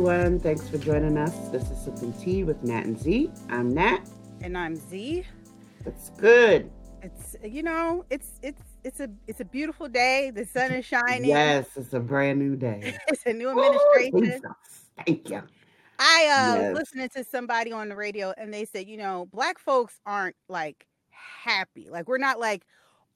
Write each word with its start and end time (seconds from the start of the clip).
Everyone. 0.00 0.40
Thanks 0.40 0.66
for 0.66 0.78
joining 0.78 1.18
us. 1.18 1.50
This 1.50 1.70
is 1.70 1.76
Sipping 1.84 2.14
Tea 2.14 2.42
with 2.42 2.62
Nat 2.62 2.86
and 2.86 2.98
Z. 2.98 3.30
I'm 3.50 3.74
Nat. 3.74 4.00
And 4.40 4.56
I'm 4.56 4.74
Z. 4.74 5.26
It's 5.84 6.08
good. 6.16 6.70
It's 7.02 7.36
you 7.44 7.62
know, 7.62 8.06
it's 8.08 8.40
it's 8.42 8.62
it's 8.82 9.00
a 9.00 9.10
it's 9.26 9.40
a 9.40 9.44
beautiful 9.44 9.88
day. 9.90 10.30
The 10.30 10.46
sun 10.46 10.72
is 10.72 10.86
shining. 10.86 11.28
Yes, 11.28 11.66
it's 11.76 11.92
a 11.92 12.00
brand 12.00 12.38
new 12.38 12.56
day. 12.56 12.96
it's 13.08 13.26
a 13.26 13.34
new 13.34 13.50
administration. 13.50 14.40
Ooh, 14.42 14.54
Thank 15.04 15.28
you. 15.28 15.42
I 15.98 16.54
uh 16.54 16.60
yes. 16.62 16.76
listening 16.76 17.10
to 17.10 17.22
somebody 17.22 17.70
on 17.70 17.90
the 17.90 17.96
radio 17.96 18.32
and 18.38 18.54
they 18.54 18.64
said, 18.64 18.88
you 18.88 18.96
know, 18.96 19.28
black 19.30 19.58
folks 19.58 20.00
aren't 20.06 20.36
like 20.48 20.86
happy. 21.10 21.88
Like 21.90 22.08
we're 22.08 22.16
not 22.16 22.40
like 22.40 22.64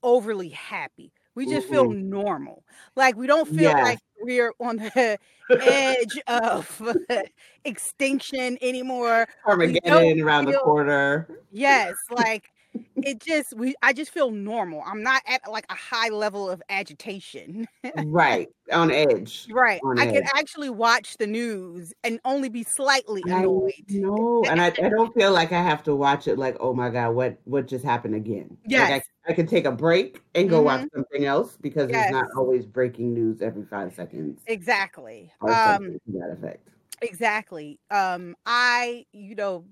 overly 0.03 0.51
happy. 0.51 1.15
We 1.35 1.47
just 1.47 1.67
mm-hmm. 1.67 1.75
feel 1.75 1.91
normal. 1.91 2.65
Like 2.97 3.17
we 3.17 3.27
don't 3.27 3.49
feel 3.49 3.63
yes. 3.63 3.83
like 3.83 3.99
we're 4.21 4.53
on 4.61 4.77
the 4.77 5.19
edge 5.51 6.21
of 6.27 6.83
extinction 7.65 8.57
anymore. 8.63 9.27
Armageddon 9.47 10.21
around 10.21 10.47
feel, 10.47 10.53
the 10.53 10.59
corner. 10.59 11.29
Yes, 11.51 11.95
like 12.11 12.51
it 12.97 13.21
just 13.21 13.57
we 13.57 13.75
I 13.83 13.93
just 13.93 14.11
feel 14.11 14.31
normal. 14.31 14.83
I'm 14.87 15.03
not 15.03 15.23
at 15.27 15.43
like 15.51 15.67
a 15.71 15.75
high 15.75 16.09
level 16.09 16.49
of 16.49 16.63
agitation. 16.69 17.67
right. 18.05 18.49
On 18.73 18.91
edge. 18.91 19.47
Right. 19.51 19.81
On 19.85 19.99
I 19.99 20.07
edge. 20.07 20.15
can 20.15 20.25
actually 20.35 20.71
watch 20.71 21.17
the 21.19 21.27
news 21.27 21.93
and 22.03 22.21
only 22.25 22.49
be 22.49 22.63
slightly 22.63 23.23
annoyed. 23.27 23.73
No, 23.89 24.45
and 24.49 24.61
I, 24.61 24.67
I 24.67 24.89
don't 24.89 25.15
feel 25.15 25.33
like 25.33 25.53
I 25.53 25.63
have 25.63 25.83
to 25.85 25.95
watch 25.95 26.29
it 26.29 26.39
like, 26.39 26.57
oh 26.61 26.73
my 26.75 26.91
God, 26.91 27.11
what 27.11 27.39
what 27.45 27.67
just 27.67 27.85
happened 27.85 28.15
again? 28.15 28.57
Yes. 28.67 28.91
Like 28.91 29.05
I, 29.27 29.33
I 29.33 29.35
can 29.35 29.47
take 29.47 29.65
a 29.65 29.73
break 29.73 30.23
and 30.35 30.49
go 30.49 30.57
mm-hmm. 30.57 30.67
watch 30.67 30.89
something 30.95 31.25
else 31.25 31.57
because 31.61 31.91
yes. 31.91 32.07
it's 32.07 32.13
not 32.13 32.27
always 32.37 32.67
breaking 32.67 33.15
news 33.15 33.43
every 33.43 33.65
five 33.65 33.95
seconds. 33.95 34.41
Exactly. 34.47 35.33
Um 35.43 35.99
that 36.09 36.31
effect. 36.33 36.69
Exactly. 37.03 37.79
Um, 37.91 38.35
I, 38.47 39.07
you 39.13 39.35
know, 39.35 39.65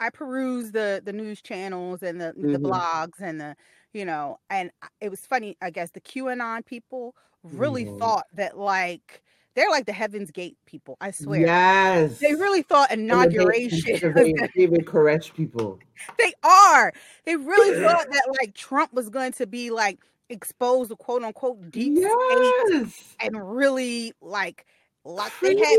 I 0.00 0.10
peruse 0.10 0.72
the 0.72 1.02
the 1.04 1.12
news 1.12 1.42
channels 1.42 2.02
and 2.02 2.20
the 2.20 2.32
mm-hmm. 2.32 2.52
the 2.52 2.58
blogs 2.58 3.20
and 3.20 3.40
the 3.40 3.56
you 3.92 4.04
know, 4.04 4.38
and 4.48 4.70
it 5.00 5.10
was 5.10 5.20
funny. 5.20 5.56
I 5.60 5.70
guess 5.70 5.90
the 5.90 6.00
QAnon 6.00 6.64
people 6.64 7.14
really 7.42 7.84
mm-hmm. 7.84 7.98
thought 7.98 8.26
that 8.34 8.58
like 8.58 9.22
they're 9.54 9.70
like 9.70 9.86
the 9.86 9.92
Heaven's 9.92 10.30
Gate 10.30 10.56
people. 10.64 10.96
I 11.00 11.10
swear. 11.10 11.40
Yes, 11.40 12.18
they 12.18 12.34
really 12.34 12.62
thought 12.62 12.90
inauguration. 12.90 13.80
David 14.56 14.86
Koresh 14.86 15.34
people. 15.34 15.78
They 16.18 16.32
are. 16.42 16.92
They 17.24 17.36
really 17.36 17.80
thought 17.84 18.10
that 18.10 18.36
like 18.40 18.54
Trump 18.54 18.92
was 18.92 19.10
going 19.10 19.32
to 19.32 19.46
be 19.46 19.70
like 19.70 19.98
exposed, 20.28 20.90
the 20.90 20.96
quote 20.96 21.22
unquote 21.22 21.70
deep 21.70 21.94
yes. 21.96 22.94
state 22.94 23.16
and 23.20 23.56
really 23.56 24.12
like 24.20 24.66
like 25.04 25.32
they 25.40 25.56
had 25.56 25.78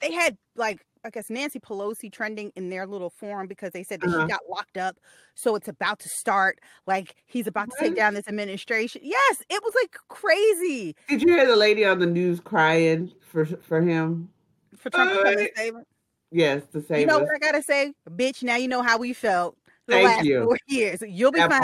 they 0.00 0.12
had 0.12 0.36
like 0.56 0.84
I 1.04 1.10
guess 1.10 1.30
Nancy 1.30 1.58
Pelosi 1.58 2.12
trending 2.12 2.52
in 2.54 2.68
their 2.68 2.86
little 2.86 3.10
forum 3.10 3.46
because 3.46 3.72
they 3.72 3.82
said 3.82 4.00
that 4.00 4.08
uh-huh. 4.08 4.22
she 4.22 4.28
got 4.28 4.40
locked 4.48 4.76
up. 4.76 4.98
So 5.34 5.54
it's 5.56 5.68
about 5.68 5.98
to 6.00 6.08
start. 6.08 6.60
Like 6.86 7.16
he's 7.26 7.46
about 7.46 7.70
to 7.70 7.76
take 7.78 7.96
down 7.96 8.14
this 8.14 8.28
administration. 8.28 9.02
Yes, 9.04 9.42
it 9.48 9.62
was 9.62 9.74
like 9.82 9.96
crazy. 10.08 10.94
Did 11.08 11.22
you 11.22 11.28
hear 11.28 11.46
the 11.46 11.56
lady 11.56 11.84
on 11.84 11.98
the 11.98 12.06
news 12.06 12.40
crying 12.40 13.12
for 13.20 13.46
for 13.46 13.80
him? 13.80 14.28
For 14.76 14.90
Trump 14.90 15.10
uh, 15.10 15.30
to 15.32 15.50
save 15.56 15.74
him? 15.74 15.84
Yes, 16.30 16.62
to 16.72 16.82
save 16.82 17.00
You 17.00 17.06
know 17.06 17.18
us. 17.18 17.22
what 17.22 17.34
I 17.34 17.38
gotta 17.38 17.62
say? 17.62 17.92
Bitch, 18.08 18.42
now 18.42 18.56
you 18.56 18.68
know 18.68 18.82
how 18.82 18.98
we 18.98 19.12
felt 19.12 19.56
the 19.86 19.94
Thank 19.94 20.06
last 20.06 20.24
you. 20.24 20.44
four 20.44 20.58
years. 20.66 21.02
You'll 21.06 21.32
be 21.32 21.40
that 21.40 21.50
fine. 21.50 21.60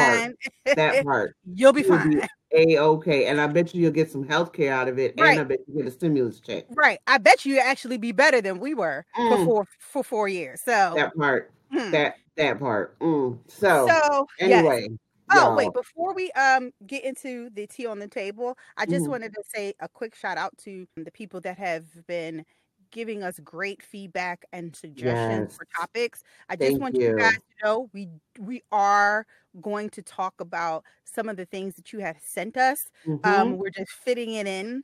Part. 0.67 0.77
That 0.77 1.05
part. 1.05 1.37
You'll 1.45 1.73
be 1.73 1.83
You'll 1.83 1.97
fine. 1.97 2.11
Be 2.11 2.23
a 2.53 2.79
okay, 2.79 3.27
and 3.27 3.41
I 3.41 3.47
bet 3.47 3.75
you 3.75 3.83
you'll 3.83 3.93
get 3.93 4.11
some 4.11 4.27
health 4.27 4.53
care 4.53 4.73
out 4.73 4.89
of 4.89 4.99
it, 4.99 5.15
right. 5.19 5.33
and 5.33 5.41
I 5.41 5.45
bet 5.45 5.61
you 5.67 5.77
get 5.77 5.87
a 5.87 5.91
stimulus 5.91 6.41
check. 6.41 6.65
Right. 6.71 6.99
I 7.07 7.19
bet 7.19 7.45
you 7.45 7.59
actually 7.59 7.99
be 7.99 8.13
better 8.13 8.41
than 8.41 8.59
we 8.59 8.75
were 8.75 9.05
mm. 9.17 9.29
for 9.29 9.45
four 9.45 9.67
for 9.79 10.05
four 10.05 10.29
years. 10.29 10.61
So 10.63 10.95
that 10.97 11.15
part, 11.17 11.53
hmm. 11.71 11.91
that 11.91 12.17
that 12.37 12.59
part. 12.59 12.99
Mm. 13.01 13.39
So 13.49 13.89
so 13.89 14.27
anyway. 14.39 14.89
Yes. 14.91 14.99
Oh 15.31 15.55
wait! 15.55 15.75
Before 15.75 16.15
we 16.15 16.31
um 16.33 16.73
get 16.87 17.05
into 17.05 17.51
the 17.51 17.67
tea 17.67 17.85
on 17.85 17.99
the 17.99 18.09
table, 18.09 18.57
I 18.79 18.87
just 18.87 19.05
mm. 19.05 19.11
wanted 19.11 19.35
to 19.35 19.43
say 19.55 19.75
a 19.81 19.89
quick 19.89 20.15
shout 20.15 20.39
out 20.39 20.57
to 20.65 20.87
the 20.97 21.11
people 21.11 21.39
that 21.43 21.59
have 21.59 21.85
been 22.07 22.47
giving 22.91 23.23
us 23.23 23.39
great 23.41 23.83
feedback 23.83 24.45
and 24.53 24.75
suggestions 24.75 25.49
yes. 25.51 25.57
for 25.57 25.67
topics. 25.79 26.23
I 26.49 26.57
just 26.57 26.71
Thank 26.71 26.81
want 26.81 26.95
you. 26.97 27.11
you 27.11 27.19
guys 27.19 27.35
to 27.35 27.65
know 27.65 27.91
we 27.93 28.09
we 28.39 28.63
are 28.73 29.27
going 29.61 29.91
to 29.91 30.03
talk 30.03 30.41
about 30.41 30.85
some 31.05 31.29
of 31.29 31.37
the 31.37 31.47
things 31.47 31.75
that 31.77 31.93
you 31.93 32.01
have 32.01 32.17
sent 32.23 32.57
us. 32.57 32.87
Um, 33.07 33.19
mm-hmm. 33.19 33.41
Um, 33.41 33.59
we're 33.59 33.71
just 33.71 33.91
fitting 33.91 34.35
it 34.35 34.47
in 34.47 34.83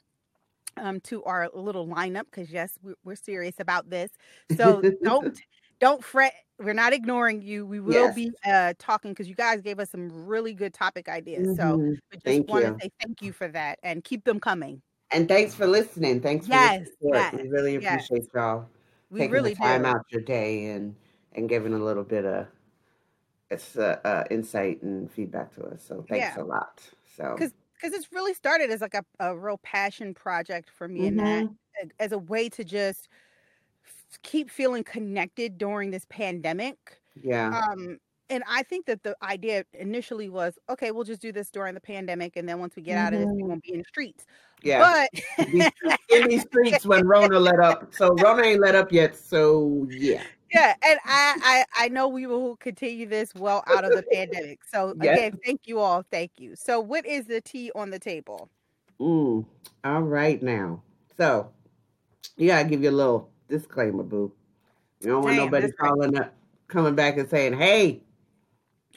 um, 0.77 1.01
to 1.01 1.23
our 1.25 1.49
little 1.53 1.87
lineup 1.87 2.25
because 2.31 2.51
yes, 2.51 2.73
we're, 2.83 2.95
we're, 3.05 3.15
serious 3.15 3.55
about 3.59 3.91
this. 3.91 4.11
So 4.57 4.83
don't 5.03 5.41
don't 5.81 6.05
fret. 6.05 6.35
We're 6.59 6.73
not 6.73 6.93
ignoring 6.93 7.43
you. 7.43 7.67
We 7.67 7.81
will 7.81 7.93
yes. 8.07 8.15
be 8.15 8.33
uh, 8.47 8.75
talking 8.79 9.11
because 9.11 9.29
you 9.29 9.35
guys 9.35 9.61
gave 9.61 9.81
us 9.81 9.91
some 9.91 10.09
really 10.27 10.55
good 10.55 10.73
topic 10.73 11.09
ideas. 11.09 11.49
Mm-hmm. 11.49 11.55
So 11.57 11.77
we 11.77 12.19
just 12.39 12.49
want 12.49 12.65
to 12.65 12.77
say 12.81 12.91
thank 13.03 13.23
you 13.23 13.33
for 13.33 13.49
that 13.49 13.79
and 13.83 14.05
keep 14.05 14.25
them 14.25 14.39
coming. 14.39 14.81
And 15.15 15.29
thanks 15.29 15.55
for 15.55 15.67
listening. 15.67 16.21
Thanks 16.21 16.47
for 16.47 16.53
yes, 16.53 16.89
support. 16.91 17.33
Yes, 17.33 17.33
we 17.33 17.49
really 17.49 17.77
appreciate 17.77 18.23
yes. 18.23 18.29
y'all 18.35 18.69
we 19.11 19.21
taking 19.21 19.33
really 19.33 19.51
the 19.51 19.57
time 19.57 19.85
do. 19.85 19.89
out 19.89 20.05
your 20.11 20.23
day 20.23 20.67
and 20.67 20.97
and 21.33 21.49
giving 21.49 21.73
a 21.73 21.79
little 21.79 22.05
bit 22.05 22.25
of 22.25 22.49
it's 23.51 23.77
uh, 23.77 24.01
uh, 24.05 24.25
insight 24.31 24.83
and 24.83 25.11
feedback 25.11 25.55
to 25.55 25.65
us. 25.67 25.83
So 25.83 26.05
thanks 26.09 26.37
Yeah. 26.37 26.43
a 26.43 26.45
lot. 26.45 26.81
So 27.17 27.35
because 27.37 27.53
because 27.75 27.93
it's 27.95 28.13
really 28.13 28.35
started 28.35 28.71
as 28.71 28.81
like 28.81 28.95
a, 28.95 29.05
a 29.21 29.37
real 29.37 29.59
passion 29.59 30.15
project 30.15 30.71
for 30.71 30.89
me 30.89 31.07
and 31.07 31.19
that 31.19 31.45
Mhm. 31.45 31.57
as 32.01 32.13
a 32.13 32.19
way 32.19 32.49
to 32.51 32.65
just 32.65 33.09
keep 34.23 34.51
feeling 34.51 34.85
connected 34.85 35.59
during 35.59 35.91
this 35.91 36.07
pandemic 36.09 37.01
yeah, 37.23 37.51
um 37.51 37.99
and 38.31 38.43
i 38.49 38.63
think 38.63 38.87
that 38.87 39.03
the 39.03 39.17
idea 39.23 39.65
initially 39.75 40.29
was 40.29 40.59
okay 40.69 40.91
we'll 40.91 41.05
just 41.05 41.21
do 41.21 41.33
this 41.33 41.51
during 41.51 41.75
the 41.75 41.81
pandemic 41.81 42.37
and 42.37 42.49
then 42.49 42.59
once 42.59 42.75
we 42.77 42.83
get 42.83 42.97
out 42.97 43.13
of 43.13 43.21
this 43.21 43.29
we 43.35 43.43
Mhm. 43.43 43.49
won't 43.49 43.63
be 43.63 43.73
in 43.73 43.79
the 43.79 43.85
streets 43.85 44.27
yeah. 44.63 45.07
but 45.39 45.47
in 46.11 46.29
these 46.29 46.43
streets 46.43 46.87
when 46.87 47.07
Rona 47.07 47.39
let 47.39 47.61
up. 47.61 47.93
So 47.93 48.15
Rona 48.15 48.45
ain't 48.45 48.61
let 48.63 48.75
up 48.75 48.91
yet. 48.93 49.15
So 49.15 49.87
yeah. 49.91 50.23
yeah 50.51 50.75
and 50.83 50.99
I, 51.05 51.65
I 51.77 51.85
i 51.85 51.89
know 51.89 52.09
we 52.09 52.27
will 52.27 52.57
continue 52.57 53.07
this 53.07 53.35
well 53.35 53.63
out 53.67 53.85
of 53.85 53.91
the 53.91 54.03
pandemic 54.11 54.61
so 54.65 54.95
Yes. 55.03 55.19
again 55.19 55.39
thank 55.45 55.63
you 55.67 55.81
all 55.81 56.03
thank 56.11 56.31
you 56.39 56.55
so 56.57 56.81
what 56.81 57.05
is 57.05 57.27
the 57.27 57.43
tea 57.43 57.71
on 57.75 57.91
the 57.91 57.99
table 57.99 58.49
Mm. 59.01 59.45
All 59.83 60.03
right 60.03 60.41
now. 60.41 60.81
So 61.19 61.51
you 62.37 62.47
gotta 62.47 62.69
give 62.69 62.83
you 62.83 62.91
a 62.91 62.93
little 62.93 63.29
disclaimer, 63.49 64.05
boo. 64.05 64.33
You 65.01 65.09
don't 65.09 65.25
want 65.25 65.35
Damn, 65.37 65.47
nobody 65.47 65.73
calling 65.73 66.17
up, 66.17 66.33
coming 66.69 66.95
back 66.95 67.19
and 67.19 67.29
saying, 67.29 67.55
"Hey, 67.55 68.04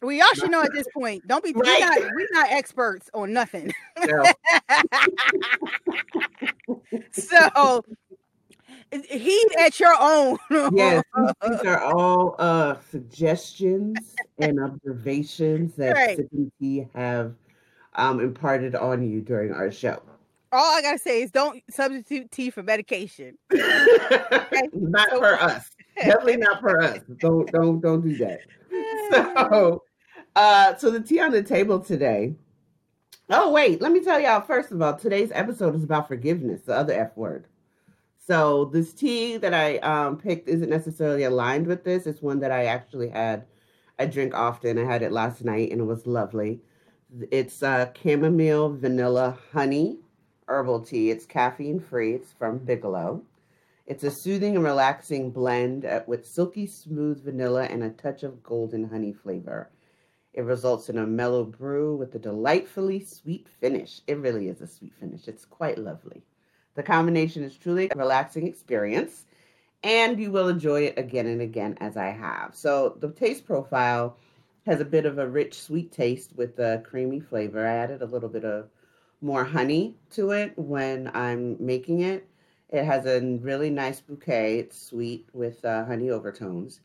we 0.01 0.21
all 0.21 0.33
should 0.35 0.51
know 0.51 0.61
at 0.61 0.73
this 0.73 0.87
point 0.93 1.25
don't 1.27 1.43
be 1.43 1.53
Right. 1.53 1.79
we're 1.79 1.79
not 1.79 1.99
we're 2.13 2.27
not 2.31 2.51
experts 2.51 3.09
on 3.13 3.33
nothing 3.33 3.71
no, 4.05 4.25
so 7.11 7.83
heed 8.91 9.47
at 9.59 9.79
your 9.79 9.93
own. 9.99 10.37
yes, 10.73 11.03
these, 11.47 11.59
are 11.61 11.81
all 11.81 12.35
uh 12.39 12.75
suggestions 12.89 14.15
and 14.39 14.59
observations 14.59 15.75
that 15.75 15.93
Right. 15.95 16.87
Have 16.93 17.33
um 17.95 18.19
imparted 18.19 18.75
on 18.75 19.03
you 19.09 19.21
during 19.21 19.51
our 19.51 19.71
show. 19.71 20.01
All 20.51 20.77
I 20.77 20.81
gotta 20.81 20.99
say 20.99 21.23
is 21.23 21.31
don't 21.31 21.61
substitute 21.69 22.31
tea 22.31 22.49
for 22.49 22.63
medication. 22.63 23.37
not 23.51 25.09
for 25.09 25.35
us. 25.41 25.69
Definitely 25.97 26.37
not 26.37 26.61
for 26.61 26.81
us. 26.81 26.99
Don't 27.17 27.51
don't 27.51 27.81
don't 27.81 28.01
do 28.01 28.15
that. 28.17 28.39
So 29.11 29.83
uh 30.37 30.75
so 30.77 30.91
the 30.91 31.01
tea 31.01 31.19
on 31.19 31.31
the 31.31 31.41
table 31.41 31.79
today. 31.79 32.35
Oh 33.29 33.51
wait, 33.51 33.81
let 33.81 33.91
me 33.91 34.01
tell 34.01 34.19
y'all 34.19 34.41
first 34.41 34.71
of 34.71 34.81
all, 34.81 34.95
today's 34.95 35.31
episode 35.33 35.73
is 35.75 35.83
about 35.83 36.07
forgiveness, 36.07 36.61
the 36.61 36.75
other 36.75 36.93
F 36.93 37.17
word. 37.17 37.47
So 38.27 38.65
this 38.65 38.93
tea 38.93 39.37
that 39.37 39.55
I 39.55 39.77
um 39.79 40.17
picked 40.17 40.47
isn't 40.47 40.69
necessarily 40.69 41.23
aligned 41.23 41.65
with 41.65 41.83
this. 41.83 42.05
It's 42.05 42.21
one 42.21 42.39
that 42.41 42.51
I 42.51 42.65
actually 42.65 43.09
had 43.09 43.45
I 43.97 44.05
drink 44.05 44.35
often. 44.35 44.77
I 44.77 44.85
had 44.85 45.01
it 45.01 45.11
last 45.11 45.43
night 45.43 45.71
and 45.71 45.81
it 45.81 45.85
was 45.85 46.05
lovely. 46.05 46.59
It's 47.31 47.63
uh 47.63 47.91
chamomile 47.99 48.69
vanilla 48.69 49.39
honey 49.53 49.97
herbal 50.47 50.81
tea. 50.81 51.09
It's 51.09 51.25
caffeine 51.25 51.79
free. 51.79 52.13
It's 52.13 52.31
from 52.31 52.59
Bigelow. 52.59 53.23
It's 53.87 54.03
a 54.03 54.11
soothing 54.11 54.55
and 54.55 54.63
relaxing 54.63 55.31
blend 55.31 55.85
uh, 55.85 56.03
with 56.05 56.27
silky 56.27 56.67
smooth 56.67 57.23
vanilla 57.23 57.63
and 57.63 57.83
a 57.83 57.89
touch 57.89 58.21
of 58.21 58.43
golden 58.43 58.89
honey 58.89 59.13
flavor. 59.13 59.69
It 60.37 60.45
results 60.45 60.87
in 60.87 60.99
a 60.99 61.07
mellow 61.07 61.43
brew 61.43 61.95
with 61.95 62.13
a 62.13 62.19
delightfully 62.19 62.99
sweet 62.99 63.49
finish. 63.49 64.01
It 64.05 64.19
really 64.19 64.49
is 64.49 64.61
a 64.61 64.67
sweet 64.67 64.93
finish. 64.93 65.27
It's 65.27 65.45
quite 65.45 65.79
lovely. 65.79 66.21
The 66.75 66.83
combination 66.83 67.43
is 67.43 67.57
truly 67.57 67.89
a 67.89 67.97
relaxing 67.97 68.45
experience, 68.45 69.25
and 69.81 70.19
you 70.19 70.31
will 70.31 70.47
enjoy 70.47 70.81
it 70.83 70.93
again 70.95 71.25
and 71.25 71.41
again 71.41 71.75
as 71.79 71.97
I 71.97 72.09
have. 72.09 72.53
So, 72.53 72.97
the 72.99 73.09
taste 73.09 73.47
profile 73.47 74.15
has 74.67 74.79
a 74.79 74.85
bit 74.85 75.07
of 75.07 75.17
a 75.17 75.27
rich, 75.27 75.59
sweet 75.59 75.91
taste 75.91 76.35
with 76.35 76.59
a 76.59 76.83
creamy 76.85 77.19
flavor. 77.19 77.65
I 77.65 77.73
added 77.73 78.03
a 78.03 78.05
little 78.05 78.29
bit 78.29 78.45
of 78.45 78.69
more 79.21 79.43
honey 79.43 79.95
to 80.11 80.29
it 80.33 80.53
when 80.55 81.09
I'm 81.15 81.57
making 81.59 82.01
it. 82.01 82.27
It 82.69 82.83
has 82.83 83.07
a 83.07 83.39
really 83.41 83.71
nice 83.71 84.01
bouquet. 84.01 84.59
It's 84.59 84.79
sweet 84.79 85.27
with 85.33 85.65
uh, 85.65 85.85
honey 85.85 86.11
overtones. 86.11 86.81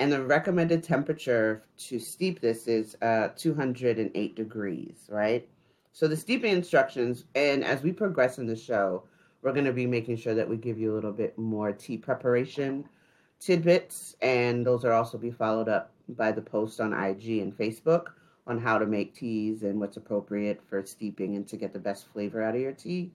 And 0.00 0.10
the 0.10 0.24
recommended 0.24 0.82
temperature 0.82 1.62
to 1.76 1.98
steep 1.98 2.40
this 2.40 2.66
is 2.66 2.96
uh, 3.02 3.28
208 3.36 4.34
degrees, 4.34 4.96
right? 5.10 5.46
So 5.92 6.08
the 6.08 6.16
steeping 6.16 6.52
instructions, 6.52 7.26
and 7.34 7.62
as 7.62 7.82
we 7.82 7.92
progress 7.92 8.38
in 8.38 8.46
the 8.46 8.56
show, 8.56 9.04
we're 9.42 9.52
going 9.52 9.66
to 9.66 9.74
be 9.74 9.86
making 9.86 10.16
sure 10.16 10.34
that 10.34 10.48
we 10.48 10.56
give 10.56 10.78
you 10.78 10.90
a 10.90 10.94
little 10.94 11.12
bit 11.12 11.36
more 11.36 11.70
tea 11.70 11.98
preparation 11.98 12.88
tidbits, 13.40 14.16
and 14.22 14.66
those 14.66 14.86
are 14.86 14.92
also 14.92 15.18
be 15.18 15.30
followed 15.30 15.68
up 15.68 15.92
by 16.08 16.32
the 16.32 16.40
post 16.40 16.80
on 16.80 16.94
IG 16.94 17.40
and 17.40 17.54
Facebook 17.54 18.06
on 18.46 18.58
how 18.58 18.78
to 18.78 18.86
make 18.86 19.14
teas 19.14 19.64
and 19.64 19.78
what's 19.78 19.98
appropriate 19.98 20.62
for 20.66 20.82
steeping 20.82 21.36
and 21.36 21.46
to 21.46 21.58
get 21.58 21.74
the 21.74 21.78
best 21.78 22.06
flavor 22.10 22.42
out 22.42 22.54
of 22.54 22.60
your 22.62 22.72
tea. 22.72 23.12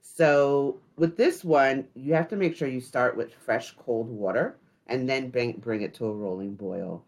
So 0.00 0.80
with 0.96 1.14
this 1.14 1.44
one, 1.44 1.88
you 1.94 2.14
have 2.14 2.28
to 2.28 2.36
make 2.36 2.56
sure 2.56 2.68
you 2.68 2.80
start 2.80 3.18
with 3.18 3.34
fresh 3.34 3.74
cold 3.76 4.08
water 4.08 4.56
and 4.86 5.08
then 5.08 5.30
bring 5.30 5.52
bring 5.52 5.82
it 5.82 5.94
to 5.94 6.06
a 6.06 6.12
rolling 6.12 6.54
boil. 6.54 7.04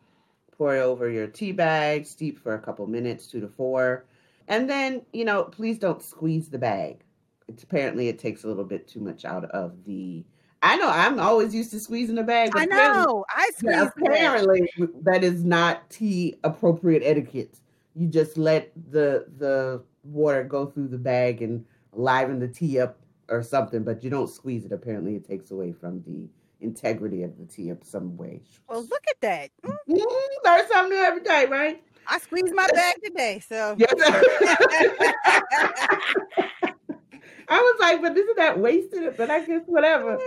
Pour 0.57 0.77
it 0.77 0.81
over 0.81 1.11
your 1.11 1.27
tea 1.27 1.53
bag, 1.53 2.07
steep 2.07 2.39
for 2.39 2.55
a 2.55 2.59
couple 2.59 2.87
minutes, 2.87 3.27
two 3.27 3.41
to 3.41 3.49
four, 3.49 4.05
and 4.49 4.69
then 4.69 5.03
you 5.13 5.25
know 5.25 5.45
please 5.45 5.79
don't 5.79 6.03
squeeze 6.03 6.49
the 6.49 6.59
bag. 6.59 7.01
It's 7.49 7.63
apparently 7.63 8.09
it 8.09 8.19
takes 8.19 8.45
a 8.45 8.49
little 8.49 8.65
bit 8.65 8.89
too 8.89 9.01
much 9.01 9.25
out 9.25 9.45
of 9.47 9.85
the. 9.85 10.25
I 10.63 10.77
know 10.77 10.89
I'm 10.89 11.21
always 11.21 11.55
used 11.55 11.73
to 11.73 11.81
squeezing 11.81 12.15
the 12.15 12.23
bag. 12.23 12.53
I 12.55 12.65
know 12.65 13.27
I 13.29 13.51
squeeze. 13.57 13.91
Apparently, 13.99 14.63
that 15.03 15.23
is 15.23 15.45
not 15.45 15.91
tea 15.91 16.37
appropriate 16.43 17.03
etiquette. 17.05 17.59
You 17.95 18.09
just 18.09 18.39
let 18.39 18.73
the 18.91 19.27
the 19.37 19.83
water 20.05 20.45
go 20.45 20.67
through 20.67 20.89
the 20.89 20.99
bag 20.99 21.43
and 21.43 21.65
liven 21.93 22.39
the 22.39 22.49
tea 22.49 22.81
up 22.81 22.99
or 23.29 23.43
something, 23.43 23.83
but 23.83 24.03
you 24.03 24.11
don't 24.11 24.31
squeeze 24.31 24.65
it. 24.65 24.73
Apparently, 24.73 25.17
it 25.17 25.27
takes 25.27 25.51
away 25.51 25.73
from 25.73 26.03
the 26.07 26.29
integrity 26.61 27.23
of 27.23 27.37
the 27.39 27.47
tea 27.47 27.69
in 27.69 27.83
some 27.83 28.17
way. 28.17 28.43
Well, 28.69 28.83
look 28.83 29.03
at 29.11 29.21
that. 29.21 29.51
Mm-hmm. 29.65 29.95
Learn 30.45 30.69
something 30.71 30.97
new 30.97 31.05
every 31.05 31.23
day, 31.23 31.47
right? 31.47 31.83
I 32.07 32.19
squeezed 32.19 32.55
my 32.55 32.67
bag 32.73 32.97
today, 33.03 33.43
so. 33.47 33.77
Yes. 33.79 33.93
I 37.49 37.61
was 37.61 37.77
like, 37.81 38.01
but 38.01 38.15
this 38.15 38.25
isn't 38.25 38.37
that 38.37 38.59
wasted? 38.59 39.17
But 39.17 39.31
I 39.31 39.45
guess 39.45 39.63
whatever. 39.67 40.19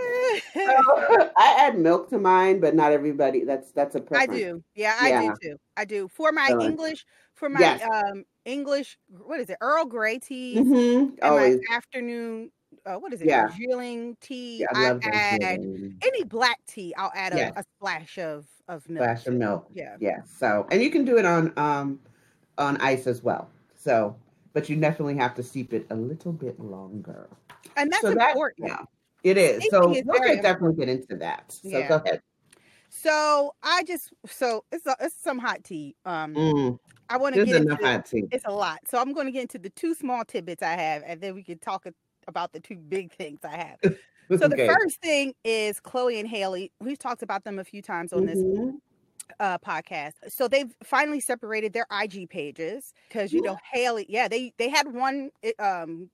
So, 0.54 0.60
I 1.36 1.56
add 1.58 1.78
milk 1.78 2.10
to 2.10 2.18
mine, 2.18 2.60
but 2.60 2.74
not 2.74 2.92
everybody. 2.92 3.44
That's 3.44 3.72
that's 3.72 3.94
a 3.94 4.00
preference. 4.00 4.32
I 4.32 4.38
do. 4.38 4.64
Yeah, 4.74 4.96
I 5.00 5.08
yeah. 5.08 5.22
do 5.22 5.34
too. 5.42 5.56
I 5.76 5.84
do 5.84 6.08
for 6.08 6.32
my 6.32 6.48
so, 6.48 6.62
English 6.62 7.04
for 7.34 7.48
my 7.48 7.60
yes. 7.60 7.82
um 7.82 8.24
English. 8.44 8.98
What 9.08 9.40
is 9.40 9.50
it? 9.50 9.58
Earl 9.60 9.86
Grey 9.86 10.18
tea. 10.18 10.56
Mm-hmm. 10.56 11.16
Always 11.22 11.60
afternoon. 11.72 12.50
Uh, 12.88 12.98
what 12.98 13.12
is 13.12 13.20
it? 13.20 13.28
Yeah. 13.28 13.48
Darjeeling 13.48 14.16
tea. 14.20 14.60
Yeah, 14.60 14.66
I, 14.74 14.92
I 15.04 15.38
add 15.42 15.60
any 16.02 16.24
black 16.24 16.58
tea. 16.66 16.94
I'll 16.96 17.12
add 17.14 17.34
a, 17.34 17.36
yes. 17.36 17.52
a, 17.56 17.64
splash 17.76 18.18
of 18.18 18.46
of 18.68 18.88
milk. 18.88 19.04
Splash 19.04 19.26
of 19.26 19.34
milk. 19.34 19.68
Yeah. 19.74 19.96
Yeah. 20.00 20.22
So, 20.24 20.66
and 20.70 20.82
you 20.82 20.90
can 20.90 21.04
do 21.04 21.18
it 21.18 21.26
on 21.26 21.52
um 21.58 22.00
on 22.56 22.78
ice 22.78 23.06
as 23.06 23.22
well. 23.22 23.50
So 23.74 24.16
but 24.54 24.68
you 24.68 24.76
definitely 24.76 25.16
have 25.16 25.34
to 25.34 25.42
steep 25.42 25.72
it 25.72 25.86
a 25.90 25.94
little 25.94 26.32
bit 26.32 26.58
longer. 26.58 27.28
And 27.76 27.92
that's 27.92 28.02
so 28.02 28.08
important. 28.08 28.68
That, 28.68 28.86
yeah, 29.22 29.30
it 29.30 29.36
is. 29.36 29.66
So 29.70 29.92
is 29.92 30.02
we'll 30.06 30.20
get, 30.20 30.42
definitely 30.42 30.76
get 30.76 30.88
into 30.88 31.16
that. 31.16 31.52
So 31.52 31.68
yeah. 31.68 31.88
go 31.88 31.96
ahead. 31.96 32.22
So 32.88 33.54
I 33.62 33.84
just 33.84 34.14
so 34.26 34.64
it's 34.72 34.86
a, 34.86 34.96
it's 35.00 35.14
some 35.14 35.38
hot 35.38 35.62
tea. 35.62 35.94
Um, 36.06 36.34
mm. 36.34 36.78
I 37.10 37.18
want 37.18 37.34
to 37.34 37.44
get 37.44 37.56
into, 37.56 37.76
hot 37.76 38.06
tea. 38.06 38.24
It's 38.30 38.44
a 38.46 38.52
lot, 38.52 38.80
so 38.86 38.98
I'm 38.98 39.12
going 39.12 39.26
to 39.26 39.32
get 39.32 39.42
into 39.42 39.58
the 39.58 39.70
two 39.70 39.94
small 39.94 40.24
tidbits 40.24 40.62
I 40.62 40.72
have, 40.72 41.02
and 41.06 41.20
then 41.20 41.34
we 41.34 41.42
can 41.42 41.58
talk 41.58 41.86
about 42.28 42.52
the 42.52 42.60
two 42.60 42.76
big 42.76 43.12
things 43.12 43.40
I 43.42 43.56
have. 43.56 43.78
so 43.82 44.46
okay. 44.46 44.66
the 44.66 44.72
first 44.72 45.00
thing 45.00 45.34
is 45.44 45.80
Chloe 45.80 46.20
and 46.20 46.28
Halle. 46.28 46.70
We've 46.80 46.98
talked 46.98 47.22
about 47.22 47.44
them 47.44 47.58
a 47.58 47.64
few 47.64 47.82
times 47.82 48.12
on 48.12 48.26
mm-hmm. 48.26 48.66
this 48.66 48.74
uh 49.40 49.58
podcast. 49.58 50.12
So 50.28 50.48
they've 50.48 50.72
finally 50.84 51.20
separated 51.20 51.72
their 51.72 51.86
IG 51.90 52.30
pages 52.30 52.94
because 53.08 53.32
you 53.32 53.42
know 53.42 53.58
Halle. 53.72 54.04
yeah, 54.08 54.28
they 54.28 54.52
they 54.58 54.68
had 54.68 54.92
one 54.92 55.30
eh, 55.42 55.52
um 55.58 56.10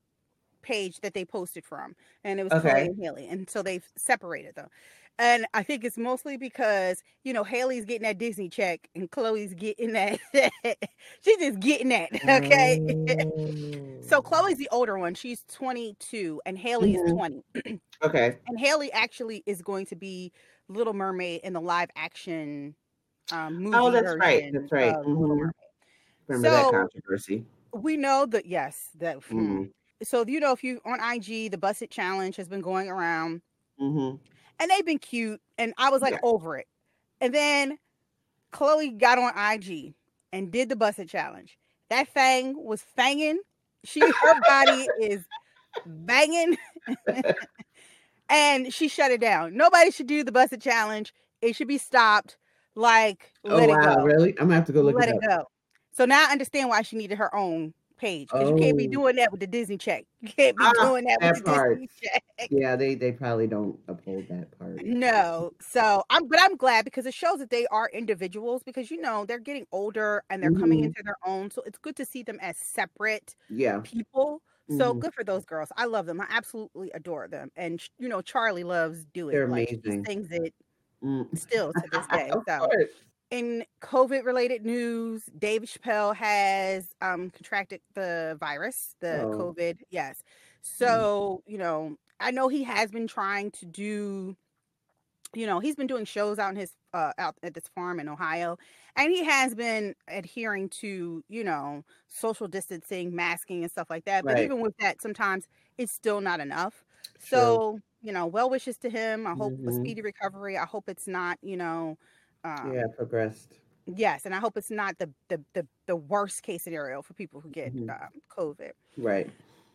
page 0.62 1.00
that 1.00 1.14
they 1.14 1.24
posted 1.24 1.64
from, 1.64 1.94
and 2.24 2.40
it 2.40 2.44
was 2.44 2.52
okay. 2.52 2.70
Chloe 2.70 2.86
and 2.86 3.04
Halle, 3.04 3.28
and 3.28 3.50
so 3.50 3.62
they've 3.62 3.86
separated 3.96 4.54
them. 4.54 4.68
And 5.18 5.46
I 5.54 5.62
think 5.62 5.84
it's 5.84 5.96
mostly 5.96 6.36
because 6.36 7.02
you 7.22 7.32
know 7.32 7.44
Halle's 7.44 7.84
getting 7.84 8.02
that 8.02 8.18
Disney 8.18 8.48
check 8.48 8.88
and 8.96 9.10
Chloe's 9.10 9.54
getting 9.54 9.92
that. 9.92 10.18
she's 11.22 11.38
just 11.38 11.60
getting 11.60 11.90
that, 11.90 12.10
okay. 12.28 12.80
Mm. 13.34 14.04
so 14.04 14.20
Chloe's 14.20 14.56
the 14.56 14.68
older 14.70 14.98
one; 14.98 15.14
she's 15.14 15.44
22, 15.52 16.40
and 16.46 16.58
Halle 16.58 16.82
mm-hmm. 16.82 17.06
is 17.06 17.12
20. 17.12 17.44
okay. 18.02 18.36
And 18.46 18.58
Halle 18.58 18.90
actually 18.92 19.42
is 19.46 19.62
going 19.62 19.86
to 19.86 19.96
be 19.96 20.32
Little 20.68 20.92
Mermaid 20.92 21.40
in 21.44 21.52
the 21.52 21.60
live 21.60 21.90
action 21.96 22.74
um, 23.32 23.62
movie. 23.62 23.76
Oh, 23.76 23.90
that's 23.90 24.16
right. 24.18 24.52
That's 24.52 24.72
right. 24.72 24.94
Mm-hmm. 24.94 25.48
Remember 26.28 26.48
so, 26.48 26.50
that 26.50 26.70
controversy? 26.70 27.44
We 27.72 27.96
know 27.96 28.26
that 28.26 28.46
yes, 28.46 28.88
that. 28.98 29.18
Mm-hmm. 29.18 29.64
So 30.02 30.24
you 30.26 30.40
know, 30.40 30.52
if 30.52 30.64
you 30.64 30.80
on 30.84 30.98
IG, 31.00 31.50
the 31.50 31.58
Busted 31.58 31.90
Challenge 31.90 32.36
has 32.36 32.48
been 32.48 32.60
going 32.60 32.88
around, 32.88 33.42
mm-hmm. 33.80 34.16
And 34.58 34.70
they've 34.70 34.86
been 34.86 34.98
cute, 34.98 35.40
and 35.58 35.72
I 35.78 35.90
was 35.90 36.02
like 36.02 36.14
yeah. 36.14 36.20
over 36.22 36.56
it. 36.56 36.66
And 37.20 37.34
then 37.34 37.78
Chloe 38.50 38.90
got 38.90 39.18
on 39.18 39.32
IG 39.36 39.94
and 40.32 40.50
did 40.50 40.68
the 40.68 40.76
Busted 40.76 41.08
Challenge. 41.08 41.58
That 41.90 42.08
fang 42.08 42.54
was 42.56 42.82
fanging. 42.96 43.36
She 43.84 44.00
her 44.00 44.40
body 44.46 44.88
is 45.00 45.24
banging. 45.86 46.56
and 48.28 48.72
she 48.72 48.88
shut 48.88 49.10
it 49.10 49.20
down. 49.20 49.56
Nobody 49.56 49.90
should 49.90 50.06
do 50.06 50.24
the 50.24 50.32
Busted 50.32 50.60
Challenge. 50.60 51.12
It 51.42 51.56
should 51.56 51.68
be 51.68 51.78
stopped. 51.78 52.36
Like, 52.74 53.32
oh, 53.44 53.56
let 53.56 53.68
wow, 53.68 53.76
it 53.76 53.96
go. 53.96 54.02
Really? 54.02 54.30
I'm 54.38 54.46
gonna 54.46 54.54
have 54.56 54.66
to 54.66 54.72
go 54.72 54.82
look 54.82 54.96
let 54.96 55.08
it, 55.08 55.16
it 55.16 55.28
go. 55.28 55.44
So 55.92 56.04
now 56.04 56.26
I 56.28 56.32
understand 56.32 56.68
why 56.68 56.82
she 56.82 56.96
needed 56.96 57.18
her 57.18 57.34
own 57.34 57.72
page 57.96 58.28
because 58.28 58.48
oh. 58.48 58.56
you 58.56 58.62
can't 58.62 58.76
be 58.76 58.88
oh. 58.88 58.92
doing 58.92 59.16
that 59.16 59.30
with 59.30 59.40
the 59.40 59.46
Disney 59.46 59.78
check. 59.78 60.04
You 60.20 60.28
can't 60.28 60.56
be 60.56 60.64
ah, 60.64 60.72
doing 60.80 61.04
that, 61.04 61.18
that 61.20 61.34
with 61.34 61.44
part. 61.44 61.78
the 61.78 61.86
Disney 61.86 61.90
check. 62.02 62.48
Yeah, 62.50 62.76
they 62.76 62.94
they 62.94 63.12
probably 63.12 63.46
don't 63.46 63.78
uphold 63.88 64.26
that 64.28 64.58
part. 64.58 64.84
No, 64.84 65.52
so 65.60 66.02
I'm 66.10 66.28
but 66.28 66.40
I'm 66.40 66.56
glad 66.56 66.84
because 66.84 67.06
it 67.06 67.14
shows 67.14 67.38
that 67.38 67.50
they 67.50 67.66
are 67.68 67.88
individuals 67.92 68.62
because 68.62 68.90
you 68.90 69.00
know 69.00 69.24
they're 69.24 69.38
getting 69.38 69.66
older 69.72 70.22
and 70.30 70.42
they're 70.42 70.50
mm-hmm. 70.50 70.60
coming 70.60 70.84
into 70.84 71.02
their 71.02 71.16
own. 71.24 71.50
So 71.50 71.62
it's 71.66 71.78
good 71.78 71.96
to 71.96 72.04
see 72.04 72.22
them 72.22 72.38
as 72.40 72.56
separate 72.56 73.34
yeah 73.50 73.80
people. 73.82 74.42
So 74.70 74.90
mm-hmm. 74.90 75.00
good 75.00 75.14
for 75.14 75.24
those 75.24 75.44
girls. 75.44 75.68
I 75.76 75.84
love 75.84 76.06
them. 76.06 76.20
I 76.22 76.26
absolutely 76.30 76.90
adore 76.92 77.28
them. 77.28 77.50
And 77.54 77.82
you 77.98 78.08
know, 78.08 78.22
Charlie 78.22 78.64
loves 78.64 79.04
doing 79.12 79.34
they're 79.34 79.46
like 79.46 79.70
amazing. 79.70 80.04
things 80.04 80.28
that 80.28 80.50
mm. 81.02 81.38
still 81.38 81.72
to 81.72 81.82
this 81.92 82.06
day. 82.12 82.30
so, 82.46 82.68
in 83.34 83.64
COVID 83.82 84.24
related 84.24 84.64
news, 84.64 85.24
Dave 85.36 85.62
Chappelle 85.62 86.14
has 86.14 86.94
um, 87.02 87.30
contracted 87.30 87.80
the 87.94 88.36
virus, 88.38 88.94
the 89.00 89.22
oh. 89.22 89.54
COVID. 89.56 89.80
Yes. 89.90 90.22
So, 90.62 91.42
mm. 91.42 91.52
you 91.52 91.58
know, 91.58 91.96
I 92.20 92.30
know 92.30 92.46
he 92.46 92.62
has 92.62 92.92
been 92.92 93.08
trying 93.08 93.50
to 93.52 93.66
do, 93.66 94.36
you 95.34 95.48
know, 95.48 95.58
he's 95.58 95.74
been 95.74 95.88
doing 95.88 96.04
shows 96.04 96.38
out 96.38 96.50
in 96.50 96.56
his, 96.56 96.74
uh, 96.92 97.10
out 97.18 97.34
at 97.42 97.54
this 97.54 97.64
farm 97.74 97.98
in 97.98 98.08
Ohio, 98.08 98.56
and 98.94 99.10
he 99.10 99.24
has 99.24 99.52
been 99.56 99.96
adhering 100.06 100.68
to, 100.68 101.24
you 101.28 101.42
know, 101.42 101.82
social 102.06 102.46
distancing, 102.46 103.16
masking, 103.16 103.62
and 103.62 103.70
stuff 103.70 103.90
like 103.90 104.04
that. 104.04 104.24
But 104.24 104.34
right. 104.34 104.44
even 104.44 104.60
with 104.60 104.76
that, 104.78 105.02
sometimes 105.02 105.48
it's 105.76 105.92
still 105.92 106.20
not 106.20 106.38
enough. 106.38 106.84
True. 107.18 107.38
So, 107.38 107.80
you 108.00 108.12
know, 108.12 108.26
well 108.26 108.48
wishes 108.48 108.76
to 108.78 108.90
him. 108.90 109.26
I 109.26 109.32
hope 109.32 109.54
mm-hmm. 109.54 109.70
a 109.70 109.72
speedy 109.72 110.02
recovery. 110.02 110.56
I 110.56 110.66
hope 110.66 110.88
it's 110.88 111.08
not, 111.08 111.38
you 111.42 111.56
know, 111.56 111.98
um, 112.44 112.72
yeah, 112.74 112.84
progressed. 112.96 113.54
Yes, 113.86 114.24
and 114.24 114.34
I 114.34 114.38
hope 114.38 114.56
it's 114.56 114.70
not 114.70 114.98
the 114.98 115.10
the 115.28 115.42
the, 115.54 115.66
the 115.86 115.96
worst 115.96 116.42
case 116.42 116.62
scenario 116.62 117.02
for 117.02 117.14
people 117.14 117.40
who 117.40 117.50
get 117.50 117.74
mm-hmm. 117.74 117.90
um, 117.90 118.08
COVID. 118.36 118.72
Right. 118.96 119.30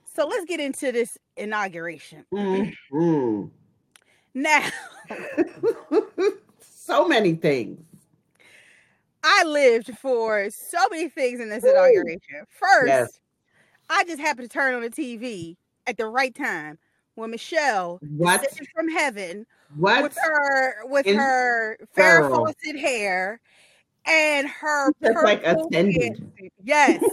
So 0.05 0.27
let's 0.27 0.45
get 0.45 0.59
into 0.59 0.91
this 0.91 1.17
inauguration. 1.38 2.25
Mm-hmm. 2.33 3.45
Now, 4.35 4.63
so 6.59 7.07
many 7.07 7.33
things. 7.33 7.83
I 9.23 9.43
lived 9.43 9.97
for 9.97 10.49
so 10.51 10.77
many 10.91 11.09
things 11.09 11.39
in 11.39 11.49
this 11.49 11.63
inauguration. 11.63 12.45
First, 12.47 12.88
yes. 12.88 13.19
I 13.89 14.03
just 14.03 14.19
happened 14.19 14.49
to 14.49 14.53
turn 14.53 14.75
on 14.75 14.81
the 14.81 14.89
TV 14.91 15.57
at 15.88 15.97
the 15.97 16.05
right 16.05 16.33
time 16.33 16.77
when 17.19 17.31
Michelle 17.31 17.99
what 18.17 18.45
from 18.73 18.89
heaven 18.89 19.45
what 19.75 20.03
with 20.03 20.17
her 20.17 20.85
with 20.85 21.05
In 21.05 21.17
her 21.17 21.77
Farrah 21.95 22.29
Fawcett 22.29 22.79
hair 22.79 23.39
and 24.05 24.47
her 24.47 24.91
like 25.23 25.43
ascended. 25.43 26.31
Yes. 26.63 27.03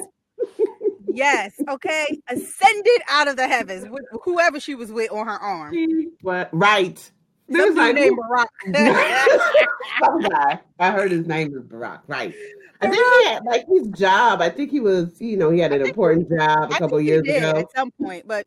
yes. 1.07 1.53
Okay. 1.69 2.21
Ascended 2.29 3.03
out 3.09 3.29
of 3.29 3.37
the 3.37 3.47
heavens 3.47 3.89
with 3.89 4.05
whoever 4.23 4.59
she 4.59 4.75
was 4.75 4.91
with 4.91 5.11
on 5.11 5.27
her 5.27 5.39
arm. 5.39 5.75
Right. 6.23 7.11
There's 7.49 7.77
like 7.77 7.95
name 7.95 8.17
Barack. 8.17 8.47
Some 10.05 10.21
guy. 10.23 10.61
I 10.79 10.91
heard 10.91 11.11
his 11.11 11.27
name 11.27 11.53
was 11.53 11.63
Barack. 11.63 12.01
Right. 12.07 12.35
I 12.81 12.89
think 12.89 13.23
he 13.23 13.29
had 13.29 13.45
like 13.45 13.65
his 13.69 13.89
job. 13.89 14.43
I 14.43 14.51
think 14.51 14.71
he 14.71 14.81
was, 14.81 15.21
you 15.21 15.37
know, 15.37 15.51
he 15.51 15.61
had 15.61 15.73
an 15.73 15.87
important 15.87 16.29
job 16.29 16.73
a 16.73 16.75
couple 16.79 17.01
years 17.01 17.23
ago 17.23 17.61
at 17.61 17.73
some 17.75 17.91
point. 17.93 18.27
But 18.27 18.47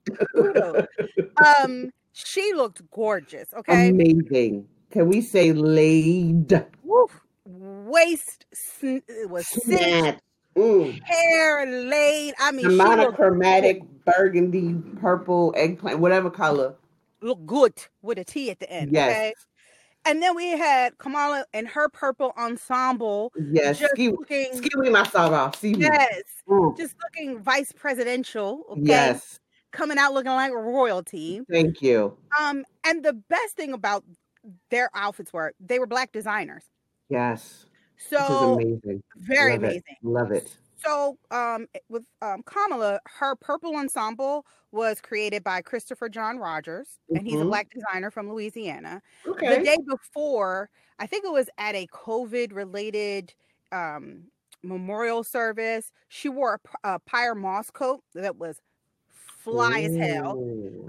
um, 1.64 1.92
She 2.14 2.54
looked 2.54 2.82
gorgeous. 2.92 3.54
Okay. 3.54 3.90
Amazing. 3.90 4.68
Can 4.92 5.08
we 5.08 5.22
say 5.22 5.54
laid? 5.54 6.64
Woof. 6.84 7.22
Waist 7.46 8.46
sn- 8.54 9.02
was 9.28 9.48
snatched. 9.48 10.22
Mm. 10.56 11.00
Hair 11.04 11.66
laid. 11.88 12.34
I 12.40 12.52
mean, 12.52 12.68
the 12.68 12.74
monochromatic 12.74 13.82
burgundy, 14.06 14.76
purple, 15.00 15.54
eggplant, 15.56 16.00
whatever 16.00 16.30
color. 16.30 16.76
Look 17.22 17.46
good 17.46 17.74
with 18.02 18.18
a 18.18 18.24
T 18.24 18.50
at 18.52 18.60
the 18.60 18.72
end. 18.72 18.92
Yes. 18.92 19.10
Okay? 19.10 19.34
And 20.06 20.24
then 20.24 20.36
we 20.36 20.52
had 20.52 20.98
Kamala 20.98 21.46
and 21.54 21.68
her 21.68 21.90
purple 21.90 22.34
ensemble. 22.38 23.34
Yes, 23.52 23.80
just 23.80 23.92
ski, 23.92 24.10
looking, 24.10 24.56
ski 24.56 24.70
my 24.90 25.04
saw 25.04 25.52
See 25.52 25.76
Yes, 25.78 26.24
mm. 26.48 26.78
just 26.78 26.96
looking 27.04 27.40
vice 27.40 27.72
presidential. 27.74 28.64
Okay? 28.72 28.82
Yes, 28.84 29.40
coming 29.72 29.98
out 29.98 30.14
looking 30.14 30.32
like 30.32 30.54
royalty. 30.54 31.42
Thank 31.52 31.82
you. 31.82 32.18
Um, 32.40 32.64
and 32.86 33.04
the 33.04 33.14
best 33.14 33.56
thing 33.56 33.74
about 33.74 34.04
their 34.72 34.90
outfits 34.96 35.34
were 35.34 35.54
they 35.60 35.80
were 35.80 35.88
black 35.88 36.12
designers. 36.12 36.64
Yes. 37.10 37.66
So 37.98 38.54
amazing. 38.54 39.04
Very 39.18 39.54
Love 39.54 39.64
amazing. 39.64 39.84
It. 39.88 40.08
Love 40.08 40.32
it. 40.32 40.58
So 40.84 41.18
um 41.32 41.68
with 41.90 42.06
um 42.22 42.44
Kamala, 42.44 43.00
her 43.06 43.36
purple 43.36 43.76
ensemble 43.76 44.46
was 44.72 45.02
created 45.02 45.44
by 45.44 45.62
Christopher 45.62 46.10
John 46.10 46.38
Rogers, 46.38 47.00
and 47.10 47.26
he's 47.26 47.36
a 47.36 47.38
mm-hmm. 47.38 47.50
black 47.50 47.70
designer 47.72 48.12
from 48.12 48.30
Louisiana. 48.30 49.02
Okay. 49.28 49.58
The 49.58 49.64
day 49.64 49.78
before, 49.88 50.70
I 51.00 51.08
think 51.08 51.26
it 51.26 51.32
was 51.32 51.50
at 51.58 51.76
a 51.76 51.88
COVID 51.88 52.54
related 52.54 53.34
um 53.72 54.26
memorial 54.64 55.24
service, 55.24 55.92
she 56.08 56.30
wore 56.30 56.60
a, 56.84 56.96
a 56.96 57.00
Pyer 57.00 57.36
Moss 57.36 57.72
coat 57.72 58.02
that 58.14 58.38
was 58.38 58.62
fly 59.10 59.82
as 59.82 59.96
hell. 59.96 60.38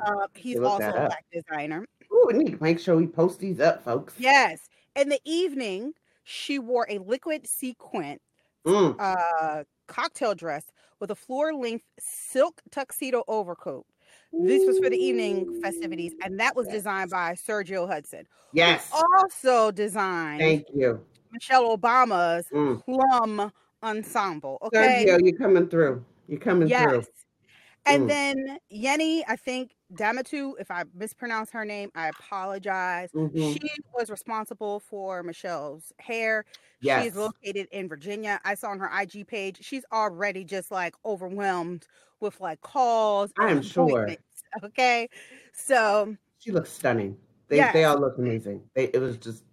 Uh, 0.04 0.26
he's 0.35 0.59
also 0.59 0.88
a 0.88 1.06
black 1.06 1.25
designer. 1.32 1.87
Ooh, 2.12 2.25
we 2.26 2.35
need 2.35 2.52
to 2.52 2.62
make 2.62 2.80
sure 2.80 2.97
we 2.97 3.06
post 3.06 3.38
these 3.38 3.61
up, 3.61 3.85
folks. 3.85 4.14
Yes. 4.18 4.68
In 4.97 5.09
the 5.09 5.20
evening, 5.25 5.92
she 6.25 6.59
wore 6.59 6.87
a 6.88 6.99
liquid 6.99 7.47
sequin 7.47 8.18
mm. 8.66 8.96
uh, 8.98 9.64
cocktail 9.88 10.34
dress 10.34 10.64
with 11.00 11.10
a 11.10 11.14
floor 11.14 11.54
length 11.54 11.84
silk 11.98 12.60
tuxedo 12.70 13.24
overcoat. 13.28 13.86
This 14.32 14.64
was 14.64 14.78
for 14.78 14.88
the 14.88 14.96
evening 14.96 15.60
festivities, 15.60 16.12
and 16.22 16.38
that 16.38 16.54
was 16.54 16.68
designed 16.68 17.10
by 17.10 17.32
Sergio 17.32 17.88
Hudson. 17.88 18.26
Yes. 18.52 18.88
Also 18.92 19.70
designed. 19.72 20.40
Thank 20.40 20.66
you. 20.72 21.00
Michelle 21.32 21.76
Obama's 21.76 22.46
mm. 22.52 22.84
plum 22.84 23.50
ensemble. 23.82 24.58
Okay. 24.62 25.04
Sergio, 25.06 25.20
you're 25.22 25.38
coming 25.38 25.68
through. 25.68 26.04
You're 26.28 26.40
coming 26.40 26.68
yes. 26.68 26.84
through. 26.84 27.04
And 27.86 28.04
mm. 28.04 28.08
then 28.08 28.58
Yene, 28.72 29.22
I 29.26 29.36
think 29.36 29.72
Damtew, 29.94 30.52
if 30.59 30.70
I 30.70 30.85
mispronounce 30.94 31.50
her 31.50 31.64
name, 31.64 31.90
I 31.94 32.09
apologize. 32.09 33.11
Mm-hmm. 33.12 33.52
She 33.52 33.70
was 33.94 34.11
responsible 34.11 34.80
for 34.80 35.23
Michelle's 35.23 35.92
hair. 35.99 36.44
Yes. 36.80 37.04
She's 37.04 37.16
located 37.16 37.68
in 37.73 37.88
Virginia. 37.88 38.40
I 38.44 38.54
saw 38.54 38.68
on 38.68 38.78
her 38.78 38.90
IG 39.00 39.26
page, 39.26 39.59
she's 39.61 39.85
already 39.92 40.44
just 40.44 40.70
like 40.70 40.94
overwhelmed 41.04 41.87
with 42.20 42.40
like 42.40 42.61
calls. 42.61 43.32
I 43.38 43.50
am 43.50 43.62
sure. 43.62 44.09
Okay. 44.64 45.09
So 45.52 46.16
she 46.40 46.50
looks 46.50 46.73
stunning. 46.73 47.16
They 47.47 47.59
yes. 47.59 47.73
they 47.73 47.85
all 47.85 48.00
look 48.00 48.18
amazing. 48.18 48.62
They, 48.75 48.87
it 48.87 48.99
was 48.99 49.16
just 49.16 49.44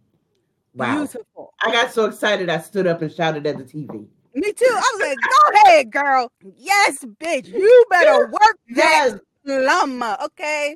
wow. 0.74 0.96
Beautiful. 0.96 1.54
I 1.62 1.72
got 1.72 1.92
so 1.92 2.06
excited 2.06 2.50
I 2.50 2.58
stood 2.58 2.88
up 2.88 3.04
and 3.04 3.12
shouted 3.14 3.46
at 3.46 3.60
the 3.60 3.64
TV. 3.64 4.08
Me 4.34 4.54
too. 4.54 4.66
I 4.68 4.92
was 4.96 5.08
like, 5.08 5.18
go 5.18 5.70
ahead, 5.70 5.92
girl. 5.92 6.32
Yes, 6.56 7.06
bitch. 7.20 7.48
You 7.48 7.86
better 7.92 8.26
work 8.32 8.58
yes. 8.68 9.14
that 9.14 9.22
llama. 9.48 10.18
Okay. 10.24 10.76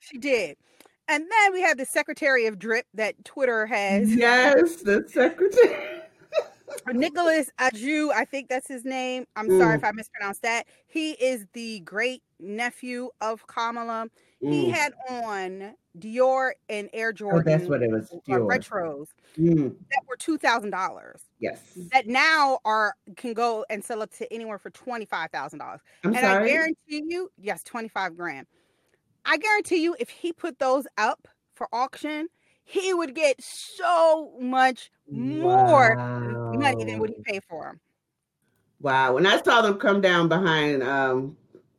She 0.00 0.18
did. 0.18 0.56
And 1.08 1.24
then 1.24 1.52
we 1.52 1.62
have 1.62 1.78
the 1.78 1.86
Secretary 1.86 2.46
of 2.46 2.58
Drip 2.58 2.86
that 2.94 3.24
Twitter 3.24 3.66
has. 3.66 4.14
Yes, 4.14 4.76
the 4.82 5.04
Secretary. 5.08 6.02
Nicholas 6.92 7.50
Aju, 7.58 8.10
I 8.14 8.24
think 8.24 8.48
that's 8.48 8.68
his 8.68 8.84
name. 8.84 9.24
I'm 9.36 9.48
mm. 9.48 9.58
sorry 9.58 9.76
if 9.76 9.84
I 9.84 9.92
mispronounced 9.92 10.42
that. 10.42 10.66
He 10.86 11.12
is 11.12 11.46
the 11.52 11.80
great 11.80 12.22
nephew 12.40 13.10
of 13.20 13.46
Kamala. 13.46 14.08
Mm. 14.42 14.52
He 14.52 14.70
had 14.70 14.92
on 15.08 15.74
Dior 15.98 16.50
and 16.68 16.88
Air 16.92 17.12
Jordan. 17.12 17.40
Oh, 17.40 17.50
that's 17.50 17.68
what 17.68 17.82
it 17.82 17.90
was. 17.90 18.10
Dior. 18.28 18.46
retros 18.48 19.06
mm. 19.38 19.74
that 19.90 20.02
were 20.08 20.16
two 20.16 20.38
thousand 20.38 20.70
dollars. 20.70 21.22
Yes. 21.38 21.60
That 21.92 22.06
now 22.06 22.60
are 22.64 22.94
can 23.16 23.34
go 23.34 23.66
and 23.68 23.84
sell 23.84 24.02
up 24.02 24.10
to 24.14 24.32
anywhere 24.32 24.58
for 24.58 24.70
twenty 24.70 25.04
five 25.04 25.30
thousand 25.30 25.58
dollars. 25.58 25.80
And 26.02 26.14
sorry? 26.14 26.44
I 26.44 26.48
guarantee 26.48 27.04
you, 27.06 27.30
yes, 27.36 27.62
twenty 27.62 27.88
five 27.88 28.16
grand. 28.16 28.46
I 29.24 29.36
guarantee 29.36 29.82
you, 29.82 29.96
if 30.00 30.08
he 30.08 30.32
put 30.32 30.58
those 30.58 30.86
up 30.96 31.28
for 31.54 31.68
auction, 31.72 32.28
he 32.64 32.94
would 32.94 33.14
get 33.14 33.42
so 33.42 34.32
much 34.40 34.90
more 35.10 35.96
wow. 35.96 36.52
money 36.52 36.84
than 36.84 36.98
what 36.98 37.10
he 37.10 37.16
paid 37.24 37.42
for 37.48 37.64
them. 37.64 37.80
Wow. 38.80 39.14
When 39.14 39.26
I 39.26 39.42
saw 39.42 39.62
them 39.62 39.74
come 39.78 40.00
down 40.00 40.28
behind 40.28 40.82
um, 40.82 41.36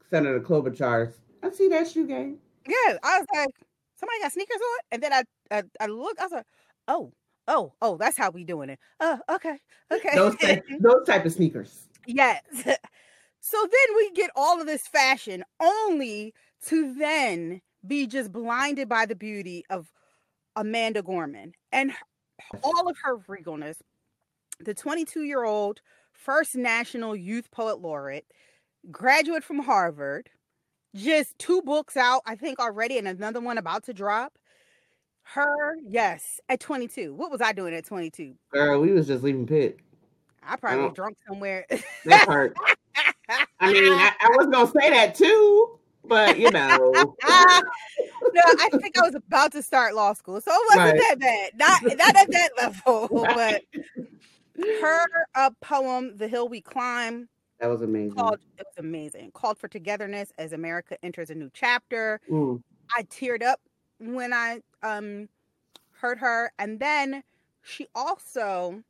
Senator 0.09 0.39
Klobuchar's, 0.39 1.15
I 1.41 1.49
see 1.49 1.67
that 1.69 1.89
shoe 1.89 2.05
game. 2.05 2.37
Yeah, 2.67 2.97
I 3.01 3.19
was 3.19 3.27
like, 3.33 3.49
somebody 3.95 4.19
got 4.21 4.31
sneakers 4.33 4.57
on, 4.57 4.79
and 4.91 5.03
then 5.03 5.13
I 5.13 5.23
I, 5.49 5.63
I 5.79 5.85
looked, 5.87 6.19
I 6.19 6.23
was 6.23 6.31
like, 6.31 6.45
oh, 6.87 7.11
oh, 7.47 7.73
oh, 7.81 7.97
that's 7.97 8.17
how 8.17 8.29
we 8.29 8.43
doing 8.43 8.69
it. 8.69 8.79
Oh, 8.99 9.19
okay, 9.29 9.57
okay. 9.91 10.15
Those 10.15 10.35
type, 10.37 10.65
those 10.79 11.05
type 11.05 11.25
of 11.25 11.33
sneakers. 11.33 11.87
Yes. 12.05 12.41
So 13.39 13.57
then 13.61 13.95
we 13.95 14.11
get 14.11 14.29
all 14.35 14.59
of 14.59 14.67
this 14.67 14.87
fashion 14.87 15.41
only 15.61 16.33
to 16.65 16.93
then 16.95 17.61
be 17.85 18.05
just 18.05 18.33
blinded 18.33 18.89
by 18.89 19.05
the 19.05 19.15
beauty 19.15 19.63
of 19.69 19.89
Amanda 20.57 21.01
Gorman 21.01 21.53
and 21.71 21.93
all 22.61 22.89
of 22.89 22.97
her 23.03 23.17
regalness. 23.19 23.77
The 24.59 24.73
22 24.73 25.23
year 25.23 25.45
old 25.45 25.79
first 26.11 26.55
national 26.55 27.15
youth 27.15 27.49
poet 27.51 27.79
laureate, 27.79 28.25
graduate 28.91 29.45
from 29.45 29.59
Harvard, 29.59 30.29
just 30.95 31.37
two 31.37 31.61
books 31.61 31.95
out, 31.95 32.23
I 32.25 32.35
think 32.35 32.59
already, 32.59 32.97
and 32.97 33.07
another 33.07 33.39
one 33.39 33.57
about 33.57 33.83
to 33.85 33.93
drop. 33.93 34.37
Her, 35.33 35.75
yes, 35.85 36.39
at 36.47 36.59
22. 36.59 37.13
What 37.13 37.31
was 37.31 37.41
I 37.41 37.51
doing 37.51 37.73
at 37.73 37.85
22? 37.85 38.33
Girl, 38.51 38.81
we 38.81 38.91
was 38.91 39.07
just 39.07 39.23
leaving 39.23 39.45
pit. 39.45 39.77
I 40.41 40.55
probably 40.55 40.85
was 40.85 40.93
drunk 40.93 41.17
somewhere. 41.27 41.65
That 42.05 42.25
part. 42.25 42.55
I 43.59 43.73
mean, 43.73 43.91
I, 43.91 44.13
I 44.21 44.29
was 44.37 44.47
gonna 44.47 44.71
say 44.79 44.89
that 44.89 45.13
too, 45.13 45.79
but 46.05 46.39
you 46.39 46.49
know. 46.49 46.77
no, 46.93 47.11
I 47.27 48.69
think 48.79 48.97
I 48.97 49.01
was 49.01 49.15
about 49.15 49.51
to 49.51 49.61
start 49.61 49.95
law 49.95 50.13
school, 50.13 50.39
so 50.39 50.49
it 50.53 50.77
wasn't 50.77 50.93
right. 50.93 51.03
that 51.09 51.19
bad. 51.19 51.51
Not 51.57 51.97
not 51.97 52.15
at 52.15 52.31
that 52.31 52.49
level, 52.57 53.09
right. 53.11 53.61
but 53.75 54.05
her 54.81 55.05
uh, 55.35 55.49
poem, 55.59 56.15
"The 56.15 56.29
Hill 56.29 56.47
We 56.47 56.61
Climb," 56.61 57.27
that 57.59 57.67
was 57.67 57.81
amazing. 57.81 58.15
Called, 58.15 58.39
it 58.57 58.65
was 58.65 58.77
amazing. 58.77 59.31
Called 59.31 59.57
for 59.57 59.67
togetherness 59.67 60.31
as 60.37 60.53
America 60.53 60.97
enters 61.03 61.29
a 61.29 61.35
new 61.35 61.49
chapter. 61.53 62.21
Mm. 62.31 62.61
I 62.95 63.03
teared 63.03 63.43
up 63.43 63.59
when 63.99 64.31
I 64.31 64.61
um 64.83 65.29
heard 65.91 66.19
her, 66.19 66.51
and 66.59 66.79
then 66.79 67.23
she 67.63 67.87
also 67.95 68.83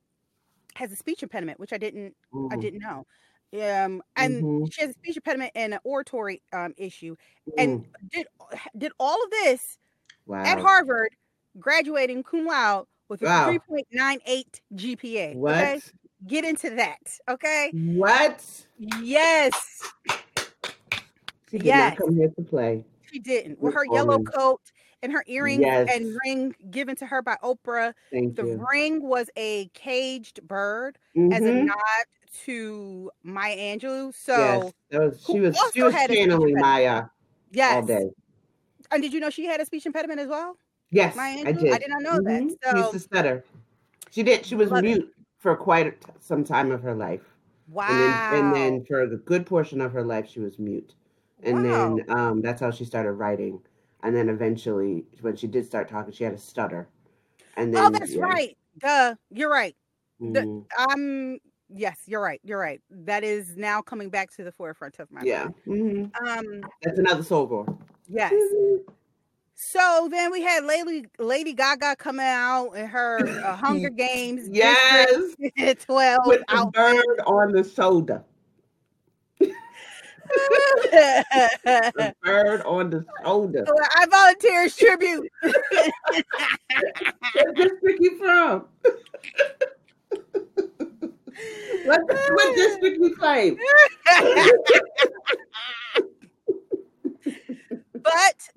has 0.75 0.91
a 0.91 0.96
speech 0.96 1.24
impediment, 1.24 1.60
which 1.60 1.74
I 1.74 1.77
didn't 1.77 2.15
mm. 2.34 2.51
I 2.51 2.58
didn't 2.58 2.79
know. 2.79 3.06
Um, 3.53 4.03
and 4.17 4.44
mm-hmm. 4.44 4.65
she 4.72 4.82
has 4.82 4.91
a 4.91 4.94
speech 4.94 5.15
impediment 5.15 5.51
and 5.56 5.74
an 5.74 5.79
oratory 5.84 6.41
um 6.53 6.74
issue, 6.77 7.15
mm. 7.50 7.53
and 7.58 7.86
did 8.12 8.27
did 8.77 8.91
all 9.00 9.24
of 9.24 9.32
this 9.32 9.77
wow. 10.25 10.44
at 10.44 10.60
Harvard, 10.60 11.10
graduating 11.60 12.24
cum 12.24 12.46
laude 12.46 12.86
with 13.10 13.22
a 13.22 13.25
wow. 13.25 13.58
3.98 13.70 14.46
GPA. 14.75 15.36
What? 15.36 15.56
Okay? 15.56 15.82
Get 16.25 16.46
into 16.46 16.72
that, 16.72 17.00
okay? 17.29 17.72
What? 17.74 18.44
Yes. 19.01 19.91
She 21.50 21.60
did 21.60 21.65
yes. 21.65 21.91
not 21.91 21.98
come 22.06 22.15
here 22.15 22.29
to 22.29 22.41
play. 22.41 22.84
She 23.12 23.20
didn't. 23.20 23.60
With 23.60 23.74
her 23.75 23.86
yellow 23.86 24.22
coat 24.24 24.62
and 25.04 25.12
her 25.12 25.24
earring 25.27 25.62
yes. 25.62 25.89
and 25.94 26.18
ring 26.25 26.56
given 26.72 26.96
to 26.98 27.06
her 27.06 27.22
by 27.22 27.38
Oprah. 27.44 27.94
Thank 28.12 28.36
the 28.36 28.46
you. 28.46 28.66
ring 28.72 29.04
was 29.04 29.30
a 29.36 29.68
caged 29.74 30.46
bird 30.48 30.98
mm-hmm. 31.16 31.34
as 31.34 31.44
a 31.44 31.48
mm-hmm. 31.48 31.66
nod 31.68 32.06
to 32.46 33.12
Maya 33.24 33.56
Angelou. 33.56 34.13
So 34.13 34.72
yes, 34.89 35.00
was, 35.00 35.24
she 35.25 35.39
was 35.39 35.58
she 35.74 35.84
was 35.84 35.94
channeling 35.94 36.56
Maya 36.56 37.06
yes. 37.51 37.75
all 37.75 37.82
day. 37.84 38.10
And 38.92 39.01
did 39.01 39.13
you 39.13 39.20
know 39.20 39.30
she 39.30 39.46
had 39.46 39.60
a 39.60 39.66
speech 39.66 39.86
impediment 39.86 40.20
as 40.20 40.27
well? 40.27 40.58
Yes, 40.89 41.16
Maya 41.16 41.38
Angelou? 41.38 41.48
I 41.48 41.51
did. 41.51 41.74
I 41.74 41.77
did 41.77 41.89
not 41.89 42.01
know 42.01 42.20
mm-hmm. 42.20 42.48
that. 42.48 42.58
So 42.63 42.72
she 42.72 42.77
used 42.77 42.92
to 42.92 43.00
stutter. 43.00 43.46
She 44.12 44.24
did. 44.24 44.46
She 44.46 44.56
was 44.56 44.72
mute 44.72 45.04
it. 45.04 45.10
for 45.38 45.56
quite 45.56 46.04
some 46.20 46.44
time 46.44 46.72
of 46.72 46.82
her 46.82 46.96
life. 46.96 47.22
Wow. 47.70 47.88
And 47.89 48.00
then, 48.00 48.46
and 48.46 48.56
then, 48.56 48.86
for 48.86 49.08
the 49.08 49.18
good 49.18 49.46
portion 49.46 49.82
of 49.82 49.92
her 49.92 50.04
life, 50.04 50.30
she 50.30 50.39
was 50.39 50.58
mute. 50.58 50.94
And 51.44 51.66
wow. 51.66 51.96
then 51.96 52.18
um, 52.18 52.42
that's 52.42 52.62
how 52.62 52.72
she 52.72 52.86
started 52.86 53.12
writing. 53.12 53.60
And 54.04 54.16
then 54.16 54.30
eventually, 54.30 55.06
when 55.22 55.36
she 55.36 55.48
did 55.48 55.66
start 55.66 55.89
talking, 55.89 56.13
she 56.13 56.24
had 56.24 56.34
a 56.34 56.38
stutter. 56.38 56.88
And 57.56 57.75
oh, 57.75 57.77
then, 57.77 57.86
oh, 57.86 58.00
that's 58.00 58.13
yeah. 58.13 58.22
right. 58.22 58.58
Duh, 58.77 59.16
you're 59.32 59.50
right. 59.50 59.75
Mm-hmm. 60.22 60.34
The, 60.34 60.66
um, 60.80 61.39
Yes, 61.70 61.98
you're 62.06 62.22
right. 62.22 62.39
You're 62.44 62.60
right. 62.60 62.82
That 62.89 63.24
is 63.24 63.58
now 63.58 63.82
coming 63.82 64.10
back 64.10 64.32
to 64.36 64.44
the 64.44 64.51
forefront 64.51 65.00
of 65.00 65.12
my 65.12 65.22
yeah. 65.24 65.44
mind. 65.44 65.56
Mm-hmm. 65.68 66.27
Um, 66.27 66.62
that's 66.82 66.98
another 66.98 67.24
soul 67.24 67.46
girl. 67.46 67.80
Yes. 68.08 68.32
Mm-hmm. 68.32 68.92
so 69.56 70.08
then 70.10 70.32
we 70.32 70.42
had 70.42 70.63
Lady 70.63 71.06
Lady 71.20 71.54
Gaga 71.54 71.98
coming 71.98 72.25
out 72.25 72.72
in 72.72 72.88
her 72.88 73.20
uh, 73.44 73.56
Hunger 73.58 73.89
Games. 73.89 74.48
yes, 74.50 75.36
twelve 75.86 76.25
with 76.25 76.42
the 76.48 76.70
bird 76.74 77.20
on 77.25 77.51
the 77.51 77.63
shoulder. 77.63 78.24
the 80.91 82.15
bird 82.24 82.62
on 82.62 82.89
the 82.89 83.05
shoulder. 83.24 83.65
I 83.96 84.05
volunteer 84.07 84.63
as 84.63 84.75
tribute. 84.75 85.31
Where's 85.41 85.55
district 87.55 88.00
you 88.00 88.17
from? 88.17 88.65
what, 91.86 92.01
what 92.07 92.55
district 92.55 92.98
you 93.00 93.15
claim? 93.15 93.57
but 97.93 98.50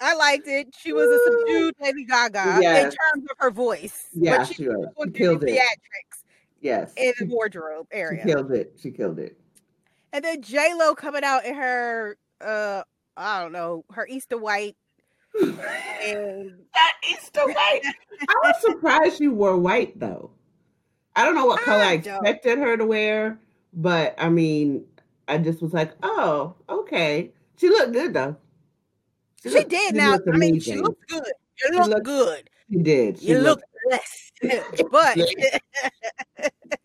I 0.00 0.14
liked 0.14 0.48
it. 0.48 0.74
She 0.78 0.92
was 0.92 1.08
a 1.08 1.18
subdued 1.24 1.74
Lady 1.80 2.04
Gaga 2.04 2.58
yes. 2.60 2.84
in 2.84 2.90
terms 2.90 3.24
of 3.30 3.36
her 3.38 3.50
voice. 3.50 4.08
Yeah, 4.14 4.38
but 4.38 4.46
she, 4.46 4.54
she, 4.54 4.64
she 4.64 5.10
killed 5.10 5.44
it. 5.44 5.58
Theatrics. 5.58 6.24
Yes, 6.60 6.92
in 6.96 7.12
the 7.18 7.26
wardrobe 7.26 7.86
area. 7.90 8.22
She 8.22 8.28
killed 8.28 8.52
it. 8.52 8.74
She 8.80 8.90
killed 8.90 9.18
it. 9.18 9.39
And 10.12 10.24
then 10.24 10.42
J 10.42 10.74
Lo 10.74 10.94
coming 10.94 11.24
out 11.24 11.44
in 11.44 11.54
her 11.54 12.16
uh 12.40 12.82
I 13.16 13.42
don't 13.42 13.52
know, 13.52 13.84
her 13.92 14.06
Easter 14.08 14.38
white. 14.38 14.76
and 15.40 15.50
that 16.74 16.92
Easter 17.10 17.46
white. 17.46 17.82
I 18.28 18.34
was 18.42 18.60
surprised 18.60 19.18
she 19.18 19.28
wore 19.28 19.56
white 19.56 19.98
though. 19.98 20.30
I 21.16 21.24
don't 21.24 21.34
know 21.34 21.46
what 21.46 21.60
color 21.62 21.82
I, 21.82 21.90
I 21.90 21.92
expected 21.94 22.58
her 22.58 22.76
to 22.76 22.86
wear, 22.86 23.38
but 23.72 24.14
I 24.16 24.28
mean, 24.28 24.84
I 25.28 25.38
just 25.38 25.60
was 25.60 25.72
like, 25.72 25.92
oh, 26.02 26.54
okay. 26.68 27.32
She 27.56 27.68
looked 27.68 27.92
good 27.92 28.14
though. 28.14 28.36
She, 29.42 29.50
she 29.50 29.54
looked, 29.56 29.70
did. 29.70 29.90
She 29.90 29.96
now, 29.96 30.18
I 30.32 30.36
mean, 30.36 30.60
she 30.60 30.76
looked 30.76 31.08
good. 31.08 31.32
You 31.62 31.78
look 31.78 31.88
looked, 31.88 32.04
good. 32.06 32.50
She 32.70 32.78
did. 32.78 33.18
She 33.18 33.28
you 33.28 33.38
look 33.38 33.60
less, 33.90 34.32
but 34.90 35.18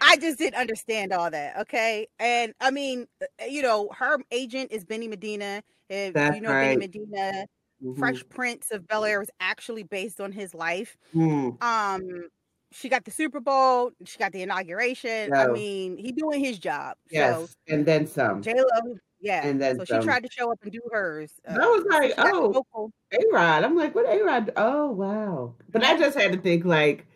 I 0.00 0.16
just 0.16 0.38
didn't 0.38 0.56
understand 0.56 1.12
all 1.12 1.30
that. 1.30 1.58
Okay. 1.60 2.08
And 2.18 2.52
I 2.60 2.70
mean, 2.70 3.06
uh, 3.22 3.26
uh, 3.42 3.46
you 3.46 3.62
know, 3.62 3.88
her 3.96 4.18
agent 4.30 4.72
is 4.72 4.84
Benny 4.84 5.08
Medina. 5.08 5.62
If 5.88 6.14
That's 6.14 6.36
you 6.36 6.42
know 6.42 6.50
right. 6.50 6.78
Benny 6.78 6.86
Medina, 6.86 7.46
mm-hmm. 7.82 7.98
Fresh 7.98 8.24
Prince 8.28 8.70
of 8.70 8.86
Bel 8.86 9.04
Air 9.04 9.18
was 9.20 9.30
actually 9.40 9.82
based 9.82 10.20
on 10.20 10.32
his 10.32 10.54
life. 10.54 10.96
Mm. 11.14 11.62
Um, 11.62 12.28
she 12.70 12.88
got 12.88 13.04
the 13.04 13.10
Super 13.10 13.40
Bowl, 13.40 13.92
she 14.04 14.18
got 14.18 14.32
the 14.32 14.42
inauguration. 14.42 15.32
I 15.32 15.46
mean, 15.46 15.96
he 15.96 16.12
doing 16.12 16.44
his 16.44 16.58
job. 16.58 16.96
Yes, 17.10 17.34
so, 17.34 17.48
and 17.74 17.86
then 17.86 18.06
some. 18.06 18.42
J 18.42 18.54
Lo, 18.54 18.98
yeah. 19.20 19.46
And 19.46 19.60
then 19.60 19.78
so 19.78 19.84
some. 19.84 20.00
she 20.00 20.06
tried 20.06 20.22
to 20.24 20.30
show 20.30 20.52
up 20.52 20.58
and 20.62 20.72
do 20.72 20.80
hers. 20.92 21.32
Uh, 21.48 21.58
I 21.60 21.66
was 21.66 21.84
like, 21.88 22.14
oh, 22.18 22.90
A 23.12 23.18
Rod. 23.32 23.64
I'm 23.64 23.76
like, 23.76 23.94
what 23.94 24.06
A 24.06 24.22
Rod? 24.22 24.52
Oh, 24.56 24.90
wow. 24.90 25.54
But 25.70 25.84
I 25.84 25.98
just 25.98 26.16
had 26.16 26.32
to 26.32 26.38
think 26.38 26.64
like 26.64 27.06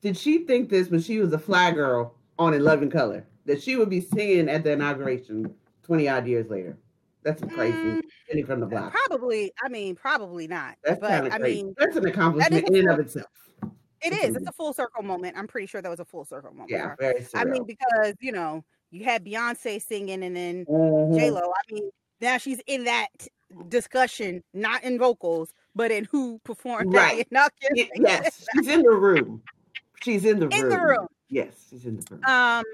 did 0.00 0.16
she 0.16 0.38
think 0.44 0.68
this 0.68 0.88
when 0.88 1.00
she 1.00 1.18
was 1.18 1.32
a 1.32 1.38
fly 1.38 1.70
girl 1.70 2.14
on 2.38 2.54
In 2.54 2.62
Living 2.62 2.90
Color 2.90 3.26
that 3.46 3.62
she 3.62 3.76
would 3.76 3.90
be 3.90 4.00
singing 4.00 4.48
at 4.48 4.64
the 4.64 4.72
inauguration 4.72 5.54
20 5.82 6.08
odd 6.08 6.26
years 6.26 6.48
later? 6.48 6.78
That's 7.24 7.42
crazy. 7.52 7.76
Mm, 7.76 8.46
from 8.46 8.60
the 8.60 8.66
block. 8.66 8.92
Probably. 8.92 9.52
I 9.62 9.68
mean, 9.68 9.94
probably 9.96 10.46
not. 10.46 10.76
That's 10.84 11.00
but 11.00 11.32
I 11.32 11.38
mean, 11.38 11.74
that's 11.76 11.96
an 11.96 12.06
accomplishment 12.06 12.66
that 12.66 12.72
in 12.72 12.88
and 12.88 12.90
of 12.90 13.00
itself. 13.00 13.26
It 14.02 14.12
is. 14.12 14.36
It's 14.36 14.46
a 14.46 14.52
full 14.52 14.72
circle 14.72 15.02
moment. 15.02 15.36
I'm 15.36 15.48
pretty 15.48 15.66
sure 15.66 15.82
that 15.82 15.88
was 15.88 16.00
a 16.00 16.04
full 16.04 16.24
circle 16.24 16.52
moment. 16.52 16.70
Yeah, 16.70 16.94
very 16.98 17.26
I 17.34 17.44
mean, 17.44 17.64
because 17.64 18.14
you 18.20 18.32
know, 18.32 18.64
you 18.90 19.04
had 19.04 19.24
Beyonce 19.24 19.82
singing 19.82 20.22
and 20.22 20.36
then 20.36 20.64
mm-hmm. 20.66 21.18
J 21.18 21.30
Lo. 21.30 21.40
I 21.40 21.72
mean, 21.72 21.90
now 22.20 22.38
she's 22.38 22.60
in 22.66 22.84
that 22.84 23.08
discussion, 23.68 24.42
not 24.54 24.84
in 24.84 24.98
vocals, 24.98 25.52
but 25.74 25.90
in 25.90 26.04
who 26.04 26.38
performed 26.44 26.92
right. 26.94 27.26
Yes, 27.30 28.46
she's 28.54 28.68
in 28.68 28.82
the 28.82 28.90
room. 28.90 29.42
She's 30.02 30.24
in 30.24 30.38
the 30.38 30.48
room. 30.48 30.60
In 30.60 30.68
the 30.68 30.78
room. 30.78 31.06
Yes, 31.28 31.66
she's 31.70 31.84
in 31.84 31.96
the 31.96 32.06
room. 32.10 32.24
Um, 32.24 32.64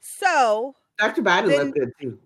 so 0.00 0.74
Dr. 0.98 1.22
Biden 1.22 1.48
then, 1.48 1.66
looked 1.66 1.78
good 1.78 1.92
too. 2.00 2.18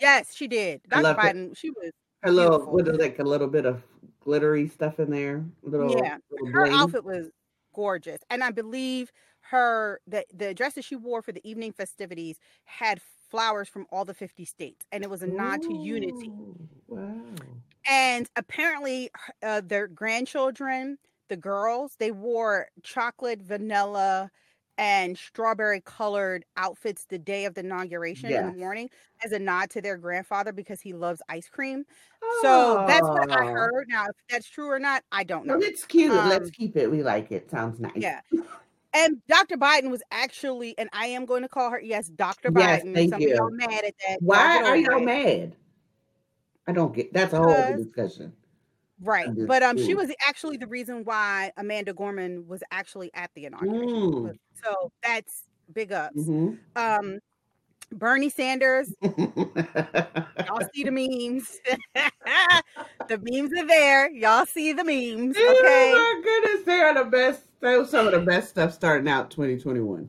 Yes, 0.00 0.34
she 0.34 0.46
did. 0.48 0.82
Dr. 0.88 1.14
Biden, 1.20 1.52
it. 1.52 1.58
she 1.58 1.70
was 1.70 1.90
a 2.22 2.32
little 2.32 2.66
with 2.70 2.88
like 3.00 3.18
a 3.18 3.24
little 3.24 3.48
bit 3.48 3.66
of 3.66 3.82
glittery 4.20 4.68
stuff 4.68 4.98
in 4.98 5.10
there. 5.10 5.44
Little, 5.62 5.90
yeah, 5.90 6.18
little 6.30 6.48
her 6.52 6.66
outfit 6.66 7.04
was 7.04 7.30
gorgeous, 7.74 8.20
and 8.30 8.42
I 8.42 8.50
believe 8.50 9.12
her 9.50 10.00
the 10.06 10.24
the 10.32 10.54
dress 10.54 10.74
that 10.74 10.84
she 10.84 10.96
wore 10.96 11.22
for 11.22 11.32
the 11.32 11.46
evening 11.48 11.72
festivities 11.72 12.38
had 12.64 13.00
flowers 13.30 13.68
from 13.68 13.86
all 13.90 14.04
the 14.04 14.14
50 14.14 14.44
states 14.44 14.86
and 14.90 15.04
it 15.04 15.10
was 15.10 15.22
a 15.22 15.26
nod 15.26 15.60
to 15.62 15.74
unity 15.74 16.32
wow 16.88 17.10
and 17.86 18.28
apparently 18.36 19.10
uh, 19.42 19.60
their 19.62 19.86
grandchildren 19.86 20.96
the 21.28 21.36
girls, 21.36 21.96
they 21.98 22.10
wore 22.10 22.68
chocolate, 22.82 23.40
vanilla, 23.40 24.30
and 24.76 25.16
strawberry 25.16 25.80
colored 25.80 26.44
outfits 26.56 27.06
the 27.06 27.18
day 27.18 27.44
of 27.44 27.54
the 27.54 27.60
inauguration 27.60 28.30
yes. 28.30 28.42
in 28.42 28.52
the 28.52 28.58
morning 28.58 28.90
as 29.24 29.32
a 29.32 29.38
nod 29.38 29.70
to 29.70 29.80
their 29.80 29.96
grandfather 29.96 30.52
because 30.52 30.80
he 30.80 30.92
loves 30.92 31.22
ice 31.28 31.48
cream. 31.48 31.84
Oh. 32.22 32.40
So 32.42 32.84
that's 32.86 33.06
what 33.06 33.30
I 33.30 33.46
heard. 33.46 33.86
Now, 33.88 34.06
if 34.06 34.16
that's 34.28 34.48
true 34.48 34.68
or 34.68 34.78
not, 34.78 35.04
I 35.12 35.24
don't 35.24 35.46
know. 35.46 35.58
Well, 35.58 35.62
it's 35.66 35.84
cute. 35.84 36.12
Um, 36.12 36.28
Let's 36.28 36.50
keep 36.50 36.76
it. 36.76 36.90
We 36.90 37.02
like 37.02 37.30
it. 37.30 37.50
Sounds 37.50 37.78
nice. 37.78 37.92
Yeah. 37.94 38.20
And 38.92 39.18
Dr. 39.28 39.56
Biden 39.56 39.90
was 39.90 40.02
actually, 40.10 40.76
and 40.78 40.88
I 40.92 41.06
am 41.06 41.24
going 41.24 41.42
to 41.42 41.48
call 41.48 41.70
her, 41.70 41.80
yes, 41.80 42.08
Dr. 42.08 42.50
Yes, 42.56 42.82
Biden. 42.82 42.94
Thank 42.94 43.12
Some 43.12 43.20
you. 43.20 43.34
y'all 43.34 43.50
mad 43.50 43.84
at 43.84 43.94
that. 44.06 44.18
Why 44.20 44.62
are 44.62 44.76
y'all 44.76 45.00
mad? 45.00 45.56
I 46.66 46.72
don't 46.72 46.94
get 46.94 47.12
that's 47.12 47.32
a 47.32 47.36
whole 47.36 47.50
other 47.50 47.76
discussion. 47.76 48.32
Right. 49.00 49.28
But 49.46 49.62
um 49.62 49.76
she 49.76 49.94
was 49.94 50.10
actually 50.26 50.56
the 50.56 50.66
reason 50.66 51.04
why 51.04 51.52
Amanda 51.56 51.92
Gorman 51.92 52.46
was 52.46 52.62
actually 52.70 53.10
at 53.14 53.30
the 53.34 53.46
inauguration. 53.46 53.88
Mm. 53.88 54.38
So 54.62 54.92
that's 55.02 55.42
big 55.72 55.92
ups. 55.92 56.16
Mm-hmm. 56.16 56.54
Um 56.76 57.18
Bernie 57.92 58.30
Sanders. 58.30 58.92
y'all 59.02 60.60
see 60.72 60.84
the 60.84 60.90
memes. 60.90 61.58
the 63.08 63.20
memes 63.22 63.52
are 63.58 63.66
there. 63.66 64.10
Y'all 64.10 64.46
see 64.46 64.72
the 64.72 64.84
memes. 64.84 65.36
Oh 65.38 65.56
okay. 65.60 65.92
Oh 65.94 66.20
my 66.22 66.22
goodness, 66.22 66.64
they 66.64 66.80
are 66.80 66.94
the 66.94 67.04
best. 67.10 67.42
They 67.60 67.76
were 67.76 67.86
some 67.86 68.06
of 68.06 68.12
the 68.12 68.20
best 68.20 68.50
stuff 68.50 68.72
starting 68.72 69.08
out 69.08 69.30
2021. 69.30 70.08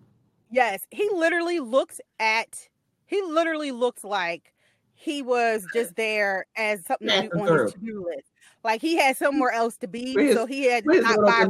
Yes. 0.52 0.86
He 0.92 1.10
literally 1.14 1.60
looks 1.60 2.00
at 2.20 2.68
he 3.08 3.22
literally 3.22 3.72
looks 3.72 4.04
like 4.04 4.54
he 4.94 5.22
was 5.22 5.66
just 5.74 5.96
there 5.96 6.46
as 6.56 6.86
something 6.86 7.08
to 7.08 7.30
do 7.30 7.40
on 7.40 7.64
his 7.64 7.74
to-do 7.74 8.06
list. 8.06 8.32
Like 8.66 8.82
he 8.82 8.98
had 8.98 9.16
somewhere 9.16 9.52
else 9.52 9.78
to 9.78 9.88
be, 9.88 10.14
his, 10.14 10.36
so 10.36 10.48
he 10.48 10.64
had 10.64 10.84
to 10.86 11.00
not 11.00 11.22
buy 11.22 11.44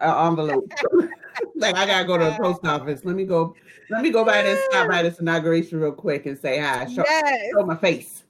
uh, 0.00 0.28
envelope. 0.28 0.72
like 1.56 1.74
I 1.74 1.84
gotta 1.84 2.06
go 2.06 2.16
to 2.16 2.26
the 2.26 2.36
post 2.40 2.60
office. 2.64 3.04
Let 3.04 3.16
me 3.16 3.24
go. 3.24 3.56
Let 3.90 4.02
me 4.02 4.10
go 4.10 4.24
by 4.24 4.42
this 4.42 4.64
stop 4.66 4.88
by 4.88 5.02
this 5.02 5.18
inauguration 5.18 5.80
real 5.80 5.90
quick 5.90 6.26
and 6.26 6.38
say 6.38 6.60
hi. 6.60 6.86
Show, 6.86 7.02
yes. 7.04 7.50
show 7.52 7.66
my 7.66 7.74
face. 7.74 8.22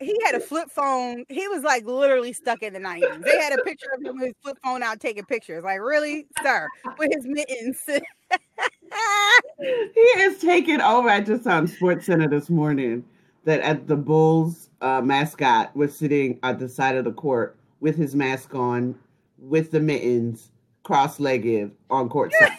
He 0.00 0.18
had 0.24 0.36
a 0.36 0.40
flip 0.40 0.70
phone. 0.70 1.26
He 1.28 1.48
was 1.48 1.62
like 1.62 1.84
literally 1.84 2.32
stuck 2.32 2.62
in 2.62 2.72
the 2.72 2.80
90s. 2.80 3.22
They 3.22 3.38
had 3.38 3.52
a 3.52 3.62
picture 3.62 3.90
of 3.94 4.02
him 4.02 4.18
with 4.18 4.28
his 4.28 4.36
flip 4.42 4.56
phone 4.64 4.82
out 4.82 4.98
taking 4.98 5.26
pictures. 5.26 5.62
Like, 5.62 5.80
really, 5.80 6.26
sir, 6.42 6.66
with 6.96 7.12
his 7.14 7.26
mittens. 7.26 7.82
he 9.60 10.00
is 10.00 10.38
taking 10.40 10.80
over. 10.80 11.10
I 11.10 11.20
just 11.20 11.44
saw 11.44 11.58
on 11.58 11.68
Sports 11.68 12.06
Center 12.06 12.26
this 12.26 12.48
morning 12.48 13.04
that 13.44 13.60
at 13.60 13.86
the 13.86 13.96
Bulls 13.96 14.69
uh, 14.80 15.00
mascot 15.00 15.74
was 15.76 15.96
sitting 15.96 16.38
at 16.42 16.58
the 16.58 16.68
side 16.68 16.96
of 16.96 17.04
the 17.04 17.12
court 17.12 17.56
with 17.80 17.96
his 17.96 18.14
mask 18.14 18.54
on, 18.54 18.94
with 19.38 19.70
the 19.70 19.80
mittens, 19.80 20.50
cross-legged 20.82 21.70
on 21.90 22.08
court 22.08 22.32
side. 22.34 22.50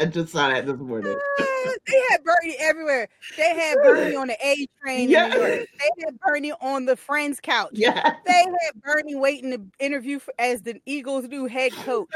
I 0.01 0.05
just 0.07 0.33
saw 0.33 0.49
that 0.49 0.65
this 0.65 0.79
morning. 0.79 1.17
they 1.87 2.03
had 2.11 2.23
Bernie 2.23 2.57
everywhere. 2.61 3.09
They 3.37 3.55
had 3.55 3.79
Bernie 3.83 4.15
on 4.15 4.29
the 4.29 4.47
A 4.47 4.69
train. 4.81 5.11
Yeah. 5.11 5.29
They 5.29 5.67
had 6.05 6.19
Bernie 6.21 6.53
on 6.61 6.85
the 6.85 6.95
friend's 6.97 7.41
couch. 7.41 7.71
Yeah. 7.73 8.15
They 8.25 8.33
had 8.33 8.81
Bernie 8.83 9.17
waiting 9.17 9.51
to 9.51 9.61
interview 9.85 10.21
for, 10.21 10.33
as 10.39 10.63
the 10.63 10.81
Eagles' 10.87 11.27
new 11.29 11.47
head 11.47 11.73
coach. 11.73 12.09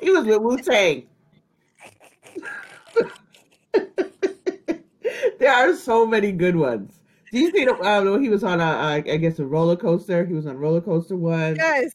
he 0.00 0.10
was 0.10 0.24
with 0.24 0.40
Wu 0.40 0.58
Tang. 0.58 1.06
There 5.38 5.52
are 5.52 5.74
so 5.74 6.06
many 6.06 6.32
good 6.32 6.56
ones. 6.56 7.00
Do 7.32 7.38
you 7.40 7.50
see 7.50 7.64
the? 7.64 7.74
Um, 7.74 8.22
he 8.22 8.28
was 8.28 8.44
on 8.44 8.60
a, 8.60 8.64
I 8.64 9.00
guess, 9.00 9.38
a 9.38 9.44
roller 9.44 9.76
coaster. 9.76 10.24
He 10.24 10.34
was 10.34 10.46
on 10.46 10.56
roller 10.56 10.80
coaster 10.80 11.16
one. 11.16 11.56
Yes, 11.56 11.92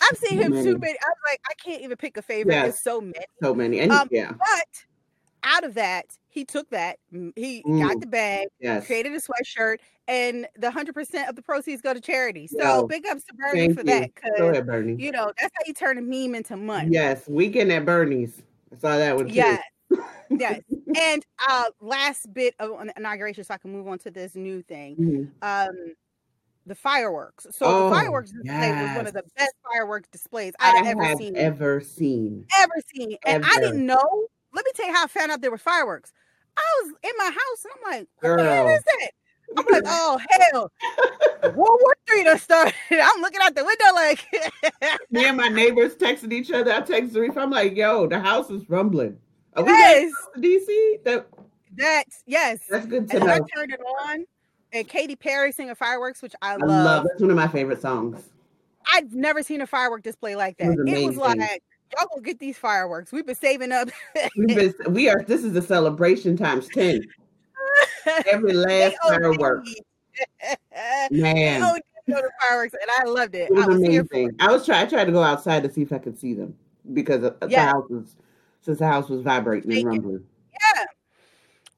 I've 0.00 0.18
seen 0.18 0.38
him 0.38 0.52
too 0.52 0.78
many. 0.78 0.96
I'm 1.00 1.30
like, 1.30 1.40
I 1.48 1.54
can't 1.62 1.82
even 1.82 1.96
pick 1.96 2.16
a 2.16 2.22
favorite. 2.22 2.52
Yes. 2.52 2.64
There's 2.64 2.82
so 2.82 3.00
many. 3.00 3.24
So 3.42 3.54
many, 3.54 3.80
and 3.80 3.92
um, 3.92 4.08
yeah. 4.10 4.32
But 4.32 4.84
out 5.44 5.64
of 5.64 5.74
that, 5.74 6.06
he 6.28 6.44
took 6.44 6.68
that. 6.70 6.98
He 7.10 7.62
mm. 7.66 7.86
got 7.86 8.00
the 8.00 8.06
bag. 8.06 8.48
Yes. 8.60 8.86
Created 8.86 9.12
a 9.12 9.20
sweatshirt, 9.20 9.78
and 10.08 10.46
the 10.56 10.70
hundred 10.70 10.94
percent 10.94 11.28
of 11.28 11.36
the 11.36 11.42
proceeds 11.42 11.80
go 11.80 11.94
to 11.94 12.00
charity. 12.00 12.48
So 12.48 12.86
big 12.86 13.06
ups 13.06 13.24
to 13.24 13.34
Bernie 13.34 13.72
for 13.72 13.80
you. 13.80 13.86
that. 13.86 14.10
Go 14.38 14.48
ahead, 14.48 14.66
Bernie. 14.66 15.00
You 15.00 15.12
know 15.12 15.32
that's 15.40 15.54
how 15.54 15.62
you 15.66 15.74
turn 15.74 15.98
a 15.98 16.02
meme 16.02 16.34
into 16.34 16.56
money. 16.56 16.88
Yes, 16.90 17.28
weekend 17.28 17.70
at 17.70 17.84
Bernie's. 17.84 18.42
I 18.72 18.78
saw 18.78 18.96
that 18.96 19.14
one 19.14 19.28
too. 19.28 19.34
Yes. 20.30 20.60
And 20.96 21.24
uh 21.46 21.64
last 21.80 22.32
bit 22.32 22.54
of 22.58 22.70
inauguration, 22.96 23.44
so 23.44 23.54
I 23.54 23.58
can 23.58 23.72
move 23.72 23.86
on 23.86 23.98
to 24.00 24.10
this 24.10 24.34
new 24.34 24.62
thing. 24.62 24.96
Mm-hmm. 24.96 25.24
Um 25.42 25.94
the 26.66 26.74
fireworks. 26.74 27.46
So 27.50 27.66
oh, 27.66 27.88
the 27.88 27.96
fireworks 27.96 28.30
display 28.30 28.68
yes. 28.68 28.88
was 28.88 28.96
one 28.96 29.06
of 29.06 29.12
the 29.12 29.22
best 29.36 29.54
fireworks 29.70 30.08
displays 30.10 30.54
I've 30.60 30.86
ever 30.86 31.16
seen. 31.16 31.36
Ever 31.36 31.80
seen. 31.80 32.46
Ever 32.58 32.74
seen. 32.94 33.16
And 33.26 33.44
ever. 33.44 33.54
I 33.54 33.60
didn't 33.60 33.84
know. 33.84 34.26
Let 34.52 34.64
me 34.64 34.72
tell 34.74 34.86
you 34.86 34.94
how 34.94 35.04
I 35.04 35.06
found 35.08 35.30
out 35.30 35.40
there 35.40 35.50
were 35.50 35.58
fireworks. 35.58 36.12
I 36.56 36.62
was 36.82 36.94
in 37.02 37.10
my 37.18 37.24
house 37.24 37.64
and 37.64 37.72
I'm 37.76 37.92
like, 37.92 38.08
what 38.20 38.36
Girl. 38.36 38.68
is 38.68 38.82
that? 38.82 39.10
I'm 39.56 39.64
like, 39.70 39.82
oh 39.86 40.18
hell, 40.30 40.72
World 41.54 41.80
War 41.82 41.96
Three 42.06 42.24
done 42.24 42.38
started. 42.38 42.74
I'm 42.90 43.22
looking 43.22 43.40
out 43.42 43.54
the 43.54 43.64
window 43.64 43.84
like 43.94 44.26
me 45.10 45.24
and 45.26 45.36
my 45.36 45.48
neighbors 45.48 45.94
texting 45.96 46.32
each 46.32 46.50
other. 46.50 46.72
I 46.72 46.80
text 46.82 47.14
Zarif. 47.14 47.36
I'm 47.36 47.50
like, 47.50 47.74
yo, 47.74 48.06
the 48.06 48.20
house 48.20 48.50
is 48.50 48.68
rumbling. 48.68 49.18
Are 49.56 49.66
yes. 49.66 50.12
DC? 50.36 51.02
That 51.04 51.26
that's 51.76 52.22
yes. 52.26 52.60
That's 52.68 52.86
good 52.86 53.08
to 53.10 53.16
and 53.16 53.26
know. 53.26 53.32
I 53.32 53.40
turned 53.54 53.72
it 53.72 53.80
on 53.80 54.24
and 54.72 54.88
Katy 54.88 55.16
Perry 55.16 55.52
singing 55.52 55.74
fireworks, 55.74 56.22
which 56.22 56.34
I, 56.42 56.54
I 56.54 56.56
love. 56.56 56.68
love. 56.68 57.06
That's 57.08 57.20
one 57.20 57.30
of 57.30 57.36
my 57.36 57.48
favorite 57.48 57.80
songs. 57.80 58.30
I've 58.94 59.12
never 59.12 59.42
seen 59.42 59.60
a 59.60 59.66
firework 59.66 60.02
display 60.02 60.36
like 60.36 60.56
that. 60.58 60.72
It 60.72 60.78
was, 60.78 60.88
it 60.88 61.06
was 61.06 61.16
like 61.16 61.62
y'all 61.96 62.08
gonna 62.10 62.22
get 62.22 62.38
these 62.38 62.58
fireworks. 62.58 63.12
We've 63.12 63.26
been 63.26 63.34
saving 63.34 63.72
up. 63.72 63.90
We've 64.36 64.48
been, 64.48 64.74
we 64.88 65.08
are. 65.08 65.22
This 65.26 65.44
is 65.44 65.54
a 65.56 65.62
celebration 65.62 66.36
times 66.36 66.68
ten. 66.68 67.04
Every 68.26 68.52
last 68.54 68.96
firework. 69.06 69.66
Man. 71.10 71.60
the 72.06 72.30
fireworks, 72.42 72.74
and 72.74 72.90
I 72.98 73.04
loved 73.04 73.34
it. 73.34 73.50
It 73.50 73.54
was, 73.54 73.64
I 73.64 73.66
was 73.66 73.76
amazing. 73.76 74.36
I 74.40 74.50
was 74.50 74.64
trying. 74.64 74.86
I 74.86 74.88
tried 74.88 75.04
to 75.04 75.12
go 75.12 75.22
outside 75.22 75.62
to 75.64 75.72
see 75.72 75.82
if 75.82 75.92
I 75.92 75.98
could 75.98 76.18
see 76.18 76.34
them 76.34 76.56
because 76.94 77.22
uh, 77.22 77.34
yeah. 77.48 77.66
the 77.66 77.72
house 77.72 77.90
was 77.90 78.16
since 78.68 78.80
the 78.80 78.86
house 78.86 79.08
was 79.08 79.22
vibrating 79.22 79.72
and 79.72 79.86
rumbling. 79.86 80.22
Yeah. 80.52 80.84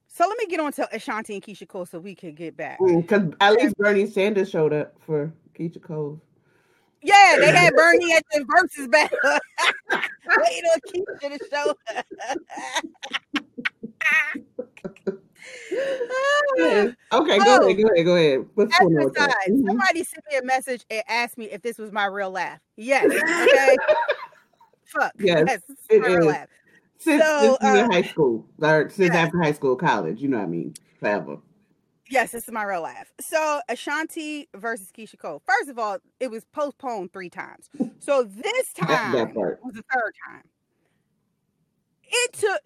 So 0.09 0.26
let 0.26 0.37
me 0.38 0.46
get 0.46 0.59
on 0.59 0.72
to 0.72 0.88
Ashanti 0.92 1.35
and 1.35 1.42
Keyshia 1.42 1.68
Cole 1.68 1.87
so 1.87 2.00
we 2.00 2.16
can 2.16 2.35
get 2.35 2.57
back. 2.57 2.81
Because 2.85 3.22
mm, 3.22 3.37
at 3.40 3.53
least 3.53 3.76
Bernie 3.79 4.07
Sanders 4.07 4.50
showed 4.50 4.72
up 4.72 4.96
for 5.07 5.33
Keyshia 5.57 5.81
Cole. 5.81 6.20
Yeah, 7.00 7.37
they 7.38 7.53
had 7.53 7.74
Bernie 7.76 8.12
at 8.12 8.24
the 8.33 8.44
Verzuz 8.44 8.90
back. 8.90 9.12
Waiting 9.92 10.64
on 10.74 10.81
Keyshia 10.88 11.38
to 11.38 11.44
show 11.48 11.74
okay, 17.12 17.38
go 17.38 17.44
oh, 17.46 17.66
ahead, 17.66 17.76
go 17.76 17.88
ahead, 17.88 18.05
go 18.05 18.16
ahead. 18.16 18.46
What's 18.55 18.79
going 18.79 18.96
on? 18.98 19.11
Mm-hmm. 19.11 19.66
Somebody 19.66 20.03
sent 20.03 20.24
me 20.29 20.38
a 20.38 20.44
message 20.44 20.85
and 20.90 21.05
asked 21.09 21.38
me 21.38 21.44
if 21.46 21.62
this 21.62 21.79
was 21.79 21.92
my 21.92 22.07
real 22.07 22.31
laugh. 22.31 22.59
Yes. 22.76 23.07
Okay. 23.07 23.76
Fuck. 24.87 25.12
Yes, 25.20 25.44
yes 25.46 25.62
it 25.88 26.05
is. 26.05 26.26
Laugh. 26.26 26.48
Since, 27.01 27.25
so, 27.25 27.57
since 27.63 27.79
uh, 27.79 27.89
high 27.91 28.03
school, 28.03 28.47
or 28.61 28.91
since 28.91 29.15
yeah. 29.15 29.21
after 29.21 29.41
high 29.41 29.53
school, 29.53 29.75
college, 29.75 30.21
you 30.21 30.29
know 30.29 30.37
what 30.37 30.45
I 30.45 30.49
mean? 30.49 30.75
Forever. 30.99 31.39
Yes, 32.11 32.33
this 32.33 32.47
is 32.47 32.53
my 32.53 32.63
real 32.65 32.83
life. 32.83 33.11
So 33.21 33.61
Ashanti 33.71 34.49
versus 34.55 34.89
Keyshia 34.95 35.19
Cole. 35.19 35.41
First 35.47 35.71
of 35.71 35.79
all, 35.79 35.99
it 36.19 36.31
was 36.31 36.45
postponed 36.53 37.13
three 37.13 37.31
times. 37.31 37.71
So 38.01 38.25
this 38.25 38.73
time 38.75 39.13
that, 39.13 39.29
that 39.29 39.35
was 39.35 39.75
the 39.75 39.85
third 39.91 40.13
time. 40.29 40.43
It 42.03 42.33
took 42.33 42.61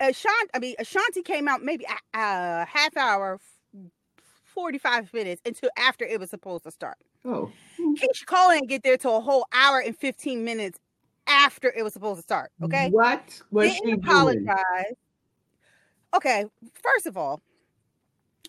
Ashanti. 0.00 0.50
I 0.52 0.58
mean, 0.58 0.74
Ashanti 0.78 1.22
came 1.22 1.48
out 1.48 1.62
maybe 1.62 1.86
a, 1.86 2.18
a 2.18 2.66
half 2.66 2.94
hour, 2.96 3.40
forty 4.44 4.78
five 4.78 5.14
minutes 5.14 5.40
until 5.46 5.70
after 5.78 6.04
it 6.04 6.20
was 6.20 6.28
supposed 6.28 6.64
to 6.64 6.72
start. 6.72 6.98
Oh, 7.24 7.50
Keyshia 7.78 8.26
Cole 8.26 8.50
didn't 8.50 8.68
get 8.68 8.82
there 8.82 8.98
to 8.98 9.10
a 9.10 9.20
whole 9.20 9.46
hour 9.54 9.78
and 9.80 9.96
fifteen 9.96 10.44
minutes 10.44 10.78
after 11.28 11.72
it 11.76 11.82
was 11.82 11.92
supposed 11.92 12.18
to 12.18 12.22
start. 12.22 12.50
Okay. 12.62 12.88
What 12.90 13.40
was 13.50 13.72
Didn't 13.72 13.86
she 13.86 13.92
apologize. 13.92 14.44
Doing? 14.46 14.94
Okay, 16.14 16.44
first 16.82 17.06
of 17.06 17.16
all, 17.16 17.42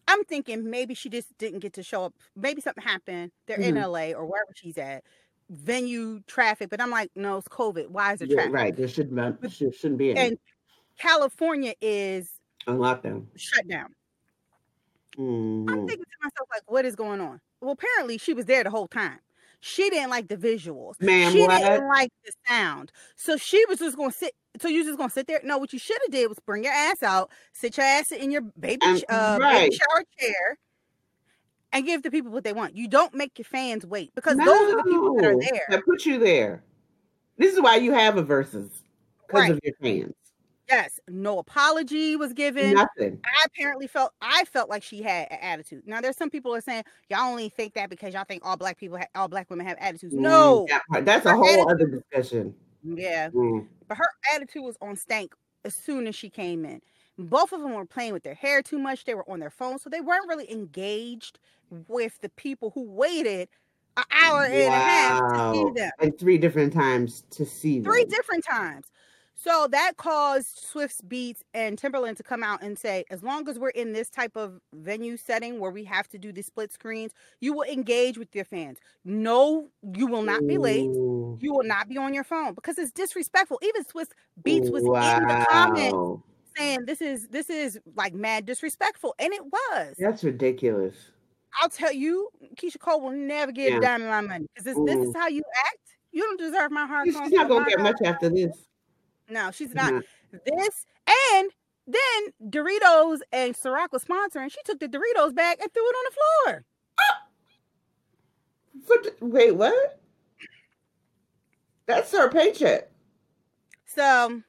I'm 0.08 0.24
thinking 0.24 0.70
maybe 0.70 0.94
she 0.94 1.10
just 1.10 1.38
didn't 1.38 1.60
get 1.60 1.74
to 1.74 1.84
show 1.84 2.06
up. 2.06 2.14
Maybe 2.36 2.62
something 2.62 2.84
happened. 2.84 3.32
They're 3.46 3.58
mm-hmm. 3.58 3.78
in 3.78 3.84
LA 3.84 4.18
or 4.18 4.26
wherever 4.26 4.52
she's 4.56 4.78
at. 4.78 5.04
Venue 5.50 6.22
traffic, 6.28 6.70
but 6.70 6.82
I'm 6.82 6.92
like, 6.92 7.12
no, 7.16 7.38
it's 7.38 7.48
COVID. 7.48 7.90
Why 7.90 8.14
is 8.14 8.20
there 8.20 8.28
traffic? 8.28 8.54
right, 8.54 8.76
there 8.76 8.88
shouldn't 8.88 9.42
be, 9.42 9.50
shouldn't 9.50 9.98
be 9.98 10.12
any. 10.12 10.20
And 10.20 10.38
California 10.98 11.74
is 11.82 12.30
on 12.68 12.78
lockdown, 12.78 13.26
shut 13.36 13.68
down. 13.68 13.90
Mm-hmm. 15.18 15.70
I'm 15.70 15.88
thinking 15.88 16.06
to 16.06 16.18
myself, 16.22 16.48
like, 16.54 16.64
what 16.68 16.86
is 16.86 16.96
going 16.96 17.20
on? 17.20 17.42
Well, 17.62 17.72
apparently 17.72 18.18
she 18.20 18.34
was 18.34 18.46
there 18.46 18.64
the 18.64 18.70
whole 18.70 18.88
time. 18.88 19.20
She 19.62 19.90
didn't 19.90 20.10
like 20.10 20.28
the 20.28 20.38
visuals. 20.38 21.02
Man, 21.02 21.32
she 21.34 21.42
what? 21.42 21.60
didn't 21.60 21.88
like 21.88 22.12
the 22.26 22.32
sound. 22.48 22.92
So 23.16 23.36
she 23.36 23.64
was 23.66 23.80
just 23.80 23.98
gonna 23.98 24.12
sit. 24.12 24.34
So 24.60 24.68
you 24.68 24.84
just 24.84 24.98
gonna 24.98 25.10
sit 25.10 25.28
there? 25.28 25.42
No, 25.44 25.58
what 25.58 25.74
you 25.74 25.80
should 25.80 25.98
have 26.06 26.12
did 26.12 26.28
was 26.30 26.40
bring 26.46 26.64
your 26.64 26.74
ass 26.74 27.04
out, 27.04 27.30
sit 27.54 27.78
your 27.78 27.86
ass 27.86 28.12
in 28.12 28.32
your 28.32 28.42
baby, 28.60 28.82
uh, 29.10 29.38
right. 29.40 29.70
baby 29.70 29.76
shower 29.76 30.04
chair, 30.18 30.58
and 31.74 31.86
give 31.86 32.04
the 32.04 32.12
people 32.12 32.32
what 32.32 32.44
they 32.44 32.54
want. 32.54 32.76
You 32.76 32.88
don't 32.88 33.14
make 33.14 33.38
your 33.38 33.46
fans 33.46 33.86
wait 33.86 34.16
because 34.16 34.38
no, 34.38 34.46
those 34.46 34.74
are 34.74 34.78
the 34.78 34.84
people 34.84 35.16
that 35.16 35.26
are 35.26 35.40
there. 35.40 35.66
That 35.70 35.86
put 35.86 36.06
you 36.06 36.20
there. 36.20 36.64
This 37.38 37.54
is 37.54 37.62
why 37.62 37.76
you 37.78 37.92
have 37.94 38.18
a 38.18 38.24
Verzuz 38.24 38.70
because 39.28 39.42
right. 39.42 39.52
of 39.52 39.60
your 39.64 39.74
fans. 39.82 40.16
Yes, 40.70 41.00
no 41.08 41.40
apology 41.40 42.16
was 42.16 42.34
given. 42.34 42.74
Nothing. 42.76 43.20
I 43.26 43.46
apparently 43.46 43.88
felt 43.88 44.14
I 44.22 44.46
felt 44.46 44.70
like 44.70 44.84
she 44.84 45.02
had 45.02 45.28
an 45.32 45.40
attitude. 45.42 45.84
Now 45.86 46.00
there's 46.00 46.18
some 46.18 46.30
people 46.30 46.54
are 46.54 46.62
saying 46.62 46.84
y'all 47.10 47.30
only 47.30 47.50
think 47.50 47.74
that 47.74 47.90
because 47.90 48.14
y'all 48.14 48.24
think 48.24 48.46
all 48.46 48.56
black 48.56 48.78
people, 48.78 48.98
ha- 48.98 49.08
all 49.16 49.28
black 49.28 49.50
women 49.50 49.66
have 49.66 49.78
attitudes. 49.80 50.14
Mm, 50.14 50.20
no, 50.20 50.68
that 50.92 51.06
that's 51.06 51.26
a 51.26 51.34
whole 51.34 51.46
attitude, 51.48 51.72
other 51.72 51.88
discussion. 51.88 52.54
Yeah, 52.84 53.30
mm. 53.30 53.66
but 53.88 53.98
her 53.98 54.10
attitude 54.36 54.64
was 54.64 54.78
on 54.82 54.96
stank 54.96 55.34
as 55.66 55.76
soon 55.76 56.06
as 56.06 56.16
she 56.16 56.30
came 56.30 56.66
in. 56.66 56.82
Both 57.18 57.52
of 57.52 57.62
them 57.62 57.74
were 57.74 57.86
playing 57.86 58.14
with 58.14 58.24
their 58.24 58.36
hair 58.36 58.62
too 58.62 58.80
much. 58.80 59.06
They 59.06 59.16
were 59.16 59.30
on 59.30 59.40
their 59.40 59.50
phones, 59.50 59.82
so 59.82 59.90
they 59.90 60.02
weren't 60.02 60.28
really 60.28 60.50
engaged 60.52 61.40
with 61.88 62.20
the 62.22 62.30
people 62.30 62.72
who 62.74 62.84
waited 62.84 63.50
an 63.98 64.04
hour 64.12 64.40
wow. 64.40 64.44
and 64.46 64.54
a 64.54 64.78
half 64.78 65.20
to 65.34 65.54
see 65.54 65.82
them. 65.82 65.92
And 66.00 66.18
three 66.18 66.38
different 66.38 66.74
times 66.74 67.24
to 67.32 67.46
see 67.46 67.80
them. 67.80 67.92
Three 67.92 68.06
different 68.06 68.46
times. 68.46 68.86
So 69.42 69.70
that 69.72 69.94
caused 69.96 70.68
Swizz 70.70 71.02
Beatz 71.08 71.44
and 71.54 71.82
Timbaland 71.82 72.18
to 72.18 72.24
come 72.24 72.44
out 72.44 72.62
and 72.62 72.78
say, 72.78 73.06
as 73.10 73.24
long 73.24 73.48
as 73.48 73.58
we're 73.58 73.70
in 73.70 73.94
this 73.94 74.10
type 74.10 74.36
of 74.36 74.60
venue 74.74 75.16
setting 75.16 75.60
where 75.60 75.72
we 75.72 75.86
have 75.86 76.10
to 76.10 76.18
do 76.18 76.34
the 76.34 76.42
split 76.42 76.74
screens, 76.74 77.14
you 77.40 77.54
will 77.54 77.64
engage 77.64 78.18
with 78.18 78.36
your 78.36 78.44
fans. 78.44 78.80
No, 79.06 79.70
you 79.96 80.08
will 80.08 80.24
not 80.24 80.46
be 80.46 80.58
late. 80.58 80.90
You 80.90 81.54
will 81.54 81.64
not 81.64 81.88
be 81.88 81.98
on 81.98 82.14
your 82.14 82.26
phone 82.26 82.54
because 82.54 82.78
it's 82.78 82.92
disrespectful. 82.92 83.62
Even 83.62 83.86
Swizz 83.86 84.10
Beatz 84.44 84.70
was 84.70 84.84
wow. 84.84 85.18
in 85.18 85.28
the 85.28 85.46
comments 85.50 86.24
saying 86.58 86.80
this 86.86 87.02
is 87.02 87.30
this 87.30 87.50
is 87.50 87.80
like 87.96 88.14
mad 88.14 88.46
disrespectful, 88.46 89.16
and 89.20 89.32
it 89.32 89.44
was. 89.46 89.96
That's 89.98 90.22
ridiculous. 90.22 90.96
I'll 91.62 91.70
tell 91.70 91.94
you, 91.94 92.28
Keyshia 92.56 92.80
Cole 92.80 93.00
will 93.00 93.12
never 93.12 93.54
get 93.54 93.72
yeah. 93.72 93.78
a 93.78 93.82
dime 93.82 94.02
of 94.02 94.10
my 94.10 94.22
money 94.22 94.48
because 94.54 94.66
this, 94.66 94.78
this 94.86 95.08
is 95.08 95.16
how 95.16 95.30
you 95.30 95.44
act. 95.68 95.78
You 96.12 96.24
don't 96.24 96.40
deserve 96.40 96.72
my 96.72 96.86
heart. 96.86 97.08
She's 97.08 97.16
not 97.16 97.48
gonna 97.48 97.70
get 97.70 97.80
much 97.80 97.98
after 98.04 98.30
this. 98.30 98.66
No, 99.30 99.52
she's 99.52 99.74
not. 99.74 99.94
Mm-hmm. 99.94 100.38
This 100.46 100.86
and 101.08 101.52
then 101.88 102.52
Doritos 102.52 103.20
and 103.32 103.56
Ciroc 103.56 103.92
was 103.92 104.04
sponsoring. 104.04 104.52
She 104.52 104.60
took 104.64 104.80
the 104.80 104.88
Doritos 104.88 105.34
bag 105.34 105.58
and 105.62 105.74
threw 105.74 105.84
it 105.84 105.96
on 105.96 106.06
the 106.06 106.16
floor. 106.42 106.66
Wait, 109.22 109.56
what? 109.56 110.00
That's 111.88 112.12
her 112.12 112.30
paycheck. 112.30 112.92
So, 113.88 114.44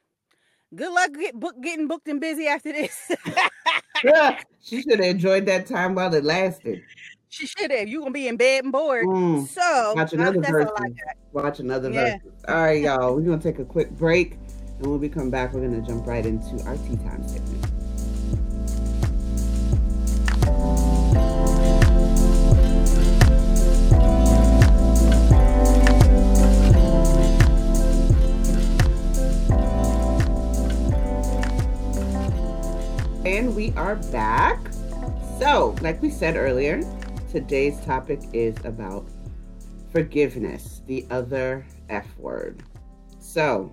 good 0.75 0.93
luck 0.93 1.11
get 1.13 1.39
book, 1.39 1.55
getting 1.61 1.87
booked 1.87 2.07
and 2.07 2.21
busy 2.21 2.45
after 2.45 2.71
this. 2.71 3.11
yeah, 4.03 4.39
she 4.61 4.83
should 4.83 4.99
have 4.99 5.09
enjoyed 5.09 5.47
that 5.47 5.65
time 5.65 5.95
while 5.95 6.13
it 6.13 6.23
lasted. 6.23 6.83
She 7.29 7.47
should 7.47 7.71
have. 7.71 7.87
You 7.87 7.99
gonna 7.99 8.11
be 8.11 8.27
in 8.27 8.37
bed 8.37 8.65
and 8.65 8.71
bored. 8.71 9.07
Mm. 9.07 9.47
So 9.47 9.93
watch 9.95 10.13
another 10.13 10.41
verse. 10.41 10.69
Watch 11.31 11.59
another 11.59 11.89
yeah. 11.89 12.17
verse. 12.23 12.33
All 12.47 12.55
right, 12.55 12.81
y'all. 12.81 13.15
We're 13.15 13.21
gonna 13.21 13.41
take 13.41 13.57
a 13.57 13.65
quick 13.65 13.89
break. 13.91 14.37
And 14.81 14.89
when 14.89 14.99
we 14.99 15.09
come 15.09 15.29
back, 15.29 15.53
we're 15.53 15.59
going 15.59 15.79
to 15.79 15.87
jump 15.87 16.07
right 16.07 16.25
into 16.25 16.59
our 16.65 16.75
tea 16.75 16.97
time 16.97 17.27
segment. 17.27 17.67
And 33.23 33.55
we 33.55 33.71
are 33.73 33.97
back. 34.11 34.59
So, 35.37 35.75
like 35.81 36.01
we 36.01 36.09
said 36.09 36.35
earlier, 36.35 36.81
today's 37.29 37.79
topic 37.81 38.19
is 38.33 38.55
about 38.65 39.05
forgiveness, 39.91 40.81
the 40.87 41.05
other 41.11 41.67
F 41.87 42.07
word. 42.17 42.63
So, 43.19 43.71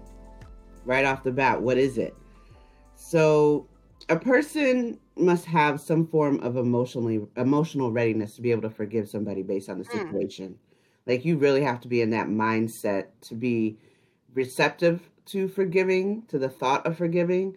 right 0.89 1.05
off 1.05 1.23
the 1.23 1.31
bat. 1.31 1.61
What 1.61 1.77
is 1.77 1.99
it? 1.99 2.17
So, 2.97 3.69
a 4.09 4.19
person 4.19 4.99
must 5.17 5.45
have 5.45 5.81
some 5.81 6.07
form 6.07 6.41
of 6.41 6.57
emotionally 6.57 7.21
emotional 7.37 7.93
readiness 7.93 8.35
to 8.37 8.43
be 8.43 8.51
able 8.51 8.63
to 8.63 8.71
forgive 8.71 9.09
somebody 9.09 9.43
based 9.43 9.69
on 9.69 9.79
the 9.79 9.85
hmm. 9.85 9.99
situation. 9.99 10.51
Mm. 10.51 10.57
Like 11.07 11.25
you 11.25 11.37
really 11.37 11.63
have 11.63 11.81
to 11.83 11.89
be 11.89 12.01
in 12.01 12.11
that 12.11 12.29
mindset 12.29 13.07
to 13.23 13.35
be 13.35 13.77
receptive 14.35 15.09
to 15.27 15.49
forgiving, 15.49 16.23
to 16.29 16.39
the 16.39 16.49
thought 16.49 16.87
of 16.87 16.97
forgiving, 16.97 17.57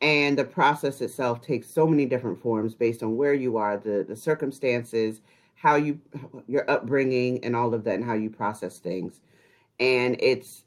and 0.00 0.36
the 0.36 0.44
process 0.44 1.00
itself 1.00 1.40
takes 1.40 1.68
so 1.68 1.86
many 1.86 2.06
different 2.06 2.40
forms 2.40 2.74
based 2.74 3.02
on 3.02 3.16
where 3.16 3.34
you 3.34 3.56
are, 3.56 3.76
the 3.76 4.04
the 4.08 4.16
circumstances, 4.16 5.20
how 5.54 5.76
you 5.76 6.00
your 6.48 6.68
upbringing, 6.68 7.44
and 7.44 7.54
all 7.54 7.74
of 7.74 7.84
that, 7.84 7.94
and 7.94 8.04
how 8.04 8.14
you 8.14 8.30
process 8.30 8.78
things. 8.78 9.20
And 9.78 10.16
it's 10.20 10.61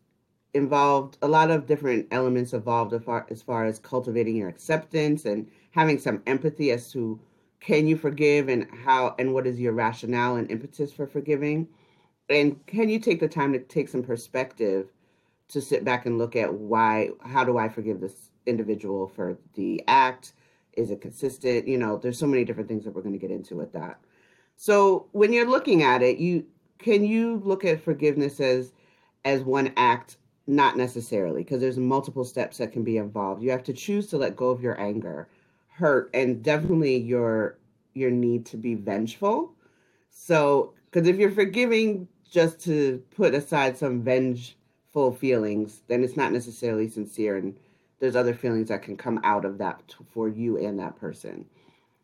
involved 0.55 1.17
a 1.21 1.27
lot 1.27 1.51
of 1.51 1.67
different 1.67 2.07
elements 2.11 2.53
involved 2.53 2.93
as 2.93 3.03
far, 3.03 3.27
as 3.29 3.41
far 3.41 3.65
as 3.65 3.77
cultivating 3.77 4.37
your 4.37 4.47
acceptance 4.47 5.25
and 5.25 5.51
having 5.71 5.99
some 5.99 6.23
empathy 6.25 6.71
as 6.71 6.89
to 6.93 7.19
can 7.59 7.87
you 7.87 7.97
forgive 7.97 8.47
and 8.47 8.67
how 8.71 9.15
and 9.19 9.33
what 9.33 9.45
is 9.45 9.59
your 9.59 9.73
rationale 9.73 10.37
and 10.37 10.49
impetus 10.49 10.93
for 10.93 11.05
forgiving? 11.05 11.67
And 12.29 12.65
can 12.67 12.89
you 12.89 12.99
take 12.99 13.19
the 13.19 13.27
time 13.27 13.53
to 13.53 13.59
take 13.59 13.89
some 13.89 14.01
perspective 14.01 14.87
to 15.49 15.61
sit 15.61 15.83
back 15.83 16.05
and 16.05 16.17
look 16.17 16.35
at 16.35 16.53
why 16.53 17.09
how 17.23 17.43
do 17.43 17.57
i 17.57 17.69
forgive 17.69 17.99
this 17.99 18.29
individual 18.45 19.07
for 19.07 19.37
the 19.55 19.83
act? 19.87 20.33
Is 20.73 20.89
it 20.89 21.01
consistent? 21.01 21.67
You 21.67 21.77
know 21.77 21.97
there's 21.97 22.17
so 22.17 22.27
many 22.27 22.45
different 22.45 22.69
things 22.69 22.85
that 22.85 22.95
we're 22.95 23.01
going 23.01 23.13
to 23.13 23.19
get 23.19 23.31
into 23.31 23.55
with 23.55 23.73
that. 23.73 23.99
So 24.55 25.07
when 25.11 25.33
you're 25.33 25.49
looking 25.49 25.83
at 25.83 26.01
it 26.01 26.17
you 26.17 26.45
can 26.77 27.03
you 27.03 27.41
look 27.43 27.65
at 27.65 27.81
forgiveness 27.83 28.39
as 28.39 28.71
as 29.25 29.43
one 29.43 29.73
act 29.75 30.17
not 30.47 30.77
necessarily 30.77 31.43
because 31.43 31.59
there's 31.59 31.77
multiple 31.77 32.23
steps 32.23 32.57
that 32.57 32.71
can 32.71 32.83
be 32.83 32.97
involved. 32.97 33.41
You 33.41 33.51
have 33.51 33.63
to 33.63 33.73
choose 33.73 34.07
to 34.07 34.17
let 34.17 34.35
go 34.35 34.49
of 34.49 34.61
your 34.61 34.79
anger 34.79 35.27
hurt 35.69 36.09
and 36.13 36.41
definitely 36.41 36.97
your 36.97 37.57
your 37.93 38.11
need 38.11 38.45
to 38.45 38.57
be 38.57 38.75
vengeful. 38.75 39.53
So 40.09 40.73
because 40.85 41.07
if 41.07 41.17
you're 41.17 41.31
forgiving 41.31 42.07
just 42.29 42.59
to 42.61 43.01
put 43.15 43.33
aside 43.33 43.77
some 43.77 44.01
vengeful 44.03 45.13
feelings 45.13 45.81
then 45.87 46.03
it's 46.03 46.17
not 46.17 46.31
necessarily 46.31 46.89
sincere 46.89 47.37
and 47.37 47.57
there's 47.99 48.15
other 48.15 48.33
feelings 48.33 48.67
that 48.69 48.83
can 48.83 48.97
come 48.97 49.19
out 49.23 49.45
of 49.45 49.57
that 49.57 49.95
for 50.11 50.27
you 50.29 50.57
and 50.57 50.79
that 50.79 50.95
person. 50.95 51.45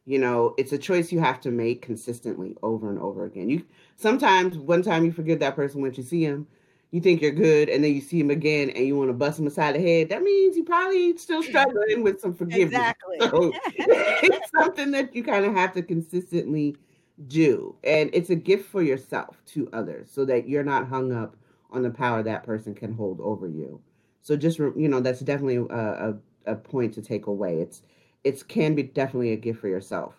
You 0.06 0.18
know 0.18 0.56
it's 0.58 0.74
a 0.74 0.78
choice 0.78 1.12
you 1.12 1.20
have 1.20 1.40
to 1.42 1.52
make 1.52 1.84
consistently 1.84 2.58
over 2.64 2.90
and 2.90 2.98
over 2.98 3.26
again. 3.26 3.50
You 3.50 3.66
sometimes 3.98 4.58
one 4.58 4.82
time 4.82 5.06
you 5.06 5.12
forgive 5.12 5.40
that 5.40 5.56
person 5.56 5.82
when 5.82 5.94
you 5.94 6.02
see 6.04 6.24
him 6.24 6.48
you 6.92 7.00
think 7.00 7.22
you're 7.22 7.32
good 7.32 7.70
and 7.70 7.84
then 7.84 7.94
you 7.94 8.02
see 8.02 8.20
him 8.20 8.30
again 8.30 8.70
and 8.70 8.86
you 8.86 8.98
want 8.98 9.10
to 9.10 9.14
bust 9.14 9.40
him 9.40 9.48
aside 9.48 9.76
the 9.76 9.80
head, 9.80 10.10
that 10.10 10.22
means 10.22 10.58
you 10.58 10.64
probably 10.64 11.18
still 11.18 11.42
struggling 11.42 12.04
with 12.04 12.20
some 12.20 12.34
forgiveness. 12.34 12.74
Exactly. 12.74 13.18
So 13.22 13.54
it's 13.76 14.52
something 14.52 14.92
that 14.92 15.16
you 15.16 15.24
kind 15.24 15.46
of 15.46 15.54
have 15.54 15.74
to 15.74 15.82
consistently 15.82 16.76
do. 17.28 17.76
And 17.84 18.10
it's 18.14 18.30
a 18.30 18.36
gift 18.36 18.70
for 18.70 18.82
yourself 18.82 19.42
to 19.48 19.70
others 19.72 20.10
so 20.12 20.26
that 20.26 20.50
you're 20.50 20.64
not 20.64 20.88
hung 20.88 21.14
up 21.14 21.38
on 21.72 21.82
the 21.82 21.90
power 21.90 22.22
that 22.24 22.44
person 22.44 22.76
can 22.76 22.94
hold 22.94 23.22
over 23.22 23.48
you. 23.48 23.82
So 24.22 24.36
just, 24.36 24.60
you 24.60 24.90
know, 24.90 25.00
that's 25.00 25.22
definitely 25.22 25.56
a, 25.56 25.64
a, 25.64 26.16
a 26.46 26.56
point 26.56 26.94
to 26.96 27.02
take 27.02 27.28
away. 27.28 27.62
It's, 27.62 27.84
it 28.26 28.46
can 28.50 28.76
be 28.76 28.84
definitely 28.84 29.32
a 29.32 29.38
gift 29.38 29.62
for 29.62 29.70
yourself. 29.70 30.16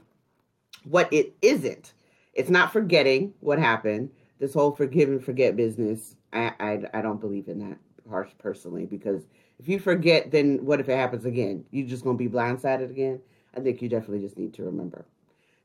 What 0.84 1.12
it 1.12 1.34
isn't, 1.42 1.92
it's 2.32 2.50
not 2.50 2.72
forgetting 2.72 3.34
what 3.40 3.58
happened. 3.58 4.10
This 4.42 4.54
whole 4.54 4.72
forgive 4.72 5.08
and 5.08 5.24
forget 5.24 5.54
business 5.54 6.16
I, 6.32 6.52
I, 6.58 6.80
I 6.94 7.00
don't 7.00 7.20
believe 7.20 7.46
in 7.46 7.60
that 7.60 7.78
harsh 8.10 8.30
personally 8.40 8.86
because 8.86 9.22
if 9.60 9.68
you 9.68 9.78
forget, 9.78 10.32
then 10.32 10.64
what 10.64 10.80
if 10.80 10.88
it 10.88 10.96
happens 10.96 11.24
again? 11.24 11.64
You're 11.70 11.86
just 11.86 12.02
gonna 12.02 12.18
be 12.18 12.28
blindsided 12.28 12.90
again? 12.90 13.20
I 13.56 13.60
think 13.60 13.80
you 13.80 13.88
definitely 13.88 14.18
just 14.18 14.36
need 14.36 14.52
to 14.54 14.64
remember. 14.64 15.04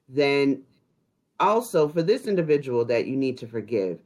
Then 0.08 0.62
also 1.40 1.88
for 1.88 2.04
this 2.04 2.28
individual 2.28 2.86
that 2.86 3.08
you 3.08 3.16
need 3.16 3.40
to 3.40 3.48
forgive, 3.48 3.98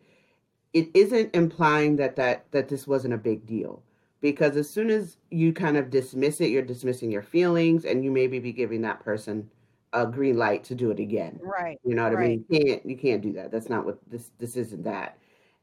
it 0.71 0.87
isn't 0.93 1.35
implying 1.35 1.97
that 1.97 2.15
that 2.15 2.49
that 2.51 2.69
this 2.69 2.87
wasn't 2.87 3.13
a 3.13 3.17
big 3.17 3.45
deal 3.45 3.83
because 4.21 4.55
as 4.55 4.69
soon 4.69 4.89
as 4.89 5.17
you 5.31 5.51
kind 5.51 5.75
of 5.75 5.89
dismiss 5.89 6.39
it, 6.39 6.49
you're 6.49 6.61
dismissing 6.61 7.11
your 7.11 7.23
feelings 7.23 7.83
and 7.83 8.05
you 8.05 8.09
maybe 8.09 8.39
be 8.39 8.53
giving 8.53 8.83
that 8.83 9.03
person 9.03 9.49
a 9.93 10.05
green 10.05 10.37
light 10.37 10.63
to 10.65 10.75
do 10.75 10.91
it 10.91 10.99
again. 10.99 11.39
Right. 11.41 11.79
You 11.83 11.95
know 11.95 12.03
what 12.03 12.15
right. 12.15 12.23
I 12.23 12.27
mean? 12.29 12.45
You 12.49 12.59
can't 12.59 12.85
you 12.85 12.97
can't 12.97 13.21
do 13.21 13.33
that. 13.33 13.51
That's 13.51 13.69
not 13.69 13.85
what 13.85 13.99
this 14.09 14.31
this 14.39 14.55
isn't 14.55 14.83
that. 14.83 15.17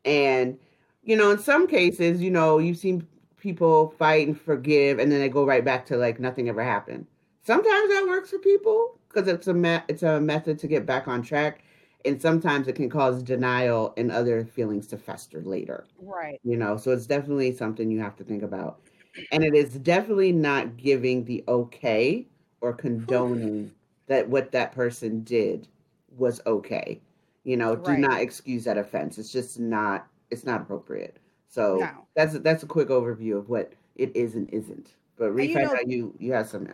And 0.04 0.58
you 1.02 1.16
know, 1.16 1.30
in 1.30 1.38
some 1.38 1.66
cases, 1.66 2.20
you 2.20 2.30
know, 2.30 2.58
you've 2.58 2.76
seen 2.76 3.06
people 3.38 3.94
fight 3.98 4.26
and 4.26 4.38
forgive, 4.38 4.98
and 4.98 5.10
then 5.10 5.20
they 5.20 5.28
go 5.28 5.46
right 5.46 5.64
back 5.64 5.86
to 5.86 5.96
like 5.96 6.20
nothing 6.20 6.48
ever 6.48 6.62
happened. 6.62 7.06
Sometimes 7.42 7.88
that 7.88 8.06
works 8.06 8.30
for 8.30 8.38
people 8.38 8.98
because 9.08 9.28
it's 9.28 9.46
a 9.46 9.54
me- 9.54 9.80
it's 9.88 10.02
a 10.02 10.20
method 10.20 10.58
to 10.58 10.66
get 10.66 10.84
back 10.84 11.08
on 11.08 11.22
track, 11.22 11.62
and 12.04 12.20
sometimes 12.20 12.68
it 12.68 12.74
can 12.74 12.90
cause 12.90 13.22
denial 13.22 13.94
and 13.96 14.12
other 14.12 14.44
feelings 14.44 14.86
to 14.88 14.98
fester 14.98 15.40
later. 15.42 15.86
Right. 16.00 16.40
You 16.44 16.56
know, 16.56 16.76
so 16.76 16.90
it's 16.90 17.06
definitely 17.06 17.54
something 17.54 17.90
you 17.90 18.00
have 18.00 18.16
to 18.16 18.24
think 18.24 18.42
about, 18.42 18.80
and 19.32 19.42
it 19.42 19.54
is 19.54 19.78
definitely 19.78 20.32
not 20.32 20.76
giving 20.76 21.24
the 21.24 21.42
okay 21.48 22.26
or 22.60 22.72
condoning 22.84 23.72
that 24.08 24.28
what 24.28 24.52
that 24.52 24.72
person 24.72 25.22
did 25.22 25.68
was 26.16 26.40
okay. 26.46 27.00
You 27.44 27.56
know, 27.56 27.74
right. 27.74 27.96
do 27.96 27.96
not 27.96 28.20
excuse 28.20 28.64
that 28.64 28.76
offense. 28.76 29.18
It's 29.18 29.32
just 29.32 29.58
not 29.58 30.06
it's 30.30 30.44
not 30.44 30.62
appropriate. 30.62 31.18
So 31.48 31.78
no. 31.78 31.90
that's 32.14 32.38
that's 32.40 32.62
a 32.62 32.66
quick 32.66 32.88
overview 32.88 33.38
of 33.38 33.48
what 33.48 33.72
it 33.96 34.14
is 34.14 34.34
and 34.34 34.48
isn't. 34.50 34.94
But 35.16 35.32
Reef, 35.32 35.50
you, 35.50 35.62
know, 35.62 35.76
you 35.86 36.14
you 36.18 36.32
have 36.32 36.48
some 36.48 36.68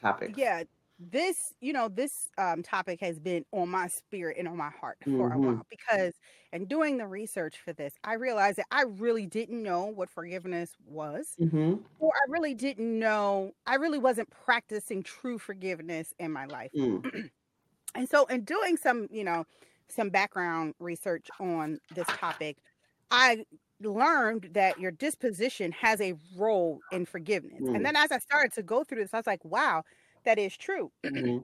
topics. 0.00 0.38
Yeah, 0.38 0.62
this 1.10 1.54
you 1.60 1.72
know 1.72 1.88
this 1.88 2.28
um, 2.36 2.62
topic 2.62 3.00
has 3.00 3.18
been 3.18 3.44
on 3.52 3.68
my 3.68 3.88
spirit 3.88 4.36
and 4.38 4.46
on 4.46 4.56
my 4.56 4.70
heart 4.70 4.98
for 5.02 5.10
mm-hmm. 5.10 5.32
a 5.32 5.38
while 5.38 5.66
because 5.70 6.14
in 6.52 6.66
doing 6.66 6.98
the 6.98 7.06
research 7.06 7.56
for 7.64 7.72
this, 7.72 7.94
I 8.02 8.14
realized 8.14 8.58
that 8.58 8.66
I 8.70 8.82
really 8.82 9.26
didn't 9.26 9.62
know 9.62 9.86
what 9.86 10.10
forgiveness 10.10 10.72
was, 10.84 11.28
mm-hmm. 11.40 11.74
or 11.98 12.12
I 12.12 12.30
really 12.30 12.54
didn't 12.54 12.98
know. 12.98 13.52
I 13.66 13.76
really 13.76 13.98
wasn't 13.98 14.30
practicing 14.30 15.02
true 15.02 15.38
forgiveness 15.38 16.12
in 16.18 16.32
my 16.32 16.46
life. 16.46 16.70
Mm. 16.76 17.30
and 17.94 18.08
so, 18.08 18.26
in 18.26 18.42
doing 18.42 18.76
some, 18.76 19.06
you 19.10 19.24
know, 19.24 19.44
some 19.88 20.10
background 20.10 20.74
research 20.80 21.28
on 21.38 21.78
this 21.94 22.06
topic, 22.08 22.56
I 23.10 23.44
learned 23.80 24.50
that 24.52 24.78
your 24.78 24.90
disposition 24.90 25.72
has 25.72 26.00
a 26.00 26.14
role 26.36 26.80
in 26.92 27.06
forgiveness. 27.06 27.62
Mm. 27.62 27.76
And 27.76 27.86
then 27.86 27.96
as 27.96 28.10
I 28.10 28.18
started 28.18 28.52
to 28.54 28.62
go 28.62 28.84
through 28.84 29.02
this, 29.02 29.14
I 29.14 29.18
was 29.18 29.26
like, 29.26 29.44
wow, 29.44 29.84
that 30.24 30.38
is 30.38 30.56
true. 30.56 30.90
Mm-hmm. 31.04 31.38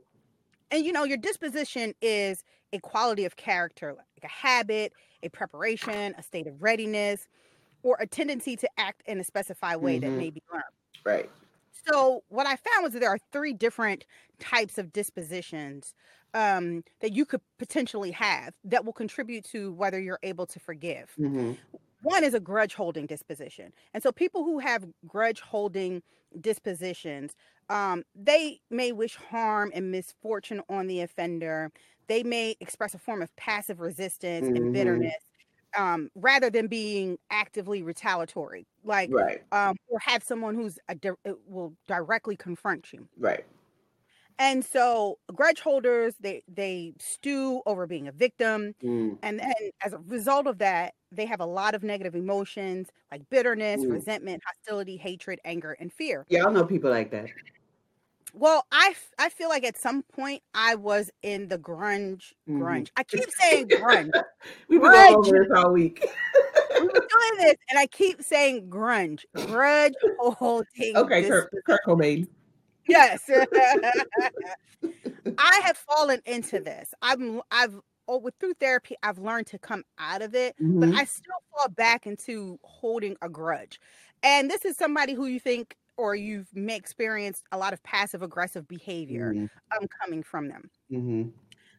and 0.70 0.84
you 0.84 0.92
know, 0.92 1.04
your 1.04 1.18
disposition 1.18 1.94
is 2.00 2.42
a 2.72 2.78
quality 2.80 3.24
of 3.24 3.36
character, 3.36 3.94
like 3.94 4.24
a 4.24 4.28
habit, 4.28 4.92
a 5.22 5.28
preparation, 5.28 6.14
a 6.18 6.22
state 6.22 6.46
of 6.46 6.62
readiness, 6.62 7.26
or 7.82 7.96
a 8.00 8.06
tendency 8.06 8.56
to 8.56 8.68
act 8.78 9.02
in 9.06 9.20
a 9.20 9.24
specified 9.24 9.76
way 9.76 9.98
mm-hmm. 9.98 10.10
that 10.10 10.18
may 10.18 10.30
be 10.30 10.42
learned. 10.52 10.64
Right. 11.04 11.30
So 11.88 12.24
what 12.28 12.46
I 12.46 12.56
found 12.56 12.82
was 12.82 12.92
that 12.94 13.00
there 13.00 13.10
are 13.10 13.18
three 13.32 13.52
different 13.52 14.06
types 14.40 14.76
of 14.76 14.92
dispositions 14.92 15.94
um, 16.34 16.82
that 17.00 17.14
you 17.14 17.24
could 17.24 17.40
potentially 17.58 18.10
have 18.10 18.54
that 18.64 18.84
will 18.84 18.92
contribute 18.92 19.44
to 19.44 19.72
whether 19.72 20.00
you're 20.00 20.18
able 20.22 20.46
to 20.46 20.58
forgive. 20.58 21.12
Mm-hmm. 21.18 21.52
One 22.02 22.24
is 22.24 22.34
a 22.34 22.40
grudge 22.40 22.74
holding 22.74 23.06
disposition. 23.06 23.72
And 23.94 24.02
so 24.02 24.12
people 24.12 24.44
who 24.44 24.58
have 24.58 24.84
grudge 25.06 25.40
holding 25.40 26.02
dispositions, 26.40 27.34
um, 27.68 28.02
they 28.14 28.60
may 28.70 28.92
wish 28.92 29.16
harm 29.16 29.70
and 29.74 29.90
misfortune 29.90 30.62
on 30.68 30.86
the 30.86 31.00
offender. 31.00 31.70
They 32.08 32.22
may 32.22 32.56
express 32.60 32.94
a 32.94 32.98
form 32.98 33.22
of 33.22 33.34
passive 33.36 33.80
resistance 33.80 34.46
mm-hmm. 34.46 34.56
and 34.56 34.72
bitterness. 34.72 35.14
Um, 35.76 36.08
rather 36.14 36.48
than 36.48 36.68
being 36.68 37.18
actively 37.28 37.82
retaliatory, 37.82 38.66
like, 38.82 39.10
right. 39.12 39.42
um, 39.52 39.76
or 39.88 39.98
have 39.98 40.22
someone 40.22 40.54
who's 40.54 40.78
a 40.88 40.94
di- 40.94 41.10
uh, 41.10 41.32
will 41.46 41.74
directly 41.86 42.34
confront 42.34 42.94
you, 42.94 43.06
right? 43.18 43.44
And 44.38 44.64
so 44.64 45.18
grudge 45.34 45.60
holders, 45.60 46.14
they 46.20 46.42
they 46.48 46.94
stew 46.98 47.62
over 47.66 47.86
being 47.86 48.08
a 48.08 48.12
victim. 48.12 48.74
Mm. 48.82 49.18
And 49.22 49.40
then 49.40 49.52
as 49.84 49.92
a 49.92 49.98
result 49.98 50.46
of 50.46 50.58
that, 50.58 50.94
they 51.16 51.26
have 51.26 51.40
a 51.40 51.46
lot 51.46 51.74
of 51.74 51.82
negative 51.82 52.14
emotions 52.14 52.88
like 53.10 53.28
bitterness, 53.30 53.82
mm. 53.82 53.92
resentment, 53.92 54.42
hostility, 54.46 54.96
hatred, 54.96 55.40
anger, 55.44 55.76
and 55.80 55.92
fear. 55.92 56.24
Yeah, 56.28 56.46
I 56.46 56.52
know 56.52 56.64
people 56.64 56.90
like 56.90 57.10
that. 57.10 57.26
Well, 58.34 58.66
I, 58.70 58.94
I 59.18 59.30
feel 59.30 59.48
like 59.48 59.64
at 59.64 59.78
some 59.78 60.02
point 60.02 60.42
I 60.52 60.74
was 60.74 61.10
in 61.22 61.48
the 61.48 61.58
grunge 61.58 62.34
mm-hmm. 62.48 62.62
grunge. 62.62 62.90
I 62.96 63.02
keep 63.04 63.30
saying 63.40 63.68
grunge. 63.68 64.10
we 64.68 64.76
were 64.76 64.90
going 64.90 65.16
over 65.16 65.30
this 65.30 65.48
all 65.56 65.72
week. 65.72 66.06
we 66.80 66.86
were 66.86 66.92
doing 66.92 67.36
this, 67.38 67.56
and 67.70 67.78
I 67.78 67.86
keep 67.86 68.22
saying 68.22 68.68
grunge, 68.68 69.22
grudge 69.46 69.94
holding. 70.18 70.96
Okay, 70.96 71.26
Kurt, 71.26 71.50
Kurt 71.64 71.80
Cobain. 71.86 72.28
Yes. 72.86 73.28
I 75.38 75.60
have 75.64 75.76
fallen 75.76 76.20
into 76.26 76.60
this. 76.60 76.94
I'm 77.02 77.40
I've 77.50 77.80
oh, 78.08 78.18
with 78.18 78.34
through 78.38 78.54
therapy, 78.54 78.96
I've 79.02 79.18
learned 79.18 79.46
to 79.48 79.58
come 79.58 79.84
out 79.98 80.22
of 80.22 80.34
it, 80.34 80.54
mm-hmm. 80.60 80.80
but 80.80 80.94
I 80.94 81.04
still 81.04 81.34
fall 81.54 81.68
back 81.68 82.06
into 82.06 82.58
holding 82.62 83.16
a 83.22 83.28
grudge. 83.28 83.80
And 84.22 84.50
this 84.50 84.64
is 84.64 84.76
somebody 84.76 85.12
who 85.12 85.26
you 85.26 85.40
think 85.40 85.76
or 85.96 86.14
you've 86.14 86.48
may 86.54 86.76
experienced 86.76 87.44
a 87.52 87.58
lot 87.58 87.72
of 87.72 87.82
passive 87.82 88.22
aggressive 88.22 88.68
behavior 88.68 89.32
mm-hmm. 89.32 89.46
um, 89.76 89.88
coming 90.02 90.22
from 90.22 90.48
them. 90.48 90.70
Mm-hmm. 90.92 91.28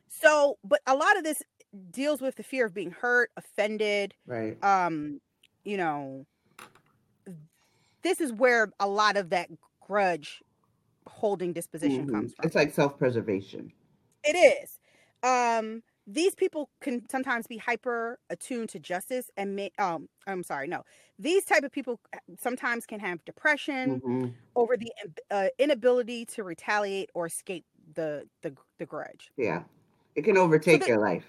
So, 0.07 0.57
but 0.63 0.81
a 0.87 0.95
lot 0.95 1.17
of 1.17 1.23
this 1.23 1.43
deals 1.91 2.21
with 2.21 2.35
the 2.35 2.43
fear 2.43 2.65
of 2.65 2.73
being 2.73 2.91
hurt, 2.91 3.31
offended. 3.37 4.13
Right. 4.25 4.61
Um, 4.63 5.19
you 5.63 5.77
know, 5.77 6.25
this 8.01 8.21
is 8.21 8.31
where 8.31 8.71
a 8.79 8.87
lot 8.87 9.17
of 9.17 9.29
that 9.31 9.49
grudge 9.85 10.41
holding 11.05 11.53
disposition 11.53 12.05
mm-hmm. 12.05 12.15
comes 12.15 12.33
from. 12.33 12.45
It's 12.45 12.55
like 12.55 12.73
self-preservation. 12.73 13.71
It 14.23 14.35
is. 14.35 14.79
Um, 15.23 15.83
these 16.07 16.33
people 16.33 16.69
can 16.79 17.07
sometimes 17.09 17.45
be 17.47 17.57
hyper 17.57 18.17
attuned 18.29 18.69
to 18.69 18.79
justice 18.79 19.29
and 19.35 19.55
may 19.55 19.71
um 19.77 20.07
i'm 20.25 20.41
sorry 20.43 20.67
no. 20.67 20.83
These 21.19 21.45
type 21.45 21.63
of 21.63 21.71
people 21.71 21.99
uh, 22.13 22.19
sometimes 22.39 22.85
can 22.85 22.99
have 22.99 23.25
depression 23.25 23.99
mm-hmm. 23.99 24.27
over 24.55 24.77
the 24.77 24.91
uh, 25.31 25.47
inability 25.57 26.25
to 26.25 26.43
retaliate 26.43 27.09
or 27.13 27.25
escape 27.25 27.65
the 27.95 28.27
the, 28.43 28.53
the 28.77 28.85
grudge. 28.85 29.31
Yeah. 29.35 29.63
It 30.15 30.23
can 30.23 30.37
overtake 30.37 30.83
so 30.83 30.89
your 30.89 30.99
life. 30.99 31.25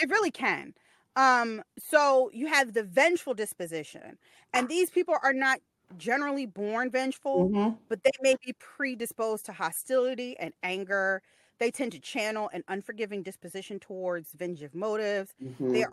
It 0.00 0.10
really 0.10 0.30
can. 0.30 0.74
Um 1.16 1.62
so 1.78 2.30
you 2.34 2.46
have 2.48 2.74
the 2.74 2.82
vengeful 2.82 3.34
disposition 3.34 4.18
and 4.52 4.68
these 4.68 4.90
people 4.90 5.16
are 5.22 5.32
not 5.32 5.60
generally 5.98 6.46
born 6.46 6.90
vengeful 6.90 7.50
mm-hmm. 7.50 7.76
but 7.88 8.02
they 8.02 8.10
may 8.22 8.34
be 8.44 8.54
predisposed 8.58 9.44
to 9.46 9.52
hostility 9.52 10.36
and 10.38 10.54
anger 10.62 11.22
they 11.62 11.70
tend 11.70 11.92
to 11.92 12.00
channel 12.00 12.50
an 12.52 12.64
unforgiving 12.66 13.22
disposition 13.22 13.78
towards 13.78 14.32
vengeful 14.32 14.68
motives. 14.72 15.32
Mm-hmm. 15.40 15.72
They 15.72 15.84
are, 15.84 15.92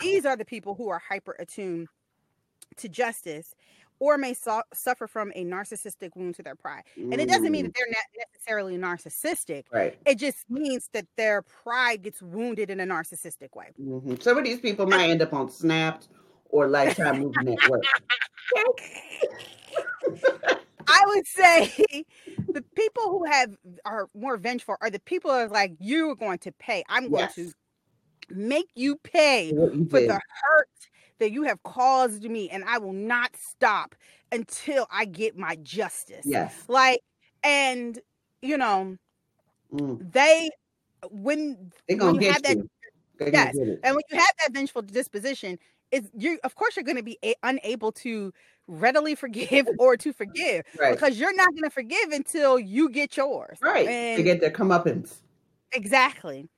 these 0.00 0.24
are 0.24 0.38
the 0.38 0.46
people 0.46 0.74
who 0.74 0.88
are 0.88 1.02
hyper 1.06 1.36
attuned 1.38 1.88
to 2.78 2.88
justice 2.88 3.54
or 3.98 4.16
may 4.16 4.34
suffer 4.34 5.06
from 5.06 5.30
a 5.34 5.44
narcissistic 5.44 6.16
wound 6.16 6.36
to 6.36 6.42
their 6.42 6.56
pride. 6.56 6.84
And 6.96 7.20
it 7.20 7.28
doesn't 7.28 7.52
mean 7.52 7.66
that 7.66 7.72
mm. 7.72 7.76
they're 7.76 7.90
not 7.90 8.04
necessarily 8.32 8.78
narcissistic. 8.78 9.64
Right. 9.70 9.98
It 10.06 10.18
just 10.18 10.48
means 10.48 10.88
that 10.94 11.06
their 11.18 11.42
pride 11.42 12.00
gets 12.02 12.22
wounded 12.22 12.70
in 12.70 12.80
a 12.80 12.86
narcissistic 12.86 13.54
way. 13.54 13.66
Mm-hmm. 13.78 14.14
Some 14.18 14.38
of 14.38 14.44
these 14.44 14.60
people 14.60 14.86
might 14.86 15.10
end 15.10 15.20
up 15.20 15.34
on 15.34 15.50
Snapped 15.50 16.08
or 16.48 16.68
Lifetime 16.68 17.20
Movie 17.20 17.36
Network. 17.42 17.82
I 20.88 21.02
would 21.06 21.26
say 21.26 21.72
the 22.48 22.62
people 22.74 23.10
who 23.10 23.24
have 23.24 23.56
are 23.84 24.08
more 24.14 24.36
vengeful 24.36 24.76
are 24.80 24.90
the 24.90 25.00
people 25.00 25.30
that 25.30 25.46
are 25.46 25.48
like, 25.48 25.72
you 25.78 26.10
are 26.10 26.16
going 26.16 26.38
to 26.38 26.52
pay. 26.52 26.84
I'm 26.88 27.10
going 27.10 27.22
yes. 27.22 27.34
to 27.34 27.52
make 28.30 28.68
you 28.74 28.96
pay 28.96 29.46
you 29.46 29.86
for 29.90 30.00
did. 30.00 30.10
the 30.10 30.14
hurt 30.14 30.68
that 31.18 31.32
you 31.32 31.44
have 31.44 31.62
caused 31.62 32.24
me, 32.24 32.48
and 32.50 32.64
I 32.64 32.78
will 32.78 32.92
not 32.92 33.32
stop 33.36 33.94
until 34.30 34.86
I 34.90 35.04
get 35.04 35.36
my 35.36 35.56
justice. 35.62 36.24
Yes. 36.24 36.54
Like, 36.68 37.00
and 37.44 37.98
you 38.40 38.56
know, 38.56 38.96
mm. 39.72 40.12
they 40.12 40.50
when, 41.10 41.72
they 41.88 41.94
when 41.94 42.20
you 42.20 42.32
have 42.32 42.42
that 42.42 42.56
you. 42.56 42.68
yes, 43.20 43.56
and 43.56 43.80
when 43.82 44.02
you 44.10 44.18
have 44.18 44.34
that 44.42 44.52
vengeful 44.52 44.82
disposition, 44.82 45.58
is 45.92 46.10
you 46.16 46.38
of 46.42 46.54
course 46.54 46.76
you're 46.76 46.84
going 46.84 46.96
to 46.96 47.02
be 47.02 47.18
a- 47.24 47.36
unable 47.42 47.92
to 47.92 48.32
readily 48.66 49.14
forgive 49.14 49.66
or 49.78 49.96
to 49.96 50.12
forgive 50.12 50.64
right. 50.78 50.92
because 50.92 51.18
you're 51.18 51.34
not 51.34 51.50
going 51.50 51.64
to 51.64 51.70
forgive 51.70 52.10
until 52.10 52.58
you 52.58 52.88
get 52.88 53.16
yours 53.16 53.58
right 53.60 53.88
and 53.88 54.16
to 54.16 54.22
get 54.22 54.40
their 54.40 54.50
comeuppance 54.50 55.20
exactly 55.72 56.48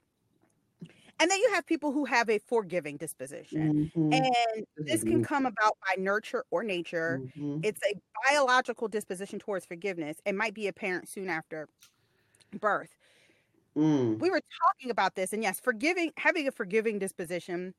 and 1.20 1.30
then 1.30 1.38
you 1.38 1.50
have 1.54 1.64
people 1.64 1.92
who 1.92 2.04
have 2.04 2.28
a 2.28 2.38
forgiving 2.38 2.96
disposition 2.96 3.90
mm-hmm. 3.94 4.12
and 4.12 4.66
this 4.76 5.02
can 5.02 5.14
mm-hmm. 5.14 5.22
come 5.22 5.46
about 5.46 5.76
by 5.88 6.00
nurture 6.00 6.44
or 6.50 6.62
nature 6.62 7.20
mm-hmm. 7.22 7.60
it's 7.62 7.80
a 7.90 7.94
biological 8.28 8.88
disposition 8.88 9.38
towards 9.38 9.64
forgiveness 9.64 10.18
it 10.24 10.34
might 10.34 10.54
be 10.54 10.68
apparent 10.68 11.08
soon 11.08 11.28
after 11.28 11.68
birth 12.60 12.96
mm. 13.76 14.18
we 14.20 14.30
were 14.30 14.42
talking 14.62 14.90
about 14.90 15.14
this 15.14 15.32
and 15.32 15.42
yes 15.42 15.58
forgiving 15.58 16.10
having 16.16 16.46
a 16.46 16.52
forgiving 16.52 16.98
disposition 16.98 17.74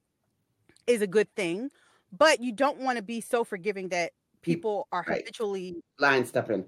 is 0.87 1.01
a 1.01 1.07
good 1.07 1.33
thing, 1.35 1.69
but 2.17 2.41
you 2.41 2.51
don't 2.51 2.79
want 2.79 2.97
to 2.97 3.03
be 3.03 3.21
so 3.21 3.43
forgiving 3.43 3.89
that 3.89 4.11
people 4.41 4.87
are 4.91 5.03
right. 5.07 5.19
habitually 5.19 5.75
line 5.99 6.25
stepping. 6.25 6.65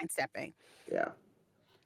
Line 0.00 0.08
stepping. 0.08 0.52
Yeah. 0.90 1.08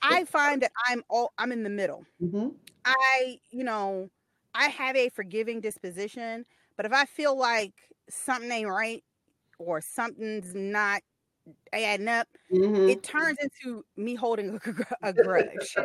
I 0.03 0.25
find 0.25 0.61
that 0.63 0.73
I'm 0.89 1.03
all 1.09 1.33
I'm 1.39 1.53
in 1.53 1.63
the 1.63 1.71
middle. 1.71 2.05
Mm-hmm. 2.23 2.49
I, 2.85 3.39
you 3.51 3.65
know, 3.65 4.11
I 4.55 4.67
have 4.69 4.97
a 4.97 5.09
forgiving 5.09 5.61
disposition, 5.61 6.45
but 6.77 6.87
if 6.87 6.93
I 6.93 7.05
feel 7.05 7.39
like 7.39 7.73
something 8.11 8.51
ain't 8.51 8.69
right 8.69 9.03
or 9.59 9.81
something's 9.81 10.55
not 10.55 11.03
adding 11.73 12.09
up, 12.09 12.27
mm-hmm. 12.53 12.89
it 12.89 13.03
turns 13.03 13.39
into 13.41 13.85
me 13.97 14.15
holding 14.15 14.59
a, 15.03 15.09
a 15.09 15.13
grudge. 15.13 15.77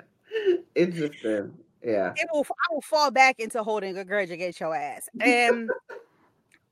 Interesting. 0.74 1.54
Yeah. 1.84 2.12
It 2.16 2.28
will 2.32 2.46
I 2.48 2.74
will 2.74 2.82
fall 2.82 3.10
back 3.10 3.38
into 3.38 3.62
holding 3.62 3.96
a 3.96 4.04
grudge 4.04 4.30
against 4.30 4.60
your 4.60 4.74
ass. 4.74 5.08
And 5.20 5.70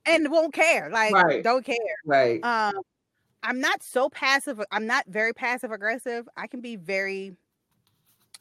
and 0.06 0.30
won't 0.30 0.54
care. 0.54 0.90
Like 0.90 1.12
right. 1.12 1.42
don't 1.42 1.64
care. 1.64 1.76
Right. 2.04 2.42
Um 2.44 2.74
I'm 3.42 3.60
not 3.60 3.82
so 3.82 4.08
passive. 4.10 4.60
I'm 4.70 4.86
not 4.86 5.06
very 5.08 5.32
passive 5.32 5.72
aggressive. 5.72 6.28
I 6.36 6.46
can 6.46 6.60
be 6.60 6.76
very 6.76 7.36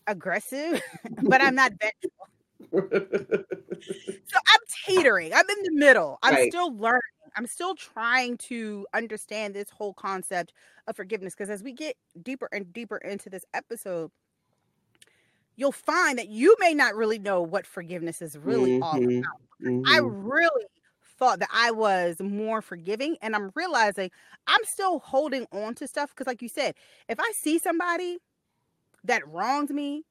aggressive, 0.08 0.82
but 1.24 1.42
I'm 1.42 1.56
not 1.56 1.74
vengeful. 1.80 2.28
so 4.28 4.40
I'm 4.48 4.60
teetering. 4.86 5.34
I'm 5.34 5.50
in 5.50 5.64
the 5.64 5.72
middle. 5.72 6.20
I'm 6.22 6.36
right. 6.36 6.52
still 6.52 6.76
learning. 6.76 7.02
I'm 7.36 7.48
still 7.48 7.76
trying 7.76 8.38
to 8.38 8.86
understand 8.94 9.54
this 9.54 9.70
whole 9.70 9.94
concept 9.94 10.54
of 10.88 10.96
forgiveness 10.96 11.36
because 11.36 11.50
as 11.50 11.64
we 11.64 11.72
get 11.72 11.96
deeper 12.22 12.50
and 12.52 12.72
deeper 12.74 12.98
into 12.98 13.30
this 13.30 13.46
episode, 13.54 14.12
you'll 15.56 15.72
find 15.72 16.18
that 16.18 16.28
you 16.28 16.56
may 16.60 16.74
not 16.74 16.96
really 16.96 17.20
know 17.20 17.42
what 17.42 17.66
forgiveness 17.66 18.22
is 18.22 18.38
really 18.38 18.72
mm-hmm. 18.72 18.84
all 18.84 18.98
about. 18.98 19.42
Mm-hmm. 19.64 19.84
I 19.88 20.00
really 20.00 20.66
thought 21.20 21.40
that 21.40 21.50
I 21.54 21.72
was 21.72 22.20
more 22.20 22.62
forgiving, 22.62 23.18
and 23.22 23.36
I'm 23.36 23.52
realizing 23.56 24.10
I'm 24.48 24.64
still 24.64 25.00
holding 25.00 25.46
on 25.52 25.76
to 25.76 25.88
stuff 25.88 26.10
because, 26.10 26.28
like 26.28 26.42
you 26.42 26.50
said, 26.50 26.76
if 27.08 27.20
I 27.20 27.32
see 27.36 27.60
somebody 27.60 28.18
that 29.04 29.28
wrongs 29.28 29.70
me, 29.70 30.04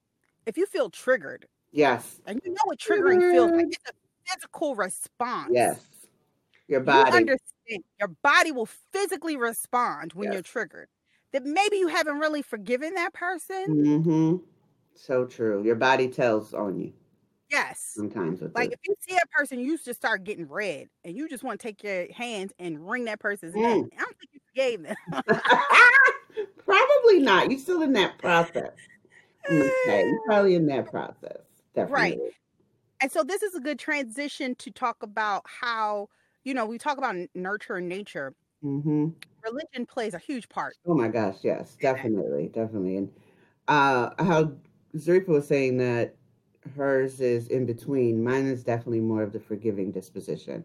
if 0.47 0.57
you 0.57 0.67
feel 0.67 0.91
triggered, 0.91 1.47
yes, 1.73 2.21
and 2.27 2.41
you 2.45 2.53
know 2.53 2.63
what 2.65 2.79
triggering 2.79 3.19
mm-hmm. 3.21 3.33
feels 3.33 3.51
like, 3.51 3.61
mm-hmm. 3.61 3.71
it's 3.71 3.91
a 3.91 4.33
physical 4.35 4.75
response. 4.75 5.51
Yes, 5.53 5.81
your 6.69 6.81
body. 6.81 7.11
You 7.11 7.17
understand? 7.17 7.85
Your 7.99 8.09
body 8.23 8.53
will 8.53 8.69
physically 8.93 9.37
respond 9.37 10.13
when 10.13 10.27
yes. 10.27 10.35
you're 10.35 10.43
triggered. 10.43 10.89
That 11.33 11.45
maybe 11.45 11.77
you 11.77 11.89
haven't 11.89 12.21
really 12.21 12.41
forgiven 12.41 12.95
that 12.95 13.13
person. 13.13 13.67
Mm-hmm 13.69 14.37
so 14.99 15.25
true. 15.25 15.63
Your 15.65 15.77
body 15.77 16.09
tells 16.09 16.55
on 16.55 16.79
you. 16.79 16.93
Yes. 17.51 17.93
Sometimes. 17.95 18.41
like 18.55 18.73
if 18.73 18.81
you 18.87 18.95
see 19.01 19.17
a 19.17 19.27
person, 19.29 19.59
you 19.59 19.79
just 19.79 19.99
start 19.99 20.25
getting 20.25 20.47
red 20.47 20.89
and 21.05 21.17
you 21.17 21.29
just 21.29 21.43
want 21.43 21.59
to 21.59 21.67
take 21.67 21.83
your 21.83 22.13
hands 22.13 22.53
and 22.59 22.89
wring 22.89 23.05
that 23.07 23.21
person's 23.21 23.55
mm. 23.55 23.63
neck. 23.63 23.91
I 23.97 24.03
don't 24.03 24.17
think 24.19 24.31
you 24.33 24.41
forgave 24.49 24.83
them. 24.83 24.97
probably 26.65 27.21
not. 27.21 27.51
You're 27.51 27.61
still 27.61 27.83
in 27.83 27.93
that 27.95 28.19
process. 28.19 28.73
Okay. 29.51 30.07
You're 30.07 30.21
probably 30.27 30.55
in 30.55 30.67
that 30.67 30.91
process. 30.91 31.39
Definitely. 31.75 31.95
Right. 31.95 32.19
And 33.01 33.11
so 33.11 33.23
this 33.23 33.43
is 33.43 33.55
a 33.55 33.61
good 33.61 33.79
transition 33.79 34.55
to 34.57 34.71
talk 34.71 35.03
about 35.03 35.45
how, 35.47 36.09
you 36.45 36.53
know, 36.53 36.67
we 36.67 36.79
talk 36.79 36.99
about 36.99 37.15
nurture 37.35 37.77
and 37.77 37.89
nature. 37.89 38.35
Mm-hmm. 38.63 39.09
Religion 39.45 39.87
plays 39.87 40.15
a 40.15 40.19
huge 40.19 40.49
part. 40.49 40.75
Oh 40.85 40.95
my 40.95 41.09
gosh, 41.09 41.37
yes, 41.43 41.77
definitely, 41.81 42.49
definitely. 42.49 42.97
And 42.97 43.11
uh 43.69 44.11
how 44.19 44.53
Zarifa 44.97 45.29
was 45.29 45.47
saying 45.47 45.77
that 45.79 46.17
hers 46.77 47.21
is 47.21 47.49
in 47.49 47.67
between. 47.67 48.23
Mine 48.23 48.47
is 48.47 48.63
definitely 48.63 49.01
more 49.01 49.23
of 49.23 49.33
the 49.33 49.41
forgiving 49.41 49.91
disposition. 49.91 50.65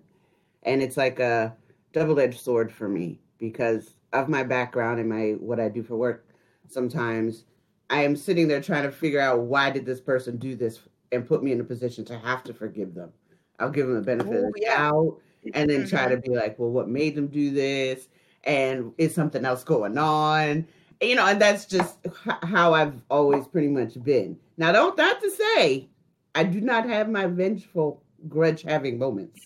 And 0.64 0.82
it's 0.82 0.98
like 0.98 1.20
a 1.20 1.56
double 1.92 2.20
edged 2.20 2.40
sword 2.40 2.72
for 2.72 2.88
me 2.88 3.20
because 3.38 3.96
of 4.14 4.30
my 4.30 4.44
background 4.44 5.00
and 5.00 5.10
my 5.10 5.32
what 5.40 5.60
I 5.60 5.70
do 5.70 5.84
for 5.84 5.96
work. 5.96 6.26
Sometimes 6.68 7.46
I 7.90 8.04
am 8.04 8.16
sitting 8.16 8.48
there 8.48 8.62
trying 8.62 8.84
to 8.84 8.92
figure 8.92 9.20
out 9.20 9.42
why 9.42 9.70
did 9.70 9.86
this 9.86 10.02
person 10.02 10.38
do 10.38 10.56
this 10.56 10.80
and 11.12 11.28
put 11.28 11.44
me 11.44 11.52
in 11.52 11.60
a 11.60 11.66
position 11.66 12.06
to 12.06 12.18
have 12.18 12.44
to 12.44 12.54
forgive 12.54 12.94
them. 12.94 13.12
I'll 13.60 13.70
give 13.70 13.88
them 13.88 13.96
the 13.96 14.02
benefit 14.02 14.34
Ooh, 14.34 14.48
of 14.48 14.54
the 14.54 14.62
yeah. 14.62 14.78
doubt 14.78 15.20
and 15.54 15.70
then 15.70 15.88
try 15.88 16.08
to 16.08 16.16
mm-hmm. 16.16 16.32
be 16.32 16.38
like, 16.38 16.58
well, 16.58 16.72
what 16.72 16.88
made 16.88 17.16
them 17.16 17.28
do 17.28 17.52
this? 17.52 18.08
And 18.46 18.94
is 18.98 19.14
something 19.14 19.46
else 19.46 19.64
going 19.64 19.98
on? 19.98 20.66
you 21.04 21.16
know, 21.16 21.26
and 21.26 21.42
that's 21.42 21.66
just 21.66 21.98
how 22.44 22.74
I've 22.74 23.02
always 23.10 23.48
pretty 23.48 23.68
much 23.68 24.02
been. 24.04 24.38
Now, 24.58 24.72
don't 24.72 24.96
that 24.98 25.22
to 25.22 25.32
say 25.32 25.88
I 26.36 26.44
do 26.44 26.62
not 26.62 26.88
have 26.88 27.10
my 27.10 27.26
vengeful 27.28 28.02
grudge 28.28 28.64
having 28.64 28.98
moments. 28.98 29.46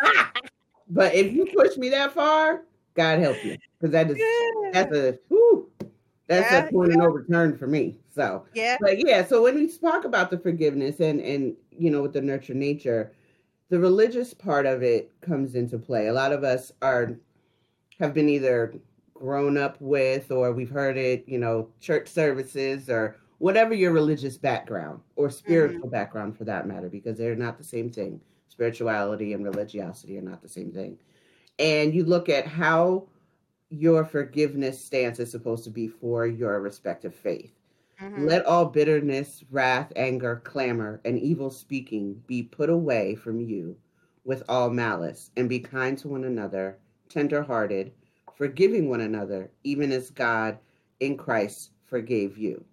but 0.88 1.14
if 1.14 1.32
you 1.32 1.46
push 1.46 1.76
me 1.76 1.88
that 1.90 2.12
far, 2.12 2.62
God 2.94 3.18
help 3.18 3.42
you, 3.44 3.56
because 3.80 3.92
that 3.92 4.10
is 4.10 4.18
that's 4.72 4.94
a 4.94 5.18
whew, 5.28 5.68
that's 6.26 6.50
yeah, 6.52 6.66
a 6.66 6.70
point 6.70 6.90
yeah. 6.90 6.94
of 6.94 7.00
no 7.00 7.06
return 7.06 7.58
for 7.58 7.66
me. 7.66 7.98
So 8.14 8.46
yeah, 8.54 8.76
but 8.80 9.04
yeah. 9.04 9.24
So 9.24 9.42
when 9.42 9.56
we 9.56 9.68
talk 9.68 10.04
about 10.04 10.30
the 10.30 10.38
forgiveness 10.38 11.00
and 11.00 11.20
and 11.20 11.56
you 11.70 11.90
know 11.90 12.02
with 12.02 12.12
the 12.12 12.22
nurture 12.22 12.54
nature, 12.54 13.12
the 13.70 13.78
religious 13.78 14.32
part 14.32 14.66
of 14.66 14.82
it 14.82 15.10
comes 15.20 15.54
into 15.56 15.78
play. 15.78 16.06
A 16.06 16.12
lot 16.12 16.32
of 16.32 16.44
us 16.44 16.70
are 16.80 17.16
have 17.98 18.14
been 18.14 18.28
either 18.28 18.74
grown 19.14 19.56
up 19.56 19.76
with 19.80 20.30
or 20.30 20.52
we've 20.52 20.70
heard 20.70 20.96
it, 20.96 21.24
you 21.26 21.38
know, 21.38 21.68
church 21.80 22.08
services 22.08 22.90
or 22.90 23.16
whatever 23.44 23.74
your 23.74 23.92
religious 23.92 24.38
background 24.38 24.98
or 25.16 25.28
spiritual 25.28 25.80
mm-hmm. 25.80 25.90
background 25.90 26.34
for 26.34 26.44
that 26.44 26.66
matter, 26.66 26.88
because 26.88 27.18
they're 27.18 27.36
not 27.36 27.58
the 27.58 27.62
same 27.62 27.90
thing. 27.90 28.18
Spirituality 28.48 29.34
and 29.34 29.44
religiosity 29.44 30.16
are 30.16 30.22
not 30.22 30.40
the 30.40 30.48
same 30.48 30.72
thing. 30.72 30.96
And 31.58 31.94
you 31.94 32.04
look 32.04 32.30
at 32.30 32.46
how 32.46 33.06
your 33.68 34.06
forgiveness 34.06 34.82
stance 34.82 35.18
is 35.18 35.30
supposed 35.30 35.62
to 35.64 35.70
be 35.70 35.88
for 35.88 36.26
your 36.26 36.58
respective 36.62 37.14
faith. 37.14 37.52
Mm-hmm. 38.00 38.26
Let 38.26 38.46
all 38.46 38.64
bitterness, 38.64 39.44
wrath, 39.50 39.92
anger, 39.94 40.40
clamor, 40.42 41.02
and 41.04 41.18
evil 41.18 41.50
speaking 41.50 42.22
be 42.26 42.42
put 42.42 42.70
away 42.70 43.14
from 43.14 43.42
you 43.42 43.76
with 44.24 44.42
all 44.48 44.70
malice, 44.70 45.30
and 45.36 45.50
be 45.50 45.60
kind 45.60 45.98
to 45.98 46.08
one 46.08 46.24
another, 46.24 46.78
tenderhearted, 47.10 47.92
forgiving 48.38 48.88
one 48.88 49.02
another, 49.02 49.50
even 49.64 49.92
as 49.92 50.08
God 50.08 50.56
in 51.00 51.18
Christ 51.18 51.72
forgave 51.84 52.38
you. 52.38 52.64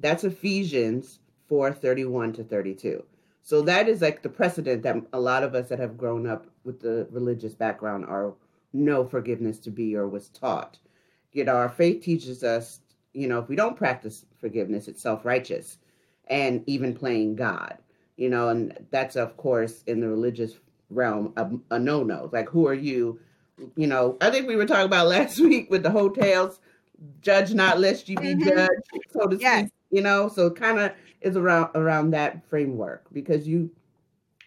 That's 0.00 0.24
Ephesians 0.24 1.20
4 1.48 1.72
31 1.72 2.32
to 2.34 2.44
32. 2.44 3.04
So 3.42 3.62
that 3.62 3.88
is 3.88 4.02
like 4.02 4.22
the 4.22 4.28
precedent 4.28 4.82
that 4.82 4.96
a 5.12 5.20
lot 5.20 5.42
of 5.42 5.54
us 5.54 5.68
that 5.70 5.78
have 5.78 5.96
grown 5.96 6.26
up 6.26 6.46
with 6.64 6.80
the 6.80 7.06
religious 7.10 7.54
background 7.54 8.04
are 8.04 8.34
know 8.72 9.04
forgiveness 9.04 9.58
to 9.60 9.70
be 9.70 9.96
or 9.96 10.06
was 10.08 10.28
taught. 10.28 10.78
You 11.32 11.44
know, 11.44 11.56
our 11.56 11.68
faith 11.68 12.02
teaches 12.02 12.44
us, 12.44 12.80
you 13.14 13.28
know, 13.28 13.38
if 13.38 13.48
we 13.48 13.56
don't 13.56 13.76
practice 13.76 14.26
forgiveness, 14.40 14.88
it's 14.88 15.02
self 15.02 15.24
righteous 15.24 15.78
and 16.28 16.62
even 16.66 16.94
playing 16.94 17.36
God, 17.36 17.78
you 18.16 18.28
know, 18.28 18.50
and 18.50 18.86
that's, 18.90 19.16
of 19.16 19.36
course, 19.36 19.82
in 19.86 20.00
the 20.00 20.08
religious 20.08 20.54
realm, 20.90 21.32
a, 21.36 21.48
a 21.74 21.78
no 21.78 22.02
no. 22.02 22.28
Like, 22.32 22.48
who 22.48 22.66
are 22.66 22.74
you? 22.74 23.18
You 23.76 23.86
know, 23.86 24.16
I 24.20 24.30
think 24.30 24.46
we 24.46 24.56
were 24.56 24.66
talking 24.66 24.86
about 24.86 25.06
last 25.16 25.40
week 25.40 25.70
with 25.70 25.82
the 25.82 25.90
hotels, 25.90 26.60
judge 27.20 27.54
not 27.54 27.80
lest 27.80 28.08
you 28.08 28.16
be 28.16 28.34
mm-hmm. 28.34 28.48
judged, 28.48 28.82
so 29.10 29.26
to 29.26 29.36
yes. 29.36 29.60
speak, 29.60 29.72
you 29.90 30.02
know, 30.02 30.28
so 30.28 30.50
kind 30.50 30.78
of 30.78 30.92
is 31.20 31.36
around 31.36 31.70
around 31.74 32.10
that 32.10 32.46
framework 32.48 33.06
because 33.12 33.46
you 33.46 33.70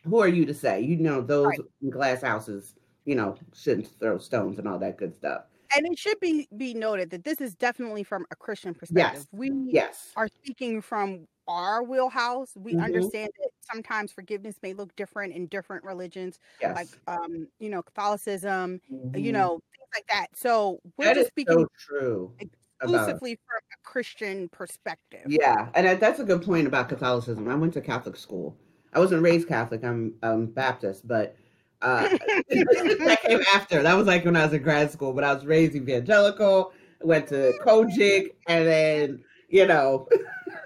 who 0.04 0.20
are 0.20 0.28
you 0.28 0.46
to 0.46 0.54
say 0.54 0.82
you 0.82 0.98
know 0.98 1.22
those 1.22 1.48
right. 1.48 1.60
glass 1.90 2.22
houses 2.22 2.76
you 3.06 3.16
know 3.16 3.36
shouldn't 3.54 3.88
throw 4.00 4.18
stones 4.18 4.60
and 4.60 4.68
all 4.68 4.80
that 4.80 4.98
good 4.98 5.14
stuff 5.16 5.44
and 5.76 5.86
it 5.86 5.98
should 5.98 6.20
be 6.20 6.48
be 6.58 6.74
noted 6.74 7.10
that 7.10 7.24
this 7.24 7.42
is 7.42 7.56
definitely 7.56 8.04
from 8.04 8.26
a 8.32 8.36
christian 8.36 8.74
perspective 8.74 9.22
yes. 9.22 9.28
we 9.32 9.52
yes. 9.66 10.12
are 10.16 10.28
speaking 10.28 10.82
from 10.82 11.28
our 11.48 11.84
wheelhouse 11.84 12.52
we 12.56 12.74
mm-hmm. 12.74 12.84
understand 12.84 13.30
that 13.40 13.50
sometimes 13.72 14.12
forgiveness 14.12 14.56
may 14.62 14.74
look 14.74 14.96
different 14.96 15.34
in 15.34 15.48
different 15.48 15.84
religions 15.84 16.40
yes. 16.62 16.76
like 16.76 16.88
um 17.08 17.48
you 17.60 17.70
know 17.70 17.82
catholicism 17.82 18.80
mm-hmm. 18.92 19.18
you 19.18 19.32
know 19.32 19.60
things 19.76 19.90
like 19.94 20.08
that 20.08 20.28
so 20.34 20.80
we're 20.98 21.06
that 21.06 21.16
just 21.16 21.28
speaking 21.28 21.60
so 21.60 21.68
true 21.78 22.34
exclusively 22.82 23.38
from 23.48 23.60
a 23.72 23.88
Christian 23.88 24.50
perspective. 24.50 25.26
Yeah, 25.28 25.70
and 25.76 26.00
that's 26.00 26.20
a 26.20 26.24
good 26.24 26.44
point 26.44 26.68
about 26.68 26.90
Catholicism. 26.90 27.48
I 27.48 27.56
went 27.56 27.74
to 27.74 27.82
Catholic 27.82 28.16
school. 28.16 28.58
I 28.94 29.00
wasn't 29.00 29.24
raised 29.24 29.48
Catholic. 29.48 29.84
I'm 29.84 30.14
um, 30.24 30.48
Baptist, 30.48 31.08
but 31.08 31.36
uh, 31.82 32.10
that 32.50 33.20
came 33.24 33.42
after. 33.54 33.82
That 33.82 33.96
was 33.96 34.08
like 34.08 34.26
when 34.26 34.36
I 34.36 34.44
was 34.44 34.54
in 34.54 34.64
grad 34.64 34.92
school. 34.92 35.14
But 35.14 35.24
I 35.24 35.34
was 35.34 35.46
raised 35.46 35.76
evangelical. 35.76 36.74
Went 37.02 37.28
to 37.30 37.54
COGIC, 37.66 38.34
and 38.48 38.68
then 38.68 39.24
you 39.50 39.66
know 39.66 40.08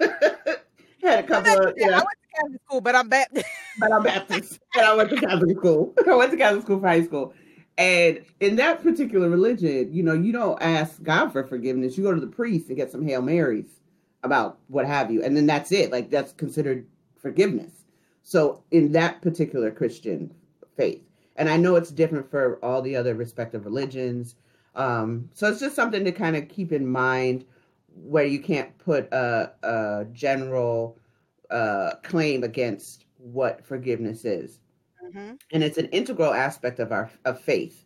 had 1.02 1.20
a 1.20 1.22
couple 1.22 1.52
of. 1.52 1.74
You 1.76 1.86
know, 1.86 1.92
I 1.92 1.96
went 1.96 2.08
to 2.08 2.40
Catholic 2.40 2.62
school, 2.66 2.80
but 2.80 2.94
I'm 2.94 3.08
Baptist. 3.08 3.46
but 3.78 3.92
I'm 3.92 4.02
Baptist, 4.02 4.60
and 4.76 4.84
I 4.84 4.94
went 4.94 5.10
to 5.10 5.16
Catholic 5.16 5.56
school. 5.56 5.94
I 6.06 6.14
went 6.14 6.30
to 6.32 6.36
Catholic 6.36 6.62
school 6.64 6.80
for 6.80 6.86
high 6.86 7.04
school. 7.04 7.34
And 7.78 8.24
in 8.40 8.56
that 8.56 8.82
particular 8.82 9.28
religion, 9.28 9.92
you 9.92 10.02
know, 10.02 10.14
you 10.14 10.32
don't 10.32 10.60
ask 10.62 11.02
God 11.02 11.30
for 11.30 11.44
forgiveness. 11.44 11.96
You 11.98 12.04
go 12.04 12.14
to 12.14 12.20
the 12.20 12.26
priest 12.26 12.68
and 12.68 12.76
get 12.76 12.90
some 12.90 13.06
Hail 13.06 13.20
Marys 13.20 13.80
about 14.22 14.58
what 14.68 14.86
have 14.86 15.10
you. 15.10 15.22
And 15.22 15.36
then 15.36 15.46
that's 15.46 15.72
it. 15.72 15.92
Like 15.92 16.10
that's 16.10 16.32
considered 16.32 16.86
forgiveness. 17.16 17.72
So 18.22 18.62
in 18.70 18.92
that 18.92 19.20
particular 19.20 19.70
Christian 19.70 20.34
faith, 20.76 21.02
and 21.36 21.50
I 21.50 21.56
know 21.58 21.76
it's 21.76 21.90
different 21.90 22.30
for 22.30 22.58
all 22.64 22.80
the 22.80 22.96
other 22.96 23.14
respective 23.14 23.66
religions. 23.66 24.36
Um, 24.74 25.28
so 25.34 25.48
it's 25.48 25.60
just 25.60 25.76
something 25.76 26.04
to 26.04 26.12
kind 26.12 26.34
of 26.34 26.48
keep 26.48 26.72
in 26.72 26.86
mind 26.86 27.44
where 27.94 28.24
you 28.24 28.40
can't 28.40 28.76
put 28.78 29.12
a, 29.12 29.52
a 29.62 30.06
general 30.12 30.98
uh, 31.50 31.92
claim 32.02 32.42
against 32.42 33.04
what 33.18 33.64
forgiveness 33.64 34.24
is. 34.24 34.60
Mm-hmm. 35.06 35.34
And 35.52 35.62
it's 35.62 35.78
an 35.78 35.86
integral 35.86 36.32
aspect 36.32 36.78
of 36.78 36.92
our 36.92 37.10
of 37.24 37.40
faith, 37.40 37.84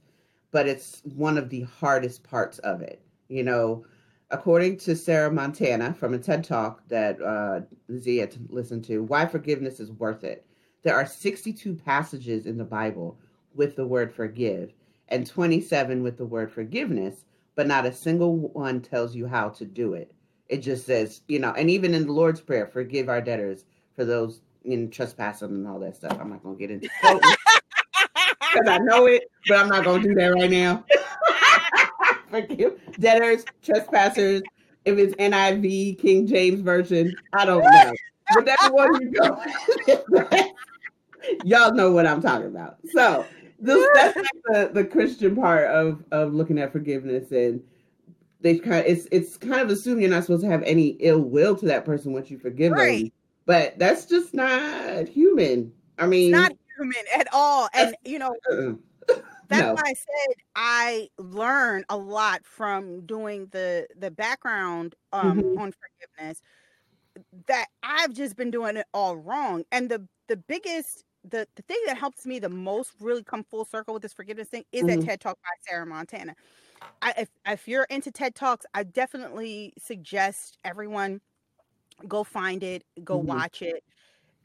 but 0.50 0.66
it's 0.66 1.02
one 1.04 1.38
of 1.38 1.50
the 1.50 1.62
hardest 1.62 2.22
parts 2.22 2.58
of 2.60 2.82
it. 2.82 3.02
You 3.28 3.44
know, 3.44 3.84
according 4.30 4.78
to 4.78 4.96
Sarah 4.96 5.30
Montana 5.30 5.94
from 5.94 6.14
a 6.14 6.18
TED 6.18 6.44
Talk 6.44 6.86
that 6.88 7.20
uh, 7.20 7.60
Z 7.96 8.16
had 8.16 8.36
listened 8.50 8.84
to, 8.84 9.02
why 9.02 9.26
forgiveness 9.26 9.80
is 9.80 9.92
worth 9.92 10.24
it. 10.24 10.46
There 10.82 10.94
are 10.94 11.06
62 11.06 11.74
passages 11.74 12.46
in 12.46 12.56
the 12.56 12.64
Bible 12.64 13.18
with 13.54 13.76
the 13.76 13.86
word 13.86 14.12
forgive 14.12 14.72
and 15.08 15.26
27 15.26 16.02
with 16.02 16.16
the 16.16 16.24
word 16.24 16.50
forgiveness, 16.50 17.24
but 17.54 17.66
not 17.66 17.86
a 17.86 17.92
single 17.92 18.36
one 18.36 18.80
tells 18.80 19.14
you 19.14 19.26
how 19.26 19.48
to 19.50 19.64
do 19.64 19.94
it. 19.94 20.12
It 20.48 20.58
just 20.58 20.86
says, 20.86 21.22
you 21.28 21.38
know, 21.38 21.52
and 21.52 21.68
even 21.70 21.94
in 21.94 22.06
the 22.06 22.12
Lord's 22.12 22.40
Prayer, 22.40 22.66
forgive 22.66 23.08
our 23.08 23.20
debtors 23.20 23.64
for 23.94 24.04
those 24.04 24.40
in 24.64 24.90
trespassing 24.90 25.48
and 25.48 25.66
all 25.66 25.78
that 25.80 25.96
stuff. 25.96 26.16
I'm 26.20 26.30
not 26.30 26.42
gonna 26.42 26.56
get 26.56 26.70
into 26.70 26.88
because 27.02 27.20
I 28.68 28.78
know 28.78 29.06
it, 29.06 29.24
but 29.48 29.58
I'm 29.58 29.68
not 29.68 29.84
gonna 29.84 30.02
do 30.02 30.14
that 30.14 30.28
right 30.28 30.50
now. 30.50 30.84
Debtors, 33.00 33.44
trespassers. 33.62 34.42
If 34.84 34.98
it's 34.98 35.14
NIV, 35.16 35.98
King 35.98 36.26
James 36.26 36.60
version, 36.60 37.14
I 37.34 37.44
don't 37.44 37.62
know. 37.62 37.92
But 38.34 38.46
Whatever 38.46 38.74
one 38.74 39.02
you 39.02 39.10
go, 39.10 39.42
y'all 41.44 41.74
know 41.74 41.90
what 41.92 42.06
I'm 42.06 42.22
talking 42.22 42.46
about. 42.46 42.76
So 42.92 43.26
this, 43.58 43.88
that's 43.94 44.16
like 44.16 44.26
the, 44.44 44.70
the 44.72 44.84
Christian 44.84 45.36
part 45.36 45.66
of 45.66 46.04
of 46.12 46.32
looking 46.32 46.58
at 46.58 46.72
forgiveness 46.72 47.30
and 47.32 47.62
they 48.40 48.58
kind 48.58 48.76
of 48.76 48.86
it's 48.86 49.06
it's 49.10 49.36
kind 49.36 49.60
of 49.60 49.70
assume 49.70 50.00
you're 50.00 50.08
not 50.08 50.22
supposed 50.22 50.42
to 50.42 50.48
have 50.48 50.62
any 50.62 50.96
ill 51.00 51.20
will 51.20 51.56
to 51.56 51.66
that 51.66 51.84
person 51.84 52.12
once 52.12 52.30
you 52.30 52.38
forgive 52.38 52.72
right. 52.72 53.02
them 53.02 53.12
but 53.46 53.78
that's 53.78 54.06
just 54.06 54.34
not 54.34 55.08
human. 55.08 55.72
I 55.98 56.06
mean, 56.06 56.34
it's 56.34 56.40
not 56.40 56.52
human 56.76 57.04
at 57.18 57.28
all. 57.32 57.68
And 57.74 57.94
you 58.04 58.18
know, 58.18 58.34
that's 59.48 59.62
no. 59.62 59.74
why 59.74 59.82
I 59.84 59.94
said 59.94 60.34
I 60.54 61.08
learned 61.18 61.84
a 61.88 61.96
lot 61.96 62.44
from 62.44 63.06
doing 63.06 63.48
the 63.50 63.86
the 63.98 64.10
background 64.10 64.94
um, 65.12 65.42
mm-hmm. 65.42 65.58
on 65.58 65.72
forgiveness. 65.72 66.42
That 67.46 67.66
I've 67.82 68.14
just 68.14 68.36
been 68.36 68.50
doing 68.50 68.76
it 68.76 68.86
all 68.94 69.16
wrong. 69.16 69.64
And 69.72 69.90
the 69.90 70.06
the 70.28 70.36
biggest 70.36 71.04
the 71.28 71.46
the 71.56 71.62
thing 71.62 71.78
that 71.86 71.98
helps 71.98 72.24
me 72.24 72.38
the 72.38 72.48
most 72.48 72.92
really 73.00 73.22
come 73.22 73.44
full 73.44 73.64
circle 73.64 73.92
with 73.92 74.02
this 74.02 74.12
forgiveness 74.12 74.48
thing 74.48 74.64
is 74.72 74.84
mm-hmm. 74.84 75.00
that 75.00 75.06
TED 75.06 75.20
Talk 75.20 75.38
by 75.42 75.50
Sarah 75.68 75.86
Montana. 75.86 76.34
I, 77.02 77.12
if 77.18 77.28
if 77.46 77.68
you're 77.68 77.86
into 77.90 78.10
TED 78.10 78.34
Talks, 78.34 78.64
I 78.72 78.84
definitely 78.84 79.74
suggest 79.78 80.58
everyone 80.64 81.20
Go 82.08 82.24
find 82.24 82.62
it, 82.62 82.84
go 83.04 83.18
mm-hmm. 83.18 83.28
watch 83.28 83.62
it. 83.62 83.82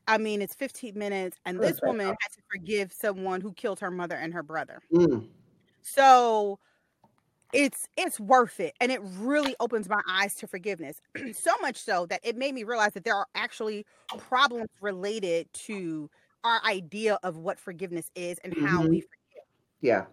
I 0.07 0.17
mean, 0.17 0.41
it's 0.41 0.53
15 0.53 0.97
minutes, 0.97 1.39
and 1.45 1.59
this 1.59 1.79
woman 1.81 2.07
has 2.07 2.35
to 2.35 2.41
forgive 2.51 2.93
someone 2.93 3.41
who 3.41 3.53
killed 3.53 3.79
her 3.79 3.89
mother 3.89 4.15
and 4.15 4.33
her 4.33 4.43
brother. 4.43 4.81
Mm. 4.93 5.27
So 5.81 6.59
it's 7.53 7.87
it's 7.97 8.19
worth 8.19 8.59
it, 8.59 8.75
and 8.79 8.91
it 8.91 8.99
really 9.17 9.55
opens 9.59 9.89
my 9.89 10.01
eyes 10.07 10.35
to 10.35 10.47
forgiveness. 10.47 11.01
so 11.33 11.51
much 11.61 11.77
so 11.77 12.05
that 12.07 12.19
it 12.23 12.35
made 12.37 12.53
me 12.53 12.63
realize 12.63 12.93
that 12.93 13.03
there 13.03 13.15
are 13.15 13.27
actually 13.33 13.85
problems 14.17 14.69
related 14.79 15.51
to 15.53 16.09
our 16.43 16.61
idea 16.63 17.17
of 17.23 17.37
what 17.37 17.59
forgiveness 17.59 18.11
is 18.15 18.37
and 18.43 18.53
how 18.53 18.81
mm-hmm. 18.81 18.89
we 18.89 19.01
forgive. 19.01 19.43
Yeah. 19.81 20.05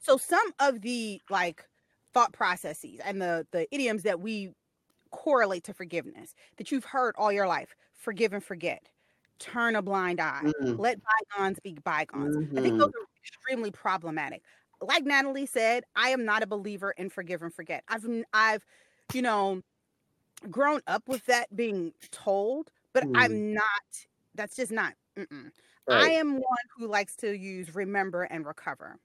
So 0.00 0.16
some 0.16 0.52
of 0.58 0.82
the 0.82 1.20
like 1.30 1.64
thought 2.12 2.32
processes 2.32 3.00
and 3.04 3.22
the 3.22 3.46
the 3.52 3.72
idioms 3.74 4.02
that 4.02 4.20
we 4.20 4.50
correlate 5.10 5.64
to 5.64 5.74
forgiveness 5.74 6.34
that 6.56 6.70
you've 6.70 6.84
heard 6.84 7.14
all 7.18 7.32
your 7.32 7.46
life 7.46 7.74
forgive 7.94 8.32
and 8.32 8.44
forget 8.44 8.88
turn 9.38 9.74
a 9.76 9.82
blind 9.82 10.20
eye 10.20 10.42
mm-hmm. 10.44 10.80
let 10.80 10.98
bygones 11.02 11.58
be 11.60 11.76
bygones 11.84 12.36
mm-hmm. 12.36 12.58
i 12.58 12.60
think 12.60 12.78
those 12.78 12.88
mm-hmm. 12.88 13.02
are 13.02 13.22
extremely 13.24 13.70
problematic 13.70 14.42
like 14.80 15.04
natalie 15.04 15.46
said 15.46 15.84
i 15.96 16.10
am 16.10 16.24
not 16.24 16.42
a 16.42 16.46
believer 16.46 16.92
in 16.92 17.08
forgive 17.08 17.42
and 17.42 17.54
forget 17.54 17.82
i've 17.88 18.06
i've 18.32 18.64
you 19.12 19.22
know 19.22 19.62
grown 20.50 20.80
up 20.86 21.06
with 21.08 21.24
that 21.26 21.54
being 21.54 21.92
told 22.10 22.70
but 22.92 23.04
mm. 23.04 23.12
i'm 23.14 23.52
not 23.54 23.62
that's 24.34 24.56
just 24.56 24.72
not 24.72 24.94
right. 25.16 25.28
i 25.88 26.08
am 26.08 26.34
one 26.34 26.66
who 26.76 26.86
likes 26.86 27.16
to 27.16 27.36
use 27.36 27.74
remember 27.74 28.22
and 28.24 28.46
recover 28.46 28.98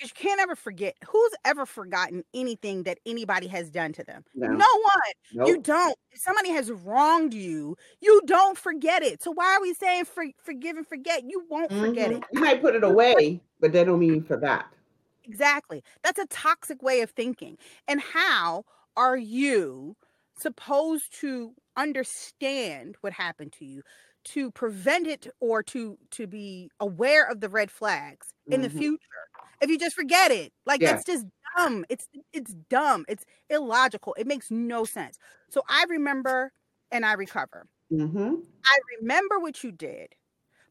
you 0.00 0.08
can't 0.14 0.40
ever 0.40 0.56
forget 0.56 0.96
who's 1.06 1.32
ever 1.44 1.66
forgotten 1.66 2.24
anything 2.34 2.82
that 2.84 2.98
anybody 3.06 3.46
has 3.48 3.70
done 3.70 3.92
to 3.92 4.04
them. 4.04 4.24
No, 4.34 4.48
no 4.48 4.54
one. 4.56 5.12
Nope. 5.34 5.48
You 5.48 5.60
don't. 5.60 5.96
If 6.10 6.20
somebody 6.20 6.50
has 6.50 6.70
wronged 6.70 7.34
you, 7.34 7.76
you 8.00 8.22
don't 8.26 8.58
forget 8.58 9.02
it. 9.02 9.22
So 9.22 9.30
why 9.30 9.56
are 9.56 9.60
we 9.60 9.74
saying 9.74 10.06
for, 10.06 10.24
forgive 10.42 10.76
and 10.76 10.86
forget? 10.86 11.24
You 11.26 11.44
won't 11.48 11.70
mm-hmm. 11.70 11.84
forget 11.84 12.12
it. 12.12 12.22
You 12.32 12.40
might 12.40 12.60
put 12.60 12.74
it 12.74 12.84
away, 12.84 13.40
but 13.60 13.72
that 13.72 13.86
don't 13.86 13.98
mean 13.98 14.14
you 14.14 14.22
forgot. 14.22 14.66
Exactly. 15.24 15.84
That's 16.02 16.18
a 16.18 16.26
toxic 16.26 16.82
way 16.82 17.00
of 17.00 17.10
thinking. 17.10 17.56
And 17.86 18.00
how 18.00 18.64
are 18.96 19.16
you 19.16 19.96
supposed 20.36 21.18
to 21.20 21.52
understand 21.76 22.96
what 23.00 23.12
happened 23.12 23.52
to 23.58 23.64
you? 23.64 23.82
To 24.24 24.50
prevent 24.50 25.06
it 25.06 25.26
or 25.40 25.62
to 25.62 25.98
to 26.12 26.26
be 26.26 26.70
aware 26.80 27.28
of 27.28 27.40
the 27.40 27.48
red 27.48 27.70
flags 27.70 28.34
in 28.46 28.60
mm-hmm. 28.60 28.62
the 28.62 28.70
future 28.70 28.98
if 29.60 29.70
you 29.70 29.78
just 29.78 29.96
forget 29.96 30.30
it. 30.30 30.52
Like 30.66 30.80
yeah. 30.80 30.92
that's 30.92 31.04
just 31.04 31.26
dumb. 31.56 31.84
It's 31.88 32.08
it's 32.32 32.54
dumb. 32.68 33.04
It's 33.08 33.24
illogical. 33.48 34.14
It 34.18 34.26
makes 34.26 34.50
no 34.50 34.84
sense. 34.84 35.18
So 35.48 35.62
I 35.68 35.84
remember 35.88 36.52
and 36.90 37.06
I 37.06 37.14
recover. 37.14 37.66
Mm-hmm. 37.92 38.34
I 38.64 38.78
remember 39.00 39.38
what 39.38 39.62
you 39.62 39.72
did, 39.72 40.14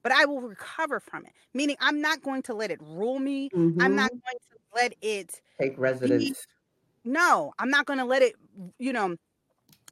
but 0.04 0.12
I 0.12 0.26
will 0.26 0.41
recover 0.41 0.99
from 0.99 1.26
it. 1.26 1.34
Meaning, 1.54 1.78
I'm 1.80 2.02
not 2.02 2.22
going 2.24 2.41
to 2.43 2.54
let 2.54 2.72
it 2.72 2.80
rule 2.82 3.20
me. 3.20 3.49
Mm-hmm. 3.49 3.82
I'm 3.82 3.95
not 3.95 4.10
going 4.10 4.22
to 4.22 4.58
let 4.76 4.93
it 5.02 5.41
take 5.60 5.78
residence. 5.78 6.24
Be, 6.24 7.12
no, 7.12 7.54
I'm 7.60 7.70
not 7.70 7.86
going 7.86 7.99
to 7.99 8.06
let 8.06 8.22
it, 8.22 8.36
you 8.80 8.93
know, 8.93 9.16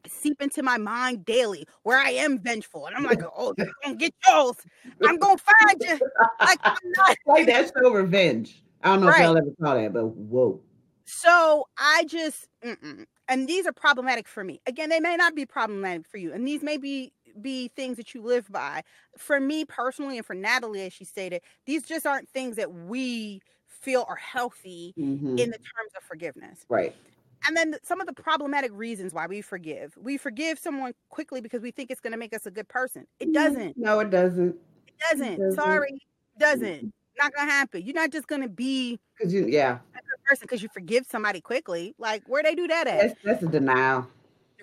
seep 0.07 0.41
into 0.41 0.63
my 0.63 0.77
mind 0.77 1.25
daily 1.25 1.65
where 1.83 1.97
I 1.97 2.11
am 2.11 2.39
vengeful. 2.39 2.87
And 2.87 2.95
I'm 2.95 3.03
like, 3.03 3.21
oh, 3.37 3.53
you're 3.57 3.67
gonna 3.83 3.95
get 3.95 4.13
yours. 4.27 4.55
I'm 5.05 5.17
gonna 5.17 5.37
find 5.37 5.81
you. 5.81 5.99
Like, 6.39 6.59
I'm 6.63 6.77
not. 6.97 7.17
like 7.25 7.47
that's 7.47 7.71
so 7.81 7.91
revenge. 7.91 8.63
I 8.83 8.93
don't 8.93 9.01
know 9.01 9.07
right. 9.07 9.21
if 9.21 9.25
y'all 9.25 9.37
ever 9.37 9.51
saw 9.61 9.73
that, 9.75 9.93
but 9.93 10.05
whoa. 10.05 10.61
So 11.05 11.67
I 11.77 12.05
just, 12.07 12.47
mm-mm. 12.63 13.05
and 13.27 13.47
these 13.47 13.65
are 13.65 13.73
problematic 13.73 14.27
for 14.27 14.43
me. 14.43 14.61
Again, 14.67 14.89
they 14.89 14.99
may 14.99 15.15
not 15.15 15.35
be 15.35 15.45
problematic 15.45 16.07
for 16.07 16.17
you, 16.17 16.31
and 16.31 16.47
these 16.47 16.61
may 16.61 16.77
be 16.77 17.11
be 17.41 17.69
things 17.69 17.97
that 17.97 18.13
you 18.13 18.21
live 18.21 18.49
by. 18.51 18.83
For 19.17 19.39
me 19.39 19.65
personally, 19.65 20.17
and 20.17 20.25
for 20.25 20.35
Natalie, 20.35 20.81
as 20.83 20.93
she 20.93 21.05
stated, 21.05 21.41
these 21.65 21.83
just 21.83 22.05
aren't 22.05 22.29
things 22.29 22.55
that 22.57 22.71
we 22.71 23.41
feel 23.67 24.05
are 24.07 24.15
healthy 24.15 24.93
mm-hmm. 24.97 25.37
in 25.37 25.49
the 25.49 25.57
terms 25.57 25.91
of 25.97 26.03
forgiveness. 26.03 26.65
Right. 26.69 26.95
And 27.47 27.55
then 27.55 27.75
some 27.83 28.01
of 28.01 28.07
the 28.07 28.13
problematic 28.13 28.71
reasons 28.73 29.13
why 29.13 29.27
we 29.27 29.41
forgive. 29.41 29.97
We 29.97 30.17
forgive 30.17 30.59
someone 30.59 30.93
quickly 31.09 31.41
because 31.41 31.61
we 31.61 31.71
think 31.71 31.89
it's 31.89 32.01
going 32.01 32.11
to 32.11 32.17
make 32.17 32.33
us 32.33 32.45
a 32.45 32.51
good 32.51 32.67
person. 32.67 33.05
It 33.19 33.25
mm-hmm. 33.25 33.33
doesn't. 33.33 33.77
No, 33.77 33.99
it 33.99 34.09
doesn't. 34.09 34.55
It 34.87 34.93
doesn't. 35.09 35.33
It 35.33 35.37
doesn't. 35.37 35.55
Sorry, 35.55 35.93
it 35.93 36.39
doesn't. 36.39 36.93
Not 37.19 37.33
gonna 37.33 37.51
happen. 37.51 37.81
You're 37.83 37.95
not 37.95 38.11
just 38.11 38.27
gonna 38.27 38.47
be 38.47 38.97
because 39.17 39.33
you, 39.33 39.45
yeah, 39.45 39.79
a 39.93 39.97
good 39.97 40.23
person 40.25 40.43
because 40.43 40.63
you 40.63 40.69
forgive 40.73 41.05
somebody 41.05 41.41
quickly. 41.41 41.93
Like 41.97 42.23
where 42.27 42.41
they 42.41 42.55
do 42.55 42.65
that 42.67 42.87
at? 42.87 43.01
That's, 43.01 43.19
that's 43.25 43.43
a 43.43 43.47
denial. 43.47 44.07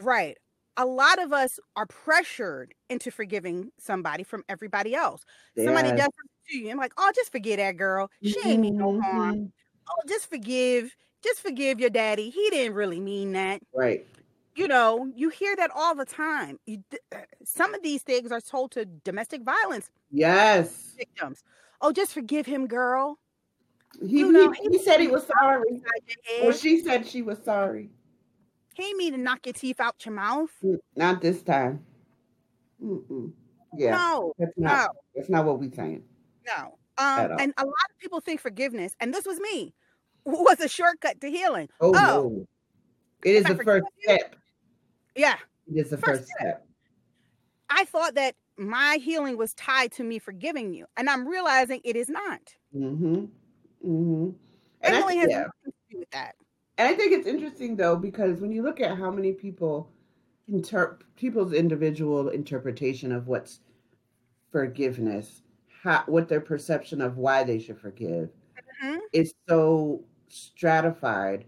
Right. 0.01 0.39
A 0.79 0.87
lot 0.87 1.23
of 1.23 1.35
us 1.35 1.61
are 1.77 1.85
pressured 1.85 2.73
into 2.89 3.11
forgiving 3.11 3.73
somebody 3.79 4.25
from 4.25 4.43
everybody 4.49 4.95
else. 4.95 5.23
Yeah. 5.55 5.67
Somebody 5.67 5.91
does 5.91 6.01
something 6.01 6.31
to 6.49 6.59
you, 6.59 6.71
I'm 6.71 6.79
like, 6.79 6.93
oh, 6.97 7.13
just 7.15 7.31
forget 7.31 7.59
that 7.59 7.77
girl. 7.77 8.11
She 8.23 8.37
ain't 8.47 8.61
mean 8.61 8.79
no 8.79 9.01
harm. 9.03 9.35
Mm-hmm. 9.35 9.47
Oh, 9.91 10.03
just 10.09 10.31
forgive 10.31 10.97
just 11.23 11.41
forgive 11.41 11.81
your 11.81 11.91
daddy. 11.91 12.31
He 12.31 12.51
didn't 12.51 12.75
really 12.75 13.01
mean 13.01 13.33
that. 13.33 13.61
Right. 13.75 14.07
You 14.55 14.69
know, 14.69 15.11
you 15.15 15.29
hear 15.29 15.55
that 15.57 15.71
all 15.75 15.95
the 15.95 16.07
time. 16.07 16.59
You, 16.67 16.83
uh, 17.15 17.19
some 17.45 17.75
of 17.75 17.83
these 17.83 18.03
things 18.03 18.33
are 18.33 18.41
told 18.41 18.73
to 18.73 18.87
domestic 18.87 19.43
violence. 19.43 19.91
Yes. 20.11 20.95
Victims. 20.97 21.45
Oh, 21.83 21.93
just 21.93 22.15
forgive 22.15 22.47
him, 22.47 22.67
girl. 22.67 23.19
He, 24.01 24.21
you 24.21 24.33
know, 24.33 24.51
he, 24.51 24.69
he, 24.71 24.79
said 24.79 25.01
he 25.01 25.09
was 25.09 25.27
sorry. 25.27 25.83
Or 26.43 26.53
she 26.53 26.81
said 26.83 27.07
she 27.07 27.23
was 27.23 27.39
sorry. 27.45 27.91
He 28.75 28.95
mean 28.95 29.13
to 29.13 29.19
knock 29.19 29.45
your 29.45 29.53
teeth 29.53 29.81
out 29.81 29.95
your 30.05 30.15
mouth. 30.15 30.51
Mm, 30.65 30.79
not 30.97 31.21
this 31.21 31.43
time. 31.43 31.85
Mm-mm. 32.83 33.33
Yeah. 33.77 33.91
No. 33.91 34.33
That's 34.39 34.53
not, 34.57 34.77
no. 34.77 35.01
That's 35.15 35.31
not 35.31 35.45
what 35.45 35.61
we're 35.61 35.73
saying. 35.73 36.03
No. 36.47 36.79
Um, 36.99 37.37
and 37.39 37.53
a 37.59 37.65
lot 37.65 37.91
of 37.91 37.99
people 37.99 38.21
think 38.21 38.41
forgiveness, 38.41 38.95
and 39.01 39.13
this 39.13 39.27
was 39.27 39.39
me 39.39 39.75
was 40.27 40.61
a 40.61 40.69
shortcut 40.69 41.21
to 41.21 41.31
healing. 41.31 41.69
Oh, 41.81 41.89
oh. 41.89 41.93
no. 41.93 42.47
It 43.25 43.37
is 43.37 43.45
the 43.45 43.57
first 43.57 43.87
step. 44.03 44.37
Yeah. 45.15 45.37
It 45.67 45.81
is 45.81 45.91
the 45.91 45.97
first, 45.97 46.21
first 46.21 46.29
step. 46.29 46.39
step. 46.41 46.67
I 47.71 47.85
thought 47.85 48.15
that 48.15 48.35
my 48.57 48.99
healing 49.03 49.37
was 49.37 49.55
tied 49.55 49.93
to 49.93 50.05
me 50.05 50.19
forgiving 50.19 50.73
you, 50.73 50.87
and 50.97 51.11
I'm 51.11 51.27
realizing 51.27 51.81
it 51.85 51.97
is 51.97 52.09
not. 52.09 52.41
Mm-hmm. 52.75 53.25
Mm-hmm. 53.85 54.31
And 54.83 54.95
only 54.95 55.17
has 55.19 55.31
yeah. 55.31 55.39
nothing 55.39 55.53
to 55.65 55.73
do 55.91 55.99
with 55.99 56.11
that. 56.11 56.35
And 56.79 56.89
I 56.89 56.95
think 56.95 57.13
it's 57.13 57.27
interesting 57.27 57.77
though 57.77 57.97
because 57.97 58.39
when 58.39 58.53
you 58.53 58.63
look 58.63 58.81
at 58.81 58.99
how 58.99 59.11
many 59.11 59.33
people 59.33 59.91
inter 60.49 60.99
people's 61.17 61.53
individual 61.53 62.29
interpretation 62.29 63.13
of 63.13 63.27
what's 63.27 63.61
forgiveness, 64.53 65.43
how, 65.83 66.05
what 66.07 66.29
their 66.29 66.41
perception 66.41 67.01
of 67.01 67.17
why 67.17 67.45
they 67.45 67.59
should 67.59 67.79
forgive, 67.81 68.31
mm-hmm. 68.83 68.99
is 69.13 69.35
so 69.49 70.05
stratified 70.29 71.45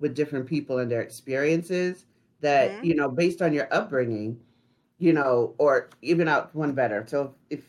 with 0.00 0.14
different 0.14 0.46
people 0.46 0.78
and 0.78 0.90
their 0.90 1.02
experiences 1.02 2.06
that 2.40 2.70
mm-hmm. 2.70 2.84
you 2.84 2.94
know 2.94 3.08
based 3.08 3.42
on 3.42 3.52
your 3.52 3.68
upbringing 3.72 4.38
you 4.98 5.12
know 5.12 5.54
or 5.58 5.88
even 6.02 6.28
out 6.28 6.54
one 6.54 6.72
better 6.72 7.04
so 7.06 7.34
if 7.50 7.64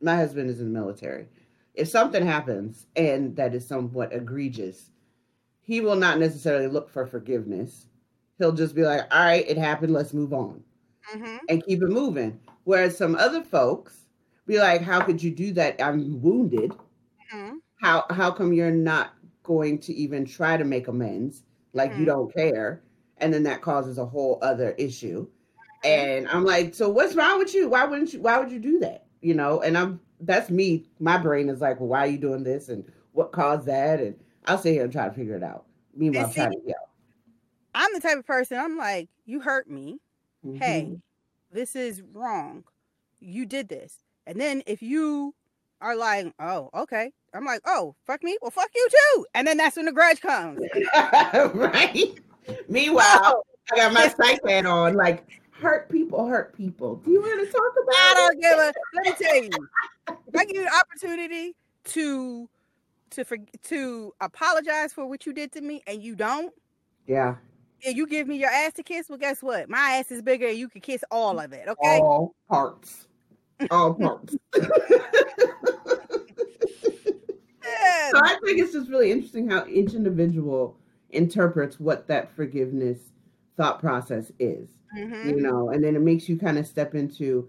my 0.00 0.16
husband 0.16 0.50
is 0.50 0.60
in 0.60 0.72
the 0.72 0.78
military 0.78 1.26
if 1.74 1.88
something 1.88 2.24
happens 2.24 2.86
and 2.96 3.34
that 3.36 3.54
is 3.54 3.66
somewhat 3.66 4.12
egregious 4.12 4.90
he 5.60 5.80
will 5.80 5.96
not 5.96 6.18
necessarily 6.18 6.66
look 6.66 6.90
for 6.90 7.06
forgiveness 7.06 7.86
he'll 8.38 8.52
just 8.52 8.74
be 8.74 8.82
like 8.82 9.02
all 9.10 9.24
right 9.24 9.48
it 9.48 9.58
happened 9.58 9.92
let's 9.92 10.14
move 10.14 10.32
on 10.32 10.62
mm-hmm. 11.14 11.36
and 11.48 11.64
keep 11.64 11.82
it 11.82 11.88
moving 11.88 12.38
whereas 12.64 12.96
some 12.96 13.14
other 13.16 13.42
folks 13.42 14.00
be 14.46 14.58
like 14.58 14.82
how 14.82 15.00
could 15.00 15.22
you 15.22 15.30
do 15.30 15.52
that 15.52 15.80
i'm 15.82 16.20
wounded 16.20 16.72
mm-hmm. 17.32 17.56
how 17.80 18.04
how 18.10 18.30
come 18.30 18.52
you're 18.52 18.70
not 18.70 19.14
going 19.42 19.78
to 19.80 19.94
even 19.94 20.24
try 20.24 20.56
to 20.56 20.64
make 20.64 20.88
amends, 20.88 21.42
like 21.72 21.90
mm-hmm. 21.90 22.00
you 22.00 22.06
don't 22.06 22.34
care. 22.34 22.82
And 23.18 23.32
then 23.32 23.42
that 23.44 23.62
causes 23.62 23.98
a 23.98 24.06
whole 24.06 24.38
other 24.42 24.72
issue. 24.72 25.26
And 25.84 26.28
I'm 26.28 26.44
like, 26.44 26.74
so 26.74 26.88
what's 26.88 27.14
wrong 27.14 27.38
with 27.38 27.54
you? 27.54 27.68
Why 27.68 27.84
wouldn't 27.84 28.12
you 28.12 28.20
why 28.20 28.38
would 28.38 28.50
you 28.52 28.58
do 28.58 28.78
that? 28.80 29.06
You 29.20 29.34
know, 29.34 29.60
and 29.60 29.76
I'm 29.76 30.00
that's 30.20 30.50
me. 30.50 30.86
My 31.00 31.18
brain 31.18 31.48
is 31.48 31.60
like, 31.60 31.80
well, 31.80 31.88
why 31.88 32.00
are 32.00 32.10
you 32.10 32.18
doing 32.18 32.44
this? 32.44 32.68
And 32.68 32.84
what 33.12 33.32
caused 33.32 33.66
that? 33.66 34.00
And 34.00 34.14
I'll 34.46 34.58
sit 34.58 34.72
here 34.72 34.84
and 34.84 34.92
try 34.92 35.08
to 35.08 35.14
figure 35.14 35.36
it 35.36 35.42
out. 35.42 35.64
Meanwhile, 35.94 36.26
I'm 36.26 36.32
trying 36.32 36.52
to 36.52 36.60
yell. 36.64 36.88
I'm 37.74 37.92
the 37.94 38.00
type 38.00 38.18
of 38.18 38.26
person, 38.26 38.58
I'm 38.58 38.76
like, 38.76 39.08
you 39.24 39.40
hurt 39.40 39.68
me. 39.68 39.98
Mm-hmm. 40.44 40.56
Hey, 40.58 40.98
this 41.50 41.74
is 41.74 42.02
wrong. 42.12 42.64
You 43.20 43.46
did 43.46 43.68
this. 43.68 44.04
And 44.26 44.40
then 44.40 44.62
if 44.66 44.82
you 44.82 45.34
are 45.82 45.96
like, 45.96 46.32
oh, 46.38 46.70
okay. 46.74 47.12
I'm 47.34 47.44
like, 47.44 47.60
oh, 47.66 47.94
fuck 48.06 48.22
me. 48.22 48.38
Well, 48.40 48.50
fuck 48.50 48.70
you 48.74 48.88
too. 48.90 49.26
And 49.34 49.46
then 49.46 49.56
that's 49.56 49.76
when 49.76 49.86
the 49.86 49.92
grudge 49.92 50.20
comes. 50.20 50.60
right. 51.54 52.20
Meanwhile, 52.68 53.42
I 53.72 53.76
got 53.76 53.92
my 53.92 54.08
psych 54.08 54.40
hat 54.46 54.66
on. 54.66 54.94
Like, 54.94 55.26
hurt 55.50 55.88
people 55.90 56.26
hurt 56.26 56.56
people. 56.56 56.96
Do 56.96 57.10
you 57.10 57.20
want 57.20 57.46
to 57.46 57.52
talk 57.52 57.72
about? 57.82 57.94
I 57.94 58.14
don't 58.14 58.40
give 58.40 58.58
a. 58.58 58.72
Let 58.94 59.04
me 59.04 59.26
tell 59.26 59.42
you. 59.42 59.68
If 60.08 60.36
I 60.36 60.44
give 60.44 60.56
you 60.56 60.62
an 60.62 60.72
opportunity 60.80 61.56
to 61.84 62.48
to 63.10 63.24
for, 63.24 63.38
to 63.64 64.12
apologize 64.20 64.92
for 64.92 65.06
what 65.06 65.26
you 65.26 65.32
did 65.32 65.52
to 65.52 65.60
me, 65.60 65.82
and 65.86 66.02
you 66.02 66.14
don't. 66.14 66.52
Yeah. 67.06 67.36
And 67.84 67.96
you 67.96 68.06
give 68.06 68.28
me 68.28 68.36
your 68.36 68.50
ass 68.50 68.74
to 68.74 68.82
kiss. 68.82 69.08
Well, 69.08 69.18
guess 69.18 69.42
what? 69.42 69.68
My 69.68 69.96
ass 69.98 70.10
is 70.10 70.22
bigger, 70.22 70.46
and 70.46 70.56
you 70.56 70.68
can 70.68 70.80
kiss 70.80 71.02
all 71.10 71.40
of 71.40 71.52
it. 71.52 71.66
Okay. 71.68 71.98
All 71.98 72.34
parts. 72.48 73.06
All 73.70 73.94
parts. 73.94 74.36
So 78.12 78.18
I 78.22 78.36
think 78.44 78.58
it's 78.58 78.74
just 78.74 78.90
really 78.90 79.10
interesting 79.10 79.48
how 79.48 79.66
each 79.66 79.94
individual 79.94 80.76
interprets 81.10 81.80
what 81.80 82.06
that 82.08 82.30
forgiveness 82.36 82.98
thought 83.56 83.80
process 83.80 84.30
is. 84.38 84.68
Mm-hmm. 84.96 85.30
You 85.30 85.36
know, 85.40 85.70
and 85.70 85.82
then 85.82 85.96
it 85.96 86.02
makes 86.02 86.28
you 86.28 86.38
kind 86.38 86.58
of 86.58 86.66
step 86.66 86.94
into 86.94 87.48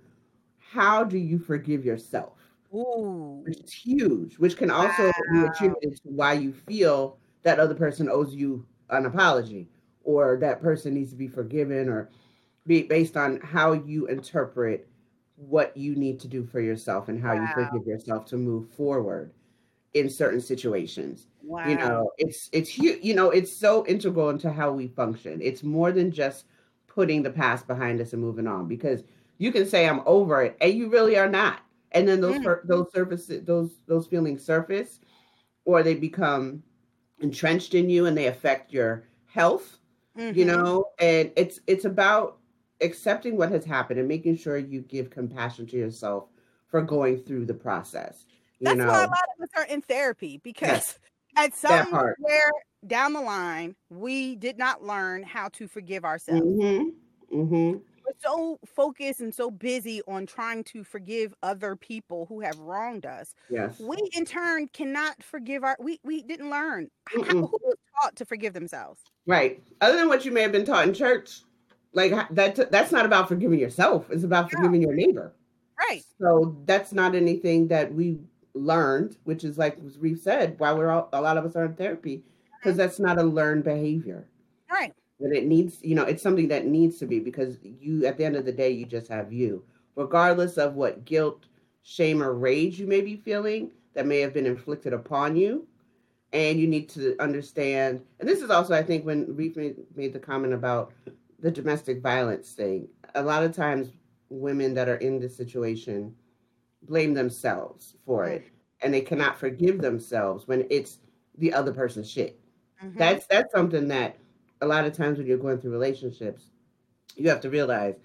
how 0.59 1.03
do 1.03 1.17
you 1.17 1.37
forgive 1.37 1.83
yourself? 1.83 2.37
Ooh. 2.73 3.43
Which 3.45 3.59
is 3.59 3.73
huge, 3.73 4.39
which 4.39 4.55
can 4.55 4.71
also 4.71 5.03
wow. 5.03 5.11
be 5.33 5.43
attributed 5.43 5.97
to 5.97 6.09
why 6.09 6.33
you 6.33 6.53
feel 6.53 7.17
that 7.43 7.59
other 7.59 7.75
person 7.75 8.07
owes 8.09 8.33
you 8.33 8.65
an 8.89 9.05
apology 9.05 9.67
or 10.05 10.37
that 10.39 10.61
person 10.61 10.93
needs 10.93 11.09
to 11.11 11.17
be 11.17 11.27
forgiven 11.27 11.89
or 11.89 12.09
be 12.65 12.83
based 12.83 13.17
on 13.17 13.41
how 13.41 13.73
you 13.73 14.07
interpret 14.07 14.87
what 15.35 15.75
you 15.75 15.95
need 15.95 16.19
to 16.21 16.27
do 16.27 16.45
for 16.45 16.61
yourself 16.61 17.09
and 17.09 17.21
how 17.21 17.35
wow. 17.35 17.41
you 17.41 17.47
forgive 17.53 17.87
yourself 17.87 18.25
to 18.27 18.37
move 18.37 18.69
forward 18.69 19.31
in 19.93 20.09
certain 20.09 20.41
situations. 20.41 21.27
Wow. 21.43 21.67
You 21.67 21.75
know, 21.75 22.11
it's 22.17 22.49
it's 22.51 22.69
huge. 22.69 23.03
You 23.03 23.13
know, 23.15 23.29
it's 23.29 23.55
so 23.55 23.85
integral 23.85 24.29
into 24.29 24.51
how 24.51 24.71
we 24.71 24.87
function. 24.87 25.39
It's 25.41 25.63
more 25.63 25.91
than 25.91 26.11
just 26.11 26.45
putting 26.87 27.23
the 27.23 27.29
past 27.29 27.67
behind 27.67 27.99
us 27.99 28.13
and 28.13 28.21
moving 28.21 28.47
on 28.47 28.67
because 28.67 29.03
you 29.37 29.51
can 29.51 29.65
say 29.67 29.87
I'm 29.87 30.01
over 30.05 30.43
it 30.43 30.57
and 30.61 30.73
you 30.73 30.89
really 30.89 31.17
are 31.17 31.29
not. 31.29 31.61
And 31.91 32.07
then 32.07 32.21
those 32.21 32.37
mm-hmm. 32.37 32.67
those 32.67 32.91
surfaces 32.93 33.43
those 33.45 33.71
those 33.87 34.07
feelings 34.07 34.43
surface 34.43 34.99
or 35.65 35.83
they 35.83 35.95
become 35.95 36.63
entrenched 37.19 37.73
in 37.73 37.89
you 37.89 38.05
and 38.05 38.17
they 38.17 38.27
affect 38.27 38.71
your 38.71 39.05
health. 39.25 39.79
Mm-hmm. 40.17 40.37
You 40.37 40.45
know, 40.45 40.85
and 40.99 41.31
it's 41.35 41.59
it's 41.67 41.85
about 41.85 42.37
accepting 42.83 43.37
what 43.37 43.51
has 43.51 43.65
happened 43.65 43.99
and 43.99 44.07
making 44.07 44.37
sure 44.37 44.57
you 44.57 44.81
give 44.81 45.09
compassion 45.09 45.65
to 45.67 45.77
yourself 45.77 46.25
for 46.67 46.81
going 46.81 47.17
through 47.17 47.45
the 47.45 47.53
process. 47.53 48.25
That's 48.61 48.77
know. 48.77 48.87
why 48.87 49.03
a 49.03 49.07
lot 49.07 49.19
of 49.37 49.43
us 49.43 49.49
are 49.57 49.65
in 49.65 49.81
therapy 49.81 50.39
because 50.43 50.67
yes, 50.69 50.99
at 51.35 51.55
somewhere 51.55 52.15
down 52.85 53.13
the 53.13 53.21
line, 53.21 53.75
we 53.89 54.35
did 54.35 54.57
not 54.57 54.83
learn 54.83 55.23
how 55.23 55.49
to 55.49 55.67
forgive 55.67 56.05
ourselves. 56.05 56.41
Mm-hmm. 56.41 57.37
Mm-hmm. 57.37 57.77
We're 58.05 58.13
so 58.19 58.59
focused 58.65 59.21
and 59.21 59.33
so 59.33 59.49
busy 59.49 60.01
on 60.07 60.25
trying 60.25 60.63
to 60.65 60.83
forgive 60.83 61.33
other 61.41 61.75
people 61.75 62.25
who 62.27 62.41
have 62.41 62.57
wronged 62.59 63.05
us. 63.05 63.33
Yes. 63.49 63.79
We 63.79 63.97
in 64.13 64.25
turn 64.25 64.67
cannot 64.73 65.21
forgive 65.23 65.63
our 65.63 65.77
we 65.79 65.99
we 66.03 66.21
didn't 66.23 66.49
learn. 66.49 66.89
How, 67.05 67.21
who 67.23 67.73
taught 68.01 68.15
to 68.17 68.25
forgive 68.25 68.53
themselves. 68.53 69.01
Right. 69.25 69.63
Other 69.81 69.97
than 69.97 70.09
what 70.09 70.25
you 70.25 70.31
may 70.31 70.41
have 70.41 70.51
been 70.51 70.65
taught 70.65 70.87
in 70.87 70.93
church, 70.93 71.41
like 71.93 72.11
that 72.31 72.71
that's 72.71 72.91
not 72.91 73.05
about 73.05 73.27
forgiving 73.27 73.59
yourself. 73.59 74.05
It's 74.09 74.23
about 74.23 74.51
forgiving 74.51 74.81
your 74.81 74.93
neighbor. 74.93 75.33
Right. 75.77 76.03
So 76.19 76.57
that's 76.65 76.93
not 76.93 77.15
anything 77.15 77.67
that 77.67 77.93
we 77.93 78.19
learned, 78.53 79.17
which 79.23 79.43
is 79.43 79.57
like 79.57 79.77
we've 79.99 80.19
said, 80.19 80.59
why 80.59 80.73
we're 80.73 80.89
all, 80.89 81.09
a 81.13 81.21
lot 81.21 81.37
of 81.37 81.45
us 81.45 81.55
are 81.55 81.65
in 81.65 81.75
therapy, 81.75 82.23
because 82.59 82.77
that's 82.77 82.99
not 82.99 83.17
a 83.17 83.23
learned 83.23 83.63
behavior. 83.63 84.27
Right. 84.71 84.93
But 85.19 85.31
it 85.31 85.45
needs, 85.45 85.77
you 85.81 85.95
know, 85.95 86.03
it's 86.03 86.23
something 86.23 86.47
that 86.49 86.65
needs 86.65 86.97
to 86.99 87.05
be 87.05 87.19
because 87.19 87.57
you, 87.63 88.05
at 88.05 88.17
the 88.17 88.25
end 88.25 88.35
of 88.35 88.45
the 88.45 88.51
day, 88.51 88.69
you 88.69 88.85
just 88.85 89.07
have 89.07 89.31
you, 89.31 89.63
regardless 89.95 90.57
of 90.57 90.75
what 90.75 91.05
guilt, 91.05 91.45
shame, 91.83 92.21
or 92.23 92.33
rage 92.33 92.79
you 92.79 92.87
may 92.87 93.01
be 93.01 93.15
feeling 93.15 93.71
that 93.93 94.05
may 94.05 94.19
have 94.19 94.33
been 94.33 94.45
inflicted 94.45 94.93
upon 94.93 95.35
you. 95.35 95.67
And 96.31 96.59
you 96.59 96.65
need 96.65 96.89
to 96.89 97.15
understand, 97.19 98.01
and 98.19 98.27
this 98.27 98.41
is 98.41 98.49
also, 98.49 98.73
I 98.73 98.81
think, 98.81 99.05
when 99.05 99.35
Reef 99.35 99.55
made, 99.55 99.75
made 99.95 100.13
the 100.13 100.19
comment 100.19 100.53
about 100.53 100.91
the 101.43 101.51
domestic 101.51 102.01
violence 102.01 102.53
thing. 102.53 102.87
A 103.15 103.21
lot 103.21 103.43
of 103.43 103.53
times, 103.53 103.89
women 104.29 104.73
that 104.73 104.89
are 104.89 104.95
in 104.95 105.19
this 105.19 105.35
situation 105.35 106.15
blame 106.83 107.13
themselves 107.13 107.95
for 108.05 108.25
it 108.25 108.45
and 108.81 108.93
they 108.93 109.01
cannot 109.01 109.37
forgive 109.37 109.79
themselves 109.79 110.47
when 110.47 110.65
it's 110.71 110.99
the 111.37 111.53
other 111.53 111.71
person's 111.71 112.09
shit. 112.09 112.39
Mm-hmm. 112.83 112.97
That's 112.97 113.27
that's 113.27 113.53
something 113.53 113.87
that 113.89 114.17
a 114.61 114.65
lot 114.65 114.85
of 114.85 114.95
times 114.95 115.17
when 115.17 115.27
you're 115.27 115.37
going 115.37 115.59
through 115.59 115.71
relationships, 115.71 116.45
you 117.15 117.29
have 117.29 117.41
to 117.41 117.49
realize 117.49 117.95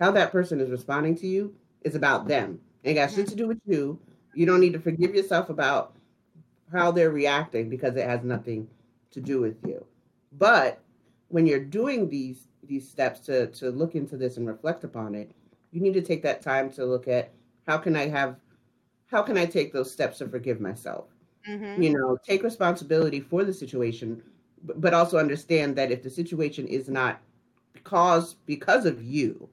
how 0.00 0.10
that 0.12 0.32
person 0.32 0.58
is 0.60 0.70
responding 0.70 1.16
to 1.18 1.26
you 1.26 1.54
is 1.82 1.94
about 1.94 2.26
them. 2.26 2.58
It 2.82 2.94
got 2.94 3.12
shit 3.12 3.28
to 3.28 3.36
do 3.36 3.46
with 3.46 3.60
you. 3.66 4.00
You 4.34 4.46
don't 4.46 4.60
need 4.60 4.72
to 4.72 4.80
forgive 4.80 5.14
yourself 5.14 5.50
about 5.50 5.94
how 6.72 6.90
they're 6.90 7.10
reacting 7.10 7.68
because 7.68 7.94
it 7.96 8.08
has 8.08 8.24
nothing 8.24 8.68
to 9.12 9.20
do 9.20 9.40
with 9.40 9.56
you. 9.66 9.84
But 10.32 10.80
when 11.28 11.46
you're 11.46 11.60
doing 11.60 12.08
these 12.08 12.46
these 12.68 12.88
steps 12.88 13.20
to 13.20 13.46
to 13.48 13.70
look 13.70 13.94
into 13.94 14.16
this 14.16 14.36
and 14.36 14.46
reflect 14.46 14.84
upon 14.84 15.14
it, 15.14 15.30
you 15.70 15.80
need 15.80 15.94
to 15.94 16.02
take 16.02 16.22
that 16.22 16.42
time 16.42 16.70
to 16.72 16.84
look 16.84 17.08
at 17.08 17.32
how 17.66 17.78
can 17.78 17.96
I 17.96 18.08
have 18.08 18.36
how 19.06 19.22
can 19.22 19.36
I 19.36 19.46
take 19.46 19.72
those 19.72 19.90
steps 19.90 20.18
to 20.18 20.28
forgive 20.28 20.60
myself? 20.60 21.06
Mm-hmm. 21.48 21.82
You 21.82 21.92
know, 21.92 22.18
take 22.26 22.42
responsibility 22.42 23.20
for 23.20 23.44
the 23.44 23.52
situation, 23.52 24.22
but 24.62 24.94
also 24.94 25.18
understand 25.18 25.76
that 25.76 25.92
if 25.92 26.02
the 26.02 26.10
situation 26.10 26.66
is 26.66 26.88
not 26.88 27.20
caused 27.84 28.44
because 28.46 28.84
of 28.84 29.02
you, 29.02 29.48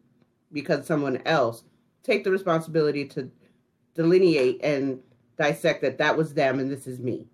because 0.52 0.88
someone 0.88 1.22
else, 1.26 1.64
take 2.02 2.24
the 2.24 2.32
responsibility 2.32 3.06
to 3.06 3.30
delineate 3.94 4.60
and 4.64 5.00
dissect 5.38 5.82
that 5.82 5.98
that 5.98 6.18
was 6.18 6.34
them 6.34 6.60
and 6.60 6.72
this 6.72 6.88
is 6.88 7.00
me, 7.00 7.28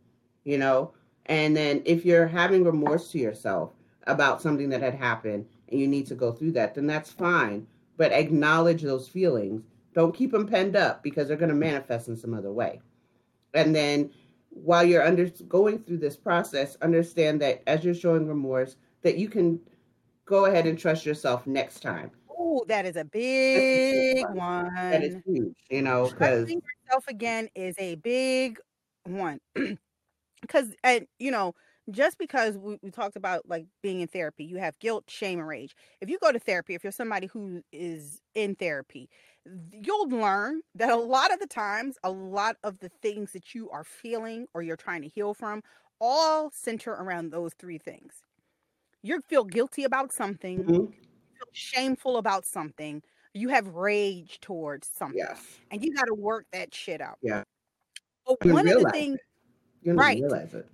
you 0.43 0.57
know? 0.57 0.91
And 1.27 1.55
then 1.55 1.81
if 1.85 2.05
you're 2.05 2.27
having 2.27 2.63
remorse 2.63 3.11
to 3.11 3.19
yourself 3.19 3.71
about 4.07 4.41
something 4.41 4.69
that 4.69 4.81
had 4.81 4.95
happened 4.95 5.45
and 5.71 5.79
you 5.79 5.87
need 5.87 6.07
to 6.07 6.15
go 6.15 6.31
through 6.31 6.51
that, 6.53 6.75
then 6.75 6.87
that's 6.87 7.11
fine. 7.11 7.67
But 7.97 8.11
acknowledge 8.11 8.81
those 8.81 9.07
feelings 9.07 9.63
don't 9.93 10.15
keep 10.15 10.31
them 10.31 10.47
penned 10.47 10.75
up 10.75 11.03
because 11.03 11.27
they're 11.27 11.37
going 11.37 11.49
to 11.49 11.55
manifest 11.55 12.07
in 12.07 12.15
some 12.15 12.33
other 12.33 12.51
way. 12.51 12.79
And 13.53 13.75
then 13.75 14.11
while 14.49 14.83
you're 14.83 15.05
under 15.05 15.29
going 15.47 15.79
through 15.79 15.97
this 15.97 16.15
process, 16.15 16.77
understand 16.81 17.41
that 17.41 17.63
as 17.67 17.83
you're 17.83 17.93
showing 17.93 18.27
remorse, 18.27 18.75
that 19.01 19.17
you 19.17 19.29
can 19.29 19.59
go 20.25 20.45
ahead 20.45 20.67
and 20.67 20.77
trust 20.77 21.05
yourself 21.05 21.47
next 21.47 21.81
time. 21.81 22.11
Oh, 22.29 22.63
that 22.67 22.85
is 22.85 22.95
a 22.95 23.03
big 23.03 24.25
one. 24.29 24.73
That 24.75 25.03
is 25.03 25.17
huge, 25.25 25.55
you 25.69 25.81
know, 25.81 26.09
because 26.09 26.47
trusting 26.47 26.61
yourself 26.85 27.07
again 27.07 27.49
is 27.55 27.75
a 27.79 27.95
big 27.95 28.59
one. 29.05 29.39
Because, 30.41 30.73
and 30.85 31.05
you 31.19 31.31
know, 31.31 31.53
just 31.91 32.17
because 32.17 32.57
we, 32.57 32.77
we, 32.81 32.91
talked 32.91 33.15
about 33.15 33.47
like 33.47 33.65
being 33.81 34.01
in 34.01 34.07
therapy, 34.07 34.43
you 34.43 34.57
have 34.57 34.77
guilt, 34.79 35.05
shame, 35.07 35.39
and 35.39 35.47
rage. 35.47 35.75
If 36.01 36.09
you 36.09 36.17
go 36.19 36.31
to 36.31 36.39
therapy, 36.39 36.75
if 36.75 36.83
you're 36.83 36.91
somebody 36.91 37.27
who 37.27 37.61
is 37.71 38.21
in 38.35 38.55
therapy, 38.55 39.09
you'll 39.71 40.09
learn 40.09 40.61
that 40.75 40.89
a 40.89 40.95
lot 40.95 41.33
of 41.33 41.39
the 41.39 41.47
times, 41.47 41.97
a 42.03 42.09
lot 42.09 42.57
of 42.63 42.79
the 42.79 42.89
things 43.01 43.31
that 43.33 43.55
you 43.55 43.69
are 43.69 43.83
feeling 43.83 44.47
or 44.53 44.61
you're 44.61 44.77
trying 44.77 45.01
to 45.01 45.07
heal 45.07 45.33
from 45.33 45.61
all 45.99 46.51
center 46.51 46.91
around 46.91 47.31
those 47.31 47.53
three 47.53 47.77
things. 47.77 48.23
You 49.01 49.21
feel 49.27 49.45
guilty 49.45 49.83
about 49.83 50.11
something, 50.11 50.59
mm-hmm. 50.59 50.71
feel 50.71 51.49
shameful 51.53 52.17
about 52.17 52.45
something, 52.45 53.01
you 53.33 53.49
have 53.49 53.67
rage 53.67 54.39
towards 54.41 54.89
something, 54.97 55.19
yes. 55.19 55.41
and 55.71 55.83
you 55.83 55.93
got 55.93 56.05
to 56.05 56.13
work 56.13 56.45
that 56.51 56.73
shit 56.73 56.99
out. 56.99 57.17
Yeah. 57.21 57.43
But 58.27 58.45
one 58.45 58.67
of 58.67 58.81
the 58.81 58.89
things, 58.91 59.19
right? 59.85 60.21
Realize 60.21 60.53
it 60.53 60.67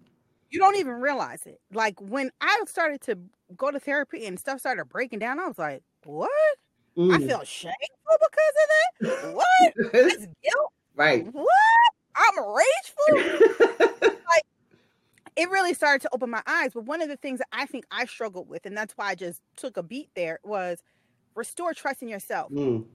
you 0.55 0.61
don't 0.61 0.77
even 0.77 0.93
realize 0.93 1.45
it. 1.45 1.59
Like 1.73 1.99
when 1.99 2.31
I 2.39 2.61
started 2.65 3.01
to 3.01 3.17
go 3.57 3.71
to 3.71 3.79
therapy 3.79 4.25
and 4.25 4.39
stuff 4.39 4.61
started 4.61 4.85
breaking 4.85 5.19
down, 5.19 5.37
I 5.37 5.47
was 5.47 5.59
like, 5.59 5.83
what? 6.05 6.29
Mm. 6.97 7.13
I 7.13 7.17
feel 7.19 7.43
shameful 7.43 7.75
because 8.21 8.53
of 8.63 9.23
that. 9.23 9.35
What? 9.35 9.91
That's 9.91 10.15
guilt. 10.43 10.73
Right. 10.95 11.27
What? 11.29 11.47
I'm 12.15 12.37
rageful. 12.37 13.67
like 14.01 14.43
it 15.35 15.49
really 15.49 15.73
started 15.73 16.01
to 16.03 16.09
open 16.13 16.29
my 16.29 16.41
eyes. 16.47 16.71
But 16.73 16.85
one 16.85 17.01
of 17.01 17.09
the 17.09 17.17
things 17.17 17.39
that 17.39 17.49
I 17.51 17.65
think 17.65 17.85
I 17.91 18.05
struggled 18.05 18.47
with, 18.47 18.65
and 18.65 18.77
that's 18.77 18.93
why 18.95 19.07
I 19.07 19.15
just 19.15 19.41
took 19.57 19.75
a 19.75 19.83
beat 19.83 20.09
there, 20.15 20.39
was 20.45 20.81
restore 21.35 21.73
trust 21.73 22.01
in 22.01 22.07
yourself. 22.07 22.49
Mm. 22.49 22.85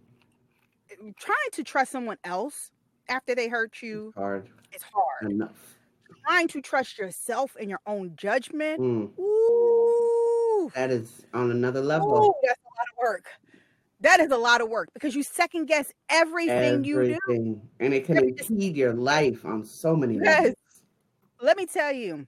Trying 1.19 1.51
to 1.53 1.63
trust 1.63 1.93
someone 1.93 2.17
else 2.25 2.71
after 3.11 3.35
they 3.35 3.49
hurt 3.49 3.83
you 3.83 4.09
it's 4.09 4.17
hard. 4.17 4.49
It's 4.73 4.85
hard. 4.85 5.31
Enough 5.31 5.80
trying 6.27 6.49
to 6.49 6.61
trust 6.61 6.99
yourself 6.99 7.57
and 7.59 7.68
your 7.68 7.81
own 7.87 8.12
judgment. 8.16 8.81
Mm. 8.81 9.18
Ooh. 9.18 10.71
That 10.75 10.91
is 10.91 11.27
on 11.35 11.51
another 11.51 11.81
level. 11.81 12.16
Ooh, 12.16 12.35
that's 12.43 12.61
a 12.61 12.73
lot 12.79 12.87
of 12.93 12.99
work. 12.99 13.25
That 14.01 14.21
is 14.21 14.31
a 14.31 14.37
lot 14.37 14.61
of 14.61 14.68
work 14.68 14.89
because 14.95 15.14
you 15.14 15.23
second 15.23 15.66
guess 15.66 15.93
everything, 16.09 16.85
everything. 16.85 16.85
you 16.85 17.16
do. 17.29 17.61
And 17.81 17.93
it 17.93 18.07
can 18.07 18.18
impede 18.18 18.77
your 18.77 18.95
life 18.95 19.45
on 19.45 19.64
so 19.64 19.95
many 19.95 20.14
yes. 20.14 20.25
levels. 20.25 20.57
Let 21.43 21.57
me 21.57 21.66
tell 21.66 21.93
you, 21.93 22.27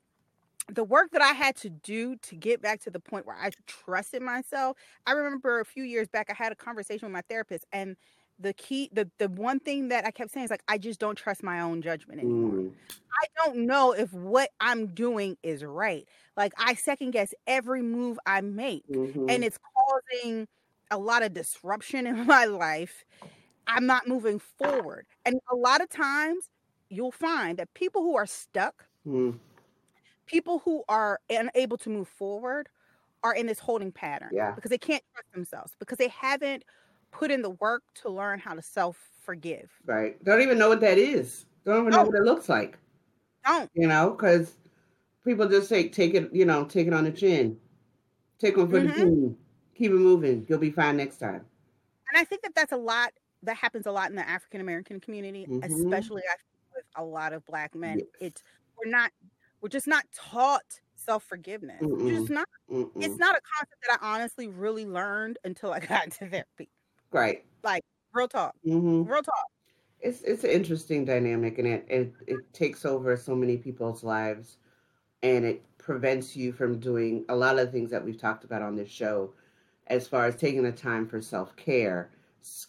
the 0.69 0.85
work 0.85 1.11
that 1.13 1.23
I 1.23 1.33
had 1.33 1.57
to 1.57 1.71
do 1.71 2.17
to 2.17 2.37
get 2.37 2.63
back 2.63 2.81
to 2.83 2.91
the 2.91 3.01
point 3.01 3.27
where 3.27 3.37
I 3.37 3.51
trusted 3.67 4.23
myself. 4.23 4.77
I 5.07 5.13
remember 5.13 5.61
a 5.61 5.65
few 5.65 5.83
years 5.83 6.09
back, 6.09 6.29
I 6.31 6.35
had 6.35 6.53
a 6.53 6.55
conversation 6.55 7.07
with 7.07 7.13
my 7.13 7.23
therapist, 7.23 7.67
and 7.73 7.97
the 8.39 8.53
key 8.53 8.91
the 8.93 9.09
the 9.19 9.29
one 9.29 9.61
thing 9.61 9.89
that 9.89 10.05
I 10.07 10.11
kept 10.11 10.33
saying 10.33 10.45
is 10.45 10.51
like 10.51 10.65
I 10.69 10.79
just 10.79 10.99
don't 10.99 11.17
trust 11.17 11.43
my 11.43 11.61
own 11.61 11.83
judgment 11.83 12.21
anymore. 12.21 12.53
Mm. 12.53 12.73
I 12.91 13.27
don't 13.45 13.67
know 13.67 13.93
if 13.93 14.13
what 14.13 14.51
I'm 14.61 14.89
doing 14.89 15.37
is 15.43 15.65
right. 15.65 16.07
Like 16.37 16.53
I 16.59 16.75
second 16.75 17.13
guess 17.13 17.35
every 17.47 17.83
move 17.83 18.19
I 18.27 18.41
make 18.41 18.87
mm-hmm. 18.89 19.29
and 19.29 19.45
it's 19.45 19.59
causing 19.77 20.49
a 20.91 20.99
lot 20.99 21.23
of 21.23 21.33
disruption 21.33 22.07
in 22.07 22.27
my 22.27 22.45
life. 22.45 23.05
I'm 23.67 23.87
not 23.87 24.09
moving 24.09 24.41
forward. 24.41 25.07
And 25.25 25.41
a 25.51 25.57
lot 25.57 25.81
of 25.81 25.89
times 25.89 26.51
you'll 26.89 27.13
find 27.13 27.59
that 27.59 27.73
people 27.75 28.03
who 28.03 28.17
are 28.17 28.27
stuck, 28.27 28.85
mm. 29.07 29.39
people 30.27 30.61
who 30.65 30.83
are 30.89 31.21
unable 31.31 31.79
to 31.79 31.91
move 31.91 32.09
forward 32.09 32.69
are 33.23 33.35
in 33.35 33.47
this 33.47 33.59
holding 33.59 33.93
pattern 33.93 34.31
yeah. 34.33 34.51
because 34.51 34.71
they 34.71 34.79
can't 34.79 35.03
trust 35.15 35.33
themselves 35.33 35.73
because 35.79 35.99
they 35.99 36.09
haven't 36.09 36.65
put 37.13 37.31
in 37.31 37.43
the 37.43 37.51
work 37.51 37.83
to 38.03 38.11
learn 38.11 38.39
how 38.39 38.55
to 38.55 38.63
self 38.63 38.99
forgive. 39.21 39.71
Right. 39.87 40.23
Don't 40.25 40.41
even 40.41 40.59
know 40.59 40.69
what 40.69 40.81
that 40.81 40.99
is. 40.99 41.47
Don't 41.65 41.81
even 41.81 41.91
know 41.91 42.03
what 42.03 42.15
it 42.15 42.25
looks 42.25 42.49
like. 42.49 42.79
Don't. 43.47 43.71
You 43.75 43.87
know, 43.87 44.11
because 44.11 44.55
people 45.25 45.49
just 45.49 45.69
say, 45.69 45.89
take 45.89 46.15
it, 46.15 46.31
you 46.33 46.45
know, 46.45 46.65
take 46.65 46.87
it 46.87 46.93
on 46.93 47.05
the 47.05 47.13
chin. 47.13 47.57
Take 48.39 48.57
one 48.57 48.69
for 48.69 48.81
mm-hmm. 48.81 48.89
the 48.89 49.05
team. 49.05 49.37
Keep 49.77 49.93
it 49.93 49.95
moving. 49.95 50.45
You'll 50.49 50.59
be 50.59 50.71
fine 50.71 50.97
next 50.97 51.19
time. 51.19 51.45
And 52.11 52.21
I 52.21 52.25
think 52.25 52.43
that 52.43 52.55
that's 52.55 52.73
a 52.73 52.77
lot, 52.77 53.13
that 53.45 53.57
happens 53.57 53.87
a 53.87 53.93
lot 53.93 54.11
in 54.11 54.17
the 54.17 54.29
African 54.29 54.61
American 54.61 55.01
community, 55.01 55.47
mm-hmm. 55.49 55.63
especially 55.63 56.23
with 56.75 56.85
a 56.97 57.05
lot 57.05 57.33
of 57.33 57.45
black 57.47 57.75
men. 57.75 57.99
Yes. 57.99 58.09
It's, 58.21 58.43
we're 58.77 58.91
not, 58.91 59.13
we're 59.61 59.69
just 59.69 59.87
not 59.87 60.05
taught 60.15 60.81
self 60.97 61.25
forgiveness. 61.25 61.79
It's 61.81 62.31
not. 62.31 62.49
Mm-mm. 62.71 62.91
It's 62.97 63.17
not 63.17 63.37
a 63.37 63.41
concept 63.57 63.85
that 63.89 63.99
I 64.01 64.15
honestly 64.15 64.49
really 64.49 64.87
learned 64.87 65.39
until 65.45 65.73
I 65.73 65.81
got 65.87 66.05
into 66.05 66.27
therapy. 66.27 66.69
Right. 67.13 67.45
Like 67.63 67.85
real 68.13 68.29
talk. 68.29 68.55
Mm-hmm. 68.67 69.05
Real 69.05 69.23
talk. 69.23 69.47
It's 70.01 70.23
it's 70.23 70.45
an 70.45 70.51
interesting 70.51 71.05
dynamic, 71.05 71.59
and 71.59 71.69
it, 71.69 71.87
it 71.89 72.13
it 72.27 72.53
takes 72.53 72.85
over 72.85 73.17
so 73.17 73.37
many 73.37 73.57
people's 73.57 74.03
lives, 74.03 74.57
and 75.23 75.45
it 75.45 75.63
prevents 75.79 76.35
you 76.35 76.53
from 76.53 76.81
doing 76.81 77.25
a 77.29 77.37
lot 77.37 77.59
of 77.59 77.71
things 77.71 77.91
that 77.91 78.05
we've 78.05 78.21
talked 78.21 78.45
about 78.45 78.63
on 78.63 78.75
this 78.75 78.91
show, 78.91 79.33
as 79.87 80.09
far 80.09 80.27
as 80.27 80.35
taking 80.35 80.63
the 80.63 80.73
time 80.73 81.07
for 81.07 81.21
self 81.21 81.55
care, 81.55 82.11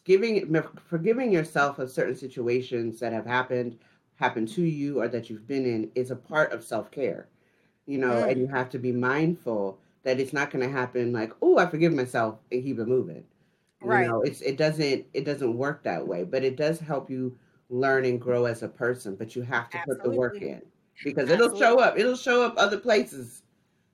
giving 0.04 0.54
forgiving 0.88 1.32
yourself 1.32 1.80
of 1.80 1.90
certain 1.90 2.16
situations 2.16 3.00
that 3.00 3.14
have 3.14 3.26
happened 3.26 3.80
happened 4.16 4.48
to 4.48 4.62
you 4.62 5.02
or 5.02 5.08
that 5.08 5.30
you've 5.30 5.48
been 5.48 5.66
in 5.66 5.90
is 5.96 6.12
a 6.12 6.16
part 6.16 6.52
of 6.52 6.64
self 6.64 6.92
care, 6.92 7.30
you 7.88 7.98
know, 7.98 8.12
mm. 8.12 8.30
and 8.30 8.40
you 8.40 8.48
have 8.48 8.70
to 8.70 8.78
be 8.78 8.92
mindful 8.92 9.80
that 10.04 10.20
it's 10.20 10.34
not 10.34 10.52
going 10.52 10.64
to 10.64 10.72
happen 10.72 11.14
like, 11.14 11.32
oh, 11.42 11.58
I 11.58 11.66
forgive 11.66 11.94
myself 11.94 12.38
and 12.52 12.62
keep 12.64 12.78
it 12.78 12.88
moving 12.88 13.24
Right. 13.84 14.04
You 14.04 14.08
know, 14.08 14.22
it's 14.22 14.42
it 14.42 14.58
doesn't 14.58 15.06
it 15.14 15.26
doesn't 15.26 15.58
work 15.58 15.84
that 15.84 16.08
way, 16.08 16.24
but 16.24 16.44
it 16.44 16.56
does 16.56 16.80
help 16.80 17.10
you 17.10 17.38
learn 17.70 18.06
and 18.06 18.20
grow 18.20 18.46
as 18.46 18.64
a 18.64 18.68
person. 18.68 19.16
But 19.16 19.36
you 19.36 19.42
have 19.42 19.70
to 19.72 19.78
Absolutely. 19.78 20.04
put 20.04 20.12
the 20.12 20.18
work 20.18 20.42
in 20.42 20.62
because 21.04 21.30
Absolutely. 21.30 21.46
it'll 21.46 21.60
show 21.60 21.80
up. 21.80 21.98
It'll 21.98 22.16
show 22.16 22.44
up 22.44 22.56
other 22.58 22.78
places. 22.78 23.44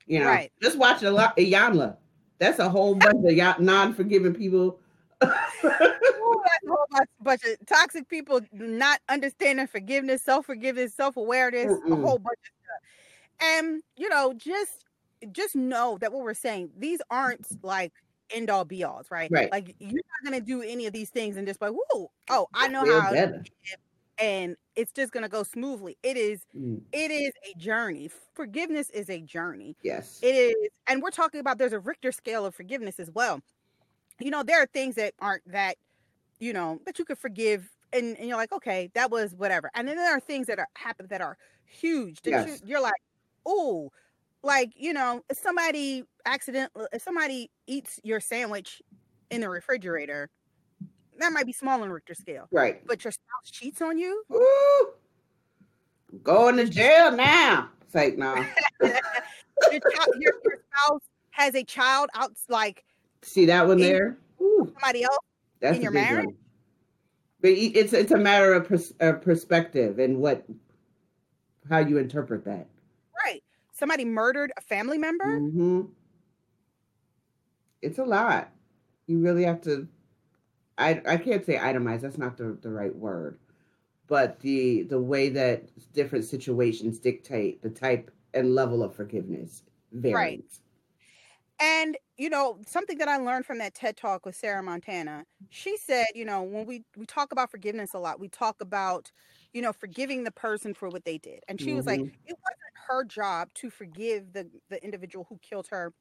You 0.06 0.20
know, 0.20 0.26
right. 0.26 0.52
just 0.62 0.78
watch 0.78 1.04
a 1.04 1.12
lot 1.12 1.38
Iyanla. 1.38 1.98
That's 2.40 2.60
a 2.60 2.70
whole 2.70 2.96
bunch 2.96 3.26
of 3.26 3.60
non-forgiving 3.60 4.34
people. 4.34 4.80
Ooh, 5.24 5.30
bunch, 6.90 7.10
bunch 7.22 7.44
of 7.44 7.66
toxic 7.66 8.08
people 8.08 8.42
not 8.52 9.02
understanding 9.10 9.68
forgiveness, 9.68 10.22
self-forgiveness, 10.22 10.94
self-awareness, 10.94 11.68
Mm-mm. 11.68 11.92
a 11.92 11.96
whole 11.96 12.18
bunch 12.18 12.40
of 12.40 12.54
stuff. 12.64 12.82
And 13.42 13.84
you 13.98 14.10
know, 14.10 14.34
just 14.34 14.86
just 15.32 15.56
know 15.56 15.98
that 16.00 16.12
what 16.12 16.24
we're 16.24 16.34
saying, 16.34 16.72
these 16.78 17.02
aren't 17.10 17.46
like 17.64 17.94
end 18.34 18.50
all 18.50 18.66
be 18.66 18.84
alls, 18.84 19.08
right? 19.10 19.30
Right. 19.32 19.52
Like 19.52 19.76
you're 19.80 19.92
not 19.92 20.24
gonna 20.32 20.42
do 20.42 20.62
any 20.62 20.86
of 20.86 20.94
these 20.94 21.10
things 21.10 21.38
and 21.38 21.48
just 21.48 21.62
like, 21.62 21.72
whoa, 21.72 22.12
oh, 22.30 22.48
I 22.54 22.68
know 22.68 22.86
how 22.86 23.14
and 24.20 24.58
it's 24.76 24.92
just 24.92 25.14
gonna 25.14 25.30
go 25.30 25.44
smoothly. 25.44 25.98
It 26.04 26.18
is 26.18 26.42
mm. 26.56 26.82
it 26.92 27.12
is 27.12 27.32
a 27.50 27.58
journey. 27.58 28.10
Forgiveness 28.34 28.90
is 28.90 29.10
a 29.10 29.22
journey. 29.22 29.76
Yes. 29.82 30.20
It 30.22 30.36
is, 30.36 30.56
and 30.88 31.02
we're 31.02 31.10
talking 31.10 31.40
about 31.40 31.58
there's 31.58 31.74
a 31.74 31.80
Richter 31.80 32.12
scale 32.12 32.46
of 32.46 32.54
forgiveness 32.54 33.00
as 33.00 33.10
well. 33.12 33.42
You 34.20 34.32
know, 34.32 34.44
there 34.44 34.62
are 34.62 34.66
things 34.68 34.96
that 34.96 35.14
aren't 35.20 35.50
that, 35.52 35.78
you 36.40 36.52
know, 36.52 36.80
that 36.86 37.00
you 37.00 37.06
could 37.06 37.18
forgive 37.18 37.70
and, 37.94 38.18
and 38.18 38.28
you're 38.28 38.38
like, 38.38 38.52
okay, 38.52 38.92
that 38.94 39.10
was 39.10 39.34
whatever. 39.34 39.72
And 39.74 39.88
then 39.88 39.96
there 39.96 40.16
are 40.16 40.20
things 40.20 40.48
that 40.48 40.60
are 40.60 40.68
happen 40.76 41.08
that 41.10 41.22
are 41.22 41.38
huge 41.66 42.22
that 42.24 42.32
yes. 42.32 42.62
you, 42.62 42.72
you're 42.72 42.82
like, 42.82 43.02
oh, 43.46 43.90
like 44.44 44.72
you 44.76 44.94
know 44.94 45.22
somebody 45.34 46.04
accident 46.30 46.72
if 46.94 47.02
somebody 47.02 47.50
eats 47.68 48.00
your 48.04 48.20
sandwich 48.20 48.82
in 49.32 49.42
the 49.42 49.50
refrigerator 49.50 50.30
that 51.18 51.34
might 51.34 51.46
be 51.46 51.52
small 51.52 51.82
on 51.82 51.90
richter 51.90 52.14
scale 52.14 52.48
right. 52.52 52.86
but 52.88 53.04
your 53.04 53.12
spouse 53.12 53.52
cheats 53.52 53.82
on 53.82 53.98
you? 53.98 54.24
Ooh, 54.32 54.90
going 56.24 56.58
to 56.58 56.66
jail 56.66 57.12
now. 57.12 57.70
It's 57.82 57.96
like 57.96 58.18
no 58.18 58.36
your, 58.82 58.92
child, 58.92 60.08
your, 60.20 60.34
your, 60.44 60.64
spouse 60.72 61.02
has 61.32 61.56
a 61.56 61.64
child 61.64 62.10
out 62.14 62.32
like 62.48 62.86
see 63.22 63.46
that 63.46 63.68
one 63.68 63.80
there? 63.80 64.18
Ooh. 64.42 64.72
somebody 64.74 65.04
else 65.04 65.18
That's 65.60 65.78
in 65.78 65.82
your 65.82 65.92
marriage 65.92 66.28
one. 66.28 66.36
but 67.42 67.52
it's 67.52 67.94
it's 67.94 68.12
a 68.12 68.18
matter 68.18 68.54
of 68.54 68.68
pers- 68.68 68.94
uh, 69.02 69.14
perspective 69.14 70.00
and 70.00 70.18
what 70.20 70.46
how 71.70 71.80
you 71.80 71.98
interpret 71.98 72.46
that. 72.46 72.68
Right. 73.24 73.44
Somebody 73.74 74.06
murdered 74.06 74.52
a 74.58 74.62
family 74.62 74.98
member. 74.98 75.40
Mm-hmm. 75.40 75.82
It's 77.82 78.00
a 78.00 78.04
lot. 78.04 78.50
You 79.08 79.20
really 79.20 79.44
have 79.44 79.62
to. 79.62 79.88
I 80.78 81.02
I 81.08 81.18
can't 81.18 81.46
say 81.46 81.58
itemize. 81.58 82.02
That's 82.02 82.18
not 82.18 82.38
the 82.38 82.58
the 82.62 82.70
right 82.70 82.96
word. 82.96 83.40
But 84.08 84.40
the 84.40 84.84
the 84.84 85.00
way 85.00 85.30
that 85.30 85.64
different 85.94 86.26
situations 86.26 87.00
dictate 87.00 87.62
the 87.62 87.70
type 87.70 88.12
and 88.34 88.56
level 88.56 88.84
of 88.84 88.96
forgiveness 88.96 89.64
varies. 89.92 90.16
Right. 90.16 90.44
And 91.62 91.98
you 92.18 92.30
know 92.30 92.60
something 92.66 92.98
that 93.00 93.08
I 93.08 93.18
learned 93.18 93.46
from 93.46 93.58
that 93.58 93.74
TED 93.74 93.98
talk 93.98 94.26
with 94.26 94.36
Sarah 94.36 94.64
Montana. 94.64 95.26
She 95.50 95.76
said, 95.78 96.08
you 96.16 96.26
know, 96.26 96.42
when 96.44 96.66
we 96.66 96.84
we 96.96 97.06
talk 97.06 97.32
about 97.32 97.52
forgiveness 97.52 97.94
a 97.94 98.00
lot, 98.00 98.20
we 98.20 98.30
talk 98.30 98.62
about 98.62 99.12
you 99.54 99.62
know 99.62 99.74
forgiving 99.74 100.24
the 100.24 100.32
person 100.32 100.74
for 100.74 100.90
what 100.90 101.04
they 101.04 101.18
did, 101.18 101.44
and 101.48 101.60
she 101.60 101.68
mm-hmm. 101.68 101.78
was 101.78 101.86
like, 101.86 102.00
mm-hmm. 102.00 102.28
it 102.28 102.38
wasn't 102.38 102.88
her 102.88 103.04
job 103.04 103.50
to 103.56 103.70
forgive 103.70 104.32
the 104.34 104.50
the 104.70 104.84
individual 104.84 105.26
who 105.28 105.38
killed 105.42 105.68
her 105.70 105.94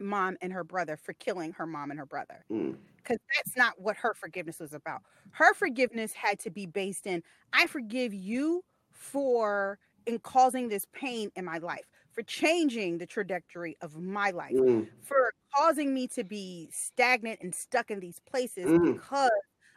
mom 0.00 0.36
and 0.40 0.52
her 0.52 0.64
brother 0.64 0.96
for 0.96 1.12
killing 1.14 1.52
her 1.52 1.66
mom 1.66 1.90
and 1.90 1.98
her 1.98 2.06
brother 2.06 2.44
because 2.48 3.16
mm. 3.16 3.20
that's 3.36 3.56
not 3.56 3.74
what 3.78 3.96
her 3.96 4.14
forgiveness 4.14 4.60
was 4.60 4.72
about 4.72 5.00
her 5.30 5.54
forgiveness 5.54 6.12
had 6.12 6.38
to 6.38 6.50
be 6.50 6.66
based 6.66 7.06
in 7.06 7.22
i 7.52 7.66
forgive 7.66 8.12
you 8.12 8.62
for 8.92 9.78
in 10.06 10.18
causing 10.18 10.68
this 10.68 10.86
pain 10.92 11.30
in 11.36 11.44
my 11.44 11.58
life 11.58 11.84
for 12.12 12.22
changing 12.22 12.98
the 12.98 13.06
trajectory 13.06 13.76
of 13.80 13.96
my 14.00 14.30
life 14.30 14.52
mm. 14.52 14.86
for 15.02 15.32
causing 15.54 15.92
me 15.92 16.06
to 16.06 16.24
be 16.24 16.68
stagnant 16.72 17.38
and 17.42 17.54
stuck 17.54 17.90
in 17.90 18.00
these 18.00 18.20
places 18.28 18.66
mm. 18.66 18.94
because 18.94 19.30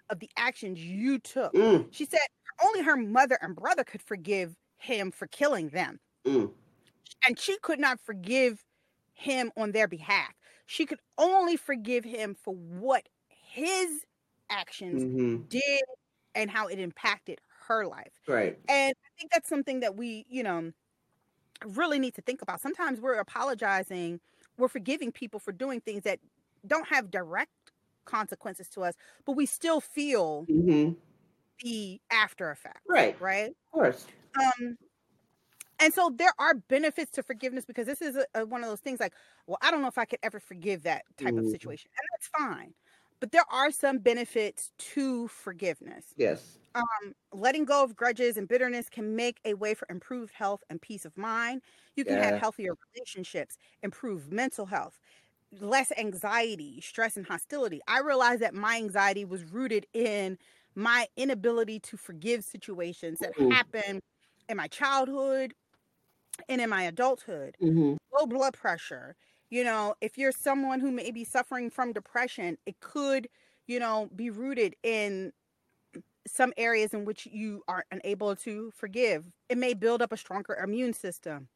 of 0.10 0.20
the 0.20 0.30
actions 0.38 0.80
you 0.80 1.20
took 1.20 1.54
mm. 1.54 1.86
she 1.92 2.06
said 2.06 2.20
only 2.64 2.82
her 2.82 2.98
mother 2.98 3.38
and 3.42 3.56
brother 3.56 3.84
could 3.84 4.02
forgive 4.02 4.56
him 4.78 5.12
for 5.12 5.28
killing 5.28 5.70
them 5.70 6.00
Mm. 6.26 6.52
And 7.28 7.40
she 7.40 7.58
could 7.62 7.80
not 7.80 8.00
forgive 8.00 8.64
him 9.20 9.52
on 9.58 9.72
their 9.72 9.88
behalf. 9.88 10.34
She 10.66 10.86
could 10.86 11.00
only 11.18 11.58
forgive 11.58 12.04
him 12.04 12.36
for 12.42 12.54
what 12.54 13.08
his 13.28 14.06
actions 14.50 15.04
mm-hmm. 15.04 15.44
did 15.50 15.84
and 16.36 16.50
how 16.50 16.68
it 16.68 16.80
impacted 16.80 17.42
her 17.68 17.86
life. 17.86 18.14
Right. 18.28 18.58
And 18.68 18.94
I 18.94 19.10
think 19.20 19.32
that's 19.32 19.50
something 19.50 19.82
that 19.82 19.96
we, 19.96 20.26
you 20.30 20.44
know, 20.44 20.72
really 21.66 22.00
need 22.00 22.16
to 22.16 22.22
think 22.22 22.42
about. 22.42 22.62
Sometimes 22.62 23.02
we're 23.02 23.16
apologizing, 23.16 24.20
we're 24.58 24.70
forgiving 24.70 25.12
people 25.12 25.40
for 25.40 25.52
doing 25.52 25.82
things 25.82 26.04
that 26.04 26.20
don't 26.66 26.88
have 26.88 27.12
direct 27.12 27.52
consequences 28.06 28.70
to 28.70 28.82
us, 28.82 28.96
but 29.26 29.34
we 29.34 29.46
still 29.46 29.82
feel 29.82 30.46
mm-hmm. 30.50 30.94
the 31.64 32.00
after 32.12 32.52
effect. 32.52 32.80
Right. 32.88 33.20
Right. 33.20 33.50
Of 33.50 33.72
course. 33.74 34.06
Um, 34.40 34.78
and 35.80 35.94
so 35.94 36.14
there 36.16 36.34
are 36.40 36.56
benefits 36.56 37.12
to 37.12 37.24
forgiveness 37.24 37.66
because 37.66 37.86
this 37.86 38.02
is 38.02 38.16
a, 38.16 38.26
a, 38.42 38.46
one 38.46 38.64
of 38.64 38.70
those 38.70 38.80
things 38.80 39.00
like, 39.00 39.14
well, 39.48 39.58
I 39.62 39.72
don't 39.72 39.82
know 39.82 39.88
if 39.88 39.98
I 39.98 40.06
could 40.06 40.20
ever 40.24 40.40
forgive 40.40 40.84
that 40.84 41.04
type 41.18 41.34
mm. 41.34 41.40
of 41.40 41.48
situation. 41.48 41.90
And 41.98 42.08
that's 42.14 42.28
fine. 42.28 42.74
But 43.20 43.32
there 43.32 43.44
are 43.52 43.72
some 43.72 43.98
benefits 43.98 44.72
to 44.94 45.28
forgiveness. 45.28 46.06
Yes. 46.16 46.58
Um, 46.76 47.14
letting 47.34 47.66
go 47.66 47.84
of 47.84 47.96
grudges 47.96 48.38
and 48.38 48.48
bitterness 48.48 48.88
can 48.90 49.16
make 49.16 49.40
a 49.44 49.56
way 49.56 49.74
for 49.74 49.88
improved 49.90 50.34
health 50.34 50.64
and 50.70 50.82
peace 50.82 51.04
of 51.06 51.18
mind. 51.18 51.62
You 51.96 52.06
can 52.06 52.16
yeah. 52.16 52.32
have 52.32 52.40
healthier 52.40 52.74
relationships, 52.94 53.58
improve 53.84 54.32
mental 54.32 54.66
health, 54.66 55.00
less 55.60 55.92
anxiety, 55.98 56.80
stress, 56.82 57.18
and 57.18 57.26
hostility. 57.26 57.82
I 57.88 58.00
realized 58.00 58.42
that 58.42 58.54
my 58.54 58.78
anxiety 58.78 59.26
was 59.26 59.44
rooted 59.44 59.86
in 59.94 60.38
my 60.76 61.08
inability 61.18 61.80
to 61.80 61.98
forgive 61.98 62.44
situations 62.44 63.20
that 63.20 63.36
mm. 63.36 63.52
happen 63.52 64.02
in 64.48 64.58
my 64.58 64.68
childhood 64.68 65.54
and 66.48 66.62
in 66.62 66.70
my 66.70 66.84
adulthood. 66.84 67.58
Mm-hmm. 67.62 67.96
Low 68.18 68.26
blood 68.26 68.54
pressure. 68.54 69.16
You 69.50 69.64
know, 69.64 69.96
if 70.02 70.18
you're 70.18 70.32
someone 70.32 70.80
who 70.80 70.92
may 70.92 71.12
be 71.12 71.24
suffering 71.24 71.70
from 71.70 71.92
depression, 71.92 72.58
it 72.66 72.80
could, 72.80 73.28
you 73.68 73.80
know, 73.80 74.10
be 74.16 74.30
rooted 74.30 74.76
in 74.84 75.34
some 76.28 76.54
areas 76.58 76.94
in 76.94 77.06
which 77.06 77.26
you 77.26 77.64
are 77.68 77.86
unable 77.92 78.36
to 78.36 78.72
forgive. 78.76 79.26
It 79.50 79.58
may 79.58 79.74
build 79.74 80.02
up 80.02 80.12
a 80.12 80.18
stronger 80.18 80.56
immune 80.64 80.94
system. 80.94 81.48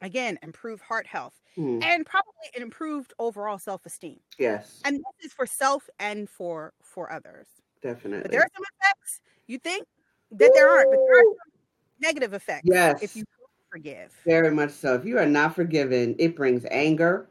Again, 0.00 0.38
improve 0.42 0.80
heart 0.80 1.06
health 1.06 1.40
mm. 1.56 1.82
and 1.84 2.04
probably 2.04 2.32
an 2.56 2.62
improved 2.62 3.12
overall 3.18 3.58
self-esteem. 3.58 4.18
Yes. 4.38 4.80
And 4.84 4.96
this 4.96 5.26
is 5.26 5.32
for 5.32 5.46
self 5.46 5.88
and 6.00 6.28
for 6.28 6.72
for 6.82 7.12
others. 7.12 7.46
Definitely. 7.82 8.22
But 8.22 8.30
there 8.30 8.40
are 8.40 8.48
some 8.56 8.64
effects 8.80 9.20
you 9.46 9.58
think 9.58 9.86
that 10.32 10.50
there 10.54 10.70
aren't, 10.70 10.90
but 10.90 10.98
there 11.06 11.20
are 11.20 11.24
some 11.24 11.52
negative 12.00 12.32
effects. 12.32 12.62
Yes. 12.64 13.02
If 13.02 13.14
you 13.14 13.24
forgive. 13.72 14.14
Very 14.26 14.50
much 14.50 14.70
so. 14.70 14.94
If 14.94 15.04
you 15.04 15.18
are 15.18 15.26
not 15.26 15.54
forgiven, 15.54 16.14
it 16.18 16.36
brings 16.36 16.66
anger, 16.70 17.26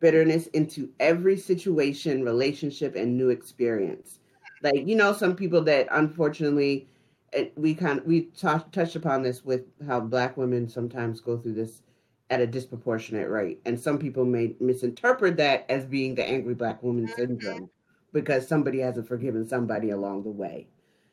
bitterness 0.00 0.46
into 0.48 0.90
every 1.00 1.36
situation, 1.36 2.24
relationship, 2.24 2.94
and 2.94 3.16
new 3.16 3.30
experience. 3.30 4.18
Like 4.62 4.86
you 4.86 4.96
know, 4.96 5.12
some 5.12 5.34
people 5.34 5.62
that 5.62 5.88
unfortunately, 5.90 6.86
we 7.56 7.74
kind 7.74 8.00
of, 8.00 8.06
we 8.06 8.22
t- 8.22 8.48
touched 8.72 8.96
upon 8.96 9.22
this 9.22 9.44
with 9.44 9.62
how 9.86 10.00
Black 10.00 10.36
women 10.36 10.68
sometimes 10.68 11.20
go 11.20 11.38
through 11.38 11.54
this 11.54 11.82
at 12.30 12.40
a 12.40 12.46
disproportionate 12.46 13.30
rate, 13.30 13.60
and 13.64 13.80
some 13.80 13.98
people 13.98 14.24
may 14.24 14.54
misinterpret 14.60 15.36
that 15.38 15.64
as 15.70 15.86
being 15.86 16.14
the 16.14 16.24
angry 16.24 16.54
Black 16.54 16.82
woman 16.82 17.06
mm-hmm. 17.06 17.14
syndrome 17.14 17.70
because 18.12 18.46
somebody 18.46 18.80
hasn't 18.80 19.08
forgiven 19.08 19.46
somebody 19.46 19.90
along 19.90 20.22
the 20.22 20.30
way. 20.30 20.66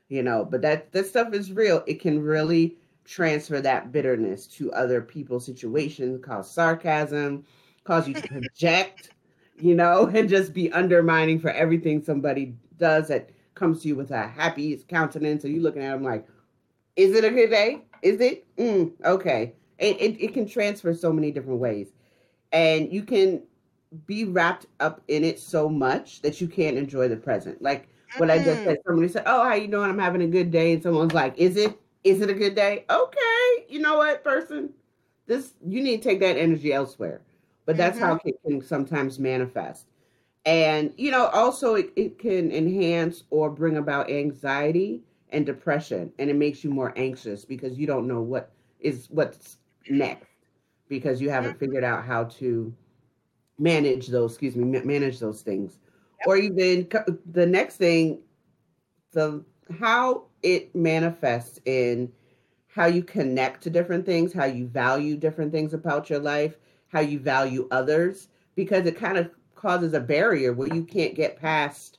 You 0.09 0.21
know, 0.21 0.43
but 0.43 0.61
that 0.61 0.91
that 0.91 1.07
stuff 1.07 1.34
is 1.34 1.51
real. 1.51 1.84
It 1.88 2.01
can 2.01 2.21
really 2.21 2.76
transfer 3.05 3.61
that 3.61 3.91
bitterness 3.91 4.47
to 4.47 4.71
other 4.73 5.01
people's 5.01 5.45
situations, 5.45 6.23
cause 6.23 6.51
sarcasm, 6.51 7.45
cause 7.83 8.07
you 8.07 8.15
to 8.15 8.27
project, 8.27 9.11
you 9.57 9.75
know, 9.75 10.07
and 10.13 10.27
just 10.27 10.53
be 10.53 10.71
undermining 10.71 11.39
for 11.39 11.51
everything 11.51 12.03
somebody 12.03 12.55
does 12.77 13.07
that 13.07 13.29
comes 13.53 13.81
to 13.81 13.87
you 13.87 13.95
with 13.95 14.11
a 14.11 14.27
happy 14.27 14.75
countenance. 14.89 15.43
And 15.43 15.53
you 15.53 15.61
looking 15.61 15.83
at 15.83 15.91
them 15.91 16.03
like, 16.03 16.27
is 16.95 17.15
it 17.15 17.23
a 17.23 17.29
good 17.29 17.49
day? 17.49 17.81
Is 18.01 18.19
it? 18.19 18.45
Mm, 18.57 18.91
okay. 19.03 19.53
It, 19.77 19.99
it, 19.99 20.23
it 20.23 20.33
can 20.33 20.47
transfer 20.47 20.93
so 20.93 21.11
many 21.11 21.31
different 21.31 21.59
ways. 21.59 21.93
And 22.51 22.91
you 22.91 23.03
can 23.03 23.43
be 24.05 24.25
wrapped 24.25 24.65
up 24.79 25.01
in 25.07 25.23
it 25.23 25.39
so 25.39 25.69
much 25.69 26.21
that 26.21 26.39
you 26.41 26.47
can't 26.47 26.77
enjoy 26.77 27.07
the 27.07 27.17
present. 27.17 27.61
Like 27.61 27.87
what. 28.17 28.31
I 28.31 28.37
just 28.37 28.61
mm. 28.61 28.65
said, 28.65 28.77
somebody 28.85 29.07
said, 29.09 29.23
Oh, 29.25 29.43
how 29.43 29.55
you 29.55 29.67
doing? 29.67 29.89
I'm 29.89 29.99
having 29.99 30.21
a 30.21 30.27
good 30.27 30.51
day. 30.51 30.73
And 30.73 30.83
someone's 30.83 31.13
like, 31.13 31.37
Is 31.37 31.57
it? 31.57 31.77
Is 32.05 32.21
it 32.21 32.29
a 32.29 32.33
good 32.33 32.55
day? 32.55 32.85
Okay. 32.89 33.65
You 33.67 33.79
know 33.79 33.97
what, 33.97 34.23
person? 34.23 34.69
This 35.25 35.55
you 35.67 35.83
need 35.83 36.01
to 36.01 36.09
take 36.09 36.21
that 36.21 36.37
energy 36.37 36.71
elsewhere. 36.71 37.21
But 37.65 37.75
that's 37.75 37.97
mm-hmm. 37.97 38.05
how 38.05 38.19
it 38.23 38.35
can 38.45 38.61
sometimes 38.61 39.19
manifest. 39.19 39.87
And 40.45 40.93
you 40.95 41.11
know, 41.11 41.25
also 41.27 41.75
it, 41.75 41.91
it 41.97 42.17
can 42.19 42.51
enhance 42.51 43.23
or 43.31 43.49
bring 43.49 43.75
about 43.77 44.09
anxiety 44.09 45.01
and 45.31 45.45
depression. 45.45 46.13
And 46.19 46.29
it 46.29 46.35
makes 46.37 46.63
you 46.63 46.69
more 46.69 46.93
anxious 46.95 47.43
because 47.43 47.77
you 47.77 47.87
don't 47.87 48.07
know 48.07 48.21
what 48.21 48.51
is 48.79 49.07
what's 49.09 49.57
next. 49.89 50.27
because 50.87 51.21
you 51.21 51.29
haven't 51.29 51.51
mm-hmm. 51.51 51.59
figured 51.59 51.83
out 51.83 52.05
how 52.05 52.25
to 52.25 52.73
manage 53.57 54.07
those, 54.07 54.33
excuse 54.33 54.55
me, 54.55 54.79
manage 54.81 55.19
those 55.19 55.41
things. 55.41 55.79
Yep. 56.19 56.27
Or 56.27 56.37
even 56.37 56.87
the 57.31 57.45
next 57.45 57.77
thing, 57.77 58.19
the 59.11 59.43
how 59.79 60.25
it 60.45 60.75
manifests 60.75 61.59
in 61.65 62.11
how 62.67 62.85
you 62.85 63.01
connect 63.01 63.63
to 63.63 63.69
different 63.71 64.05
things, 64.05 64.31
how 64.31 64.45
you 64.45 64.67
value 64.67 65.17
different 65.17 65.51
things 65.51 65.73
about 65.73 66.07
your 66.07 66.19
life, 66.19 66.57
how 66.87 66.99
you 66.99 67.17
value 67.17 67.67
others, 67.71 68.27
because 68.53 68.85
it 68.85 68.95
kind 68.95 69.17
of 69.17 69.31
causes 69.55 69.93
a 69.93 69.99
barrier 69.99 70.53
where 70.53 70.73
you 70.73 70.83
can't 70.83 71.15
get 71.15 71.41
past 71.41 71.97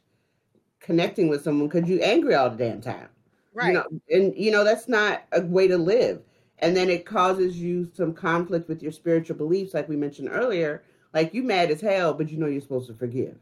connecting 0.78 1.28
with 1.28 1.42
someone 1.42 1.68
because 1.68 1.88
you're 1.90 2.04
angry 2.04 2.36
all 2.36 2.48
the 2.48 2.56
damn 2.56 2.80
time. 2.80 3.08
Right. 3.52 3.68
You 3.68 3.72
know, 3.72 3.86
and 4.10 4.36
you 4.36 4.52
know, 4.52 4.62
that's 4.62 4.86
not 4.86 5.24
a 5.32 5.40
way 5.40 5.66
to 5.66 5.76
live. 5.76 6.22
And 6.60 6.76
then 6.76 6.88
it 6.88 7.04
causes 7.04 7.56
you 7.56 7.90
some 7.94 8.14
conflict 8.14 8.68
with 8.68 8.80
your 8.80 8.92
spiritual 8.92 9.36
beliefs, 9.36 9.74
like 9.74 9.88
we 9.88 9.96
mentioned 9.96 10.28
earlier. 10.30 10.84
Like 11.12 11.34
you 11.34 11.42
mad 11.42 11.72
as 11.72 11.80
hell, 11.80 12.14
but 12.14 12.30
you 12.30 12.38
know 12.38 12.46
you're 12.46 12.60
supposed 12.60 12.86
to 12.88 12.94
forgive, 12.94 13.36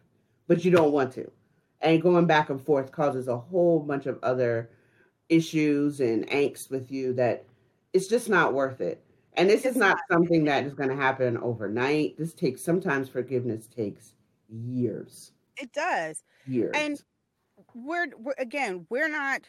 but 0.47 0.65
you 0.65 0.71
don't 0.71 0.93
want 0.93 1.13
to. 1.15 1.31
And 1.83 2.01
going 2.01 2.25
back 2.27 2.49
and 2.49 2.61
forth 2.61 2.91
causes 2.91 3.29
a 3.29 3.37
whole 3.37 3.81
bunch 3.81 4.07
of 4.07 4.19
other 4.23 4.71
issues 5.29 6.01
and 6.01 6.27
angst 6.29 6.71
with 6.71 6.91
you 6.91 7.13
that 7.15 7.45
it's 7.93 8.09
just 8.09 8.29
not 8.29 8.55
worth 8.55 8.81
it. 8.81 9.03
And 9.35 9.51
this 9.51 9.65
it's 9.65 9.75
is 9.75 9.77
not, 9.77 9.97
not 9.97 9.99
something 10.11 10.45
that 10.45 10.65
is 10.65 10.75
going 10.75 10.91
to 10.91 10.97
happen 10.97 11.37
overnight. 11.39 12.17
This 12.19 12.33
takes 12.33 12.63
sometimes 12.63 13.09
forgiveness 13.09 13.67
takes 13.67 14.13
years. 14.49 15.33
It 15.57 15.73
does. 15.73 16.23
Years. 16.47 16.73
And 16.75 17.03
we're, 17.75 18.09
we're 18.17 18.35
again, 18.39 18.87
we're 18.91 19.09
not 19.09 19.49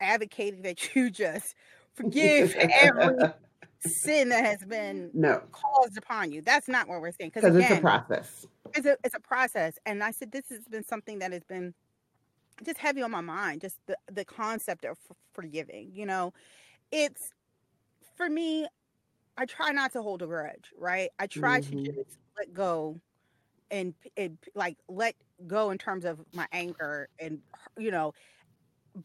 advocating 0.00 0.62
that 0.62 0.94
you 0.94 1.10
just 1.10 1.54
forgive 1.94 2.54
every 2.56 3.16
sin 3.86 4.28
that 4.28 4.44
has 4.44 4.58
been 4.66 5.10
no 5.14 5.42
caused 5.50 5.96
upon 5.96 6.32
you. 6.32 6.42
That's 6.42 6.68
not 6.68 6.88
what 6.88 7.00
we're 7.00 7.12
saying. 7.12 7.32
Because 7.34 7.54
it's 7.56 7.70
a 7.70 7.80
process. 7.80 8.46
It's 8.74 8.86
a 8.86 8.96
it's 9.04 9.14
a 9.14 9.20
process. 9.20 9.78
And 9.86 10.02
I 10.02 10.10
said 10.10 10.32
this 10.32 10.48
has 10.50 10.64
been 10.70 10.84
something 10.84 11.18
that 11.20 11.32
has 11.32 11.42
been 11.44 11.74
just 12.64 12.78
heavy 12.78 13.02
on 13.02 13.10
my 13.10 13.20
mind. 13.20 13.60
Just 13.60 13.78
the 13.86 13.96
the 14.10 14.24
concept 14.24 14.84
of 14.84 14.98
forgiving. 15.32 15.90
You 15.92 16.06
know, 16.06 16.32
it's 16.90 17.30
for 18.16 18.28
me. 18.28 18.66
I 19.36 19.46
try 19.46 19.70
not 19.72 19.92
to 19.94 20.02
hold 20.02 20.22
a 20.22 20.26
grudge. 20.26 20.72
Right. 20.78 21.10
I 21.18 21.26
try 21.26 21.60
mm-hmm. 21.60 21.84
to 21.84 21.92
just 21.92 22.18
let 22.36 22.52
go 22.52 23.00
and, 23.70 23.94
and 24.16 24.36
like 24.54 24.76
let 24.88 25.14
go 25.46 25.70
in 25.70 25.78
terms 25.78 26.04
of 26.04 26.20
my 26.34 26.46
anger 26.52 27.08
and 27.18 27.38
you 27.78 27.90
know 27.90 28.12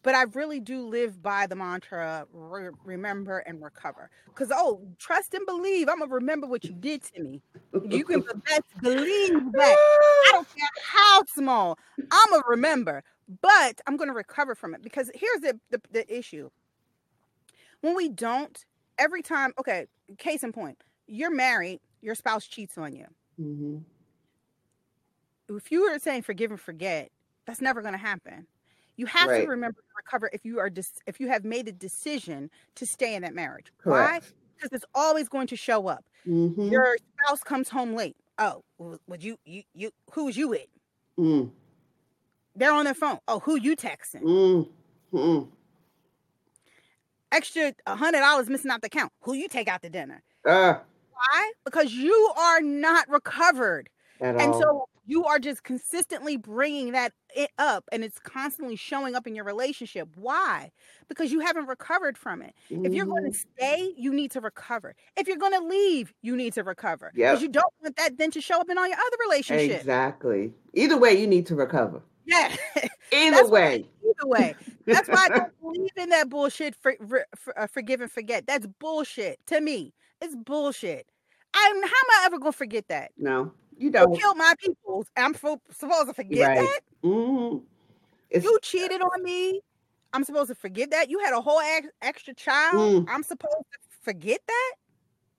but 0.04 0.16
I 0.16 0.24
really 0.24 0.60
do 0.60 0.82
live 0.82 1.22
by 1.22 1.48
the 1.48 1.56
mantra 1.56 2.26
re- 2.34 2.70
remember 2.84 3.40
and 3.40 3.64
recover. 3.64 4.10
Because, 4.26 4.52
oh, 4.54 4.82
trust 4.98 5.34
and 5.34 5.46
believe. 5.46 5.88
I'm 5.88 6.00
to 6.00 6.08
remember 6.08 6.48
what 6.48 6.64
you 6.64 6.74
did 6.74 7.04
to 7.16 7.22
me. 7.22 7.42
You 7.88 8.04
can 8.04 8.22
best 8.46 8.82
believe 8.82 9.52
that. 9.54 9.76
I 9.78 10.30
don't 10.32 10.48
care 10.56 10.70
how 10.84 11.24
small. 11.34 11.78
I'm 12.12 12.30
to 12.34 12.44
remember, 12.48 13.04
but 13.42 13.82
I'm 13.86 13.98
going 13.98 14.10
to 14.10 14.14
recover 14.14 14.56
from 14.56 14.74
it. 14.74 14.82
Because 14.82 15.12
here's 15.14 15.42
the, 15.42 15.60
the, 15.70 15.82
the, 15.92 16.18
issue 16.18 16.50
when 17.82 17.96
we 17.96 18.10
don't, 18.10 18.66
every 18.98 19.22
time, 19.22 19.54
okay, 19.60 19.88
case 20.18 20.44
in 20.44 20.52
point, 20.52 20.84
you're 21.08 21.34
married, 21.34 21.80
your 22.02 22.16
spouse 22.16 22.46
cheats 22.46 22.78
on 22.78 22.96
you. 22.96 23.06
Mm-hmm. 23.40 23.78
If 25.56 25.72
you 25.72 25.90
were 25.90 26.00
saying 26.00 26.24
forgive 26.24 26.52
and 26.52 26.60
forget, 26.60 27.10
that's 27.46 27.62
never 27.62 27.82
going 27.82 27.94
to 27.94 28.00
happen 28.00 28.48
you 28.98 29.06
have 29.06 29.30
right. 29.30 29.44
to 29.44 29.48
remember 29.48 29.80
to 29.80 29.88
recover 29.96 30.30
if 30.34 30.44
you 30.44 30.60
are 30.60 30.70
dis- 30.70 31.00
if 31.06 31.20
you 31.20 31.28
have 31.30 31.46
made 31.46 31.68
a 31.68 31.72
decision 31.72 32.50
to 32.76 32.86
stay 32.86 33.16
in 33.16 33.22
that 33.22 33.34
marriage. 33.34 33.72
Correct. 33.78 34.12
Why? 34.12 34.30
Because 34.56 34.74
it's 34.74 34.86
always 34.94 35.30
going 35.30 35.48
to 35.48 35.56
show 35.56 35.88
up. 35.88 36.04
Mm-hmm. 36.28 36.70
Your 36.70 36.98
spouse 37.24 37.44
comes 37.44 37.70
home 37.70 37.94
late. 37.94 38.18
Oh, 38.40 38.64
would 39.08 39.24
you 39.24 39.38
you 39.46 39.64
you 39.74 39.92
who's 40.12 40.36
you 40.36 40.50
with? 40.50 40.68
Mm. 41.18 41.52
They're 42.58 42.74
on 42.74 42.86
their 42.86 42.94
phone. 42.94 43.20
Oh, 43.28 43.40
who 43.40 43.56
you 43.60 43.76
texting? 43.76 44.24
Mm-hmm. 45.14 45.50
Extra 47.32 47.74
hundred 47.88 48.20
dollars 48.20 48.50
missing 48.50 48.72
out 48.72 48.82
the 48.82 48.90
count. 48.90 49.12
Who 49.22 49.34
you 49.34 49.48
take 49.48 49.68
out 49.68 49.82
to 49.84 49.90
dinner? 49.90 50.24
Uh. 50.46 50.76
Why? 51.12 51.52
Because 51.66 51.94
you 51.94 52.32
are 52.38 52.62
not 52.62 53.10
recovered. 53.10 53.90
And 54.20 54.40
all. 54.40 54.62
so 54.62 54.90
you 55.06 55.26
are 55.26 55.40
just 55.40 55.64
consistently 55.64 56.38
bringing 56.38 56.92
that 56.92 57.14
up 57.58 57.86
and 57.92 58.04
it's 58.04 58.20
constantly 58.20 58.76
showing 58.76 59.16
up 59.16 59.26
in 59.26 59.36
your 59.36 59.46
relationship. 59.46 60.10
Why? 60.16 60.72
Because 61.08 61.32
you 61.32 61.40
haven't 61.40 61.68
recovered 61.68 62.18
from 62.18 62.42
it. 62.42 62.54
Mm-hmm. 62.70 62.86
If 62.86 62.94
you're 62.94 63.06
going 63.06 63.24
to 63.24 63.30
mm-hmm. 63.30 63.50
stay, 63.58 63.94
you 63.98 64.14
need 64.14 64.32
to 64.32 64.42
recover. 64.42 64.96
If 65.16 65.28
you're 65.28 65.38
going 65.38 65.54
to 65.54 65.66
leave, 65.66 66.14
you 66.22 66.36
need 66.36 66.54
to 66.54 66.64
recover. 66.64 67.12
Yeah. 67.16 67.32
Because 67.32 67.42
you 67.42 67.50
don't 67.50 67.74
want 67.82 67.96
that 67.98 68.18
then 68.18 68.32
to 68.32 68.42
show 68.42 68.60
up 68.60 68.70
in 68.70 68.78
all 68.78 68.88
your 68.88 68.98
other 68.98 69.18
relationships. 69.28 69.82
Exactly. 69.82 70.54
Either 70.74 70.98
way, 70.98 71.20
you 71.20 71.28
need 71.28 71.46
to 71.48 71.56
recover. 71.56 72.02
Yeah. 72.28 72.56
Either 73.12 73.48
way. 73.48 73.86
Why, 74.02 74.10
either 74.10 74.28
way. 74.28 74.56
That's 74.86 75.08
why 75.08 75.28
I 75.32 75.38
don't 75.38 75.62
believe 75.62 75.92
in 75.96 76.10
that 76.10 76.30
bullshit 76.30 76.76
for, 76.76 76.96
for, 77.08 77.26
for 77.36 77.58
uh, 77.58 77.68
forgive 77.68 78.02
and 78.02 78.12
forget. 78.12 78.46
That's 78.46 78.68
bullshit 78.80 79.40
to 79.48 79.62
me. 79.62 79.94
It's 80.22 80.36
bullshit. 80.36 81.08
I'm 81.54 81.76
how 81.76 81.88
am 81.88 82.10
I 82.12 82.24
ever 82.26 82.38
gonna 82.38 82.52
forget 82.52 82.88
that? 82.90 83.12
No. 83.18 83.54
You 83.78 83.92
don't 83.92 84.14
kill 84.18 84.36
my 84.36 84.54
people. 84.60 85.06
I'm 85.16 85.34
supposed 85.34 85.62
to 86.08 86.14
forget 86.14 86.48
right. 86.48 86.60
that. 86.60 86.80
Mm-hmm. 87.04 88.40
You 88.42 88.60
cheated 88.62 89.02
on 89.02 89.24
me. 89.24 89.62
I'm 90.14 90.24
supposed 90.24 90.50
to 90.50 90.56
forget 90.56 90.92
that. 90.92 91.10
You 91.10 91.20
had 91.20 91.34
a 91.34 91.42
whole 91.42 91.60
ex- 91.60 91.88
extra 92.02 92.34
child. 92.34 93.06
Mm. 93.06 93.10
I'm 93.10 93.24
supposed 93.24 93.54
to 93.72 93.80
forget 94.02 94.42
that. 94.48 94.74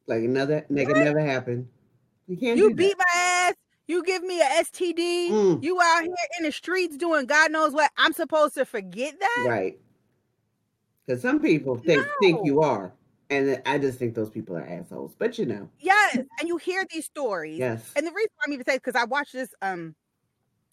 Like 0.06 0.22
another 0.22 0.64
nigga 0.70 0.94
never 0.94 1.20
happened. 1.20 1.68
You 2.28 2.36
can't. 2.36 2.56
You 2.56 2.74
beat 2.74 2.96
that. 2.96 3.04
my 3.14 3.20
ass. 3.20 3.54
You 3.88 4.04
give 4.04 4.22
me 4.22 4.40
a 4.40 4.44
STD. 4.44 5.30
Mm. 5.30 5.62
You 5.64 5.80
out 5.80 6.02
here 6.02 6.14
in 6.38 6.44
the 6.44 6.52
streets 6.52 6.96
doing 6.96 7.24
God 7.26 7.50
knows 7.50 7.72
what. 7.72 7.90
I'm 7.96 8.12
supposed 8.12 8.54
to 8.54 8.66
forget 8.66 9.18
that. 9.18 9.46
Right. 9.48 9.78
Because 11.06 11.22
some 11.22 11.40
people 11.40 11.78
think 11.78 12.02
no. 12.02 12.12
think 12.20 12.40
you 12.44 12.60
are. 12.60 12.92
And 13.30 13.60
I 13.66 13.78
just 13.78 13.98
think 13.98 14.14
those 14.14 14.30
people 14.30 14.56
are 14.56 14.66
assholes. 14.66 15.14
But 15.18 15.38
you 15.38 15.46
know. 15.46 15.70
Yes. 15.80 16.16
And 16.16 16.48
you 16.48 16.58
hear 16.58 16.86
these 16.92 17.06
stories. 17.06 17.58
Yes. 17.58 17.90
And 17.96 18.06
the 18.06 18.12
reason 18.12 18.30
I'm 18.46 18.52
even 18.52 18.64
saying 18.66 18.80
because 18.84 19.00
I 19.00 19.04
watched 19.04 19.32
this 19.32 19.54
um 19.62 19.94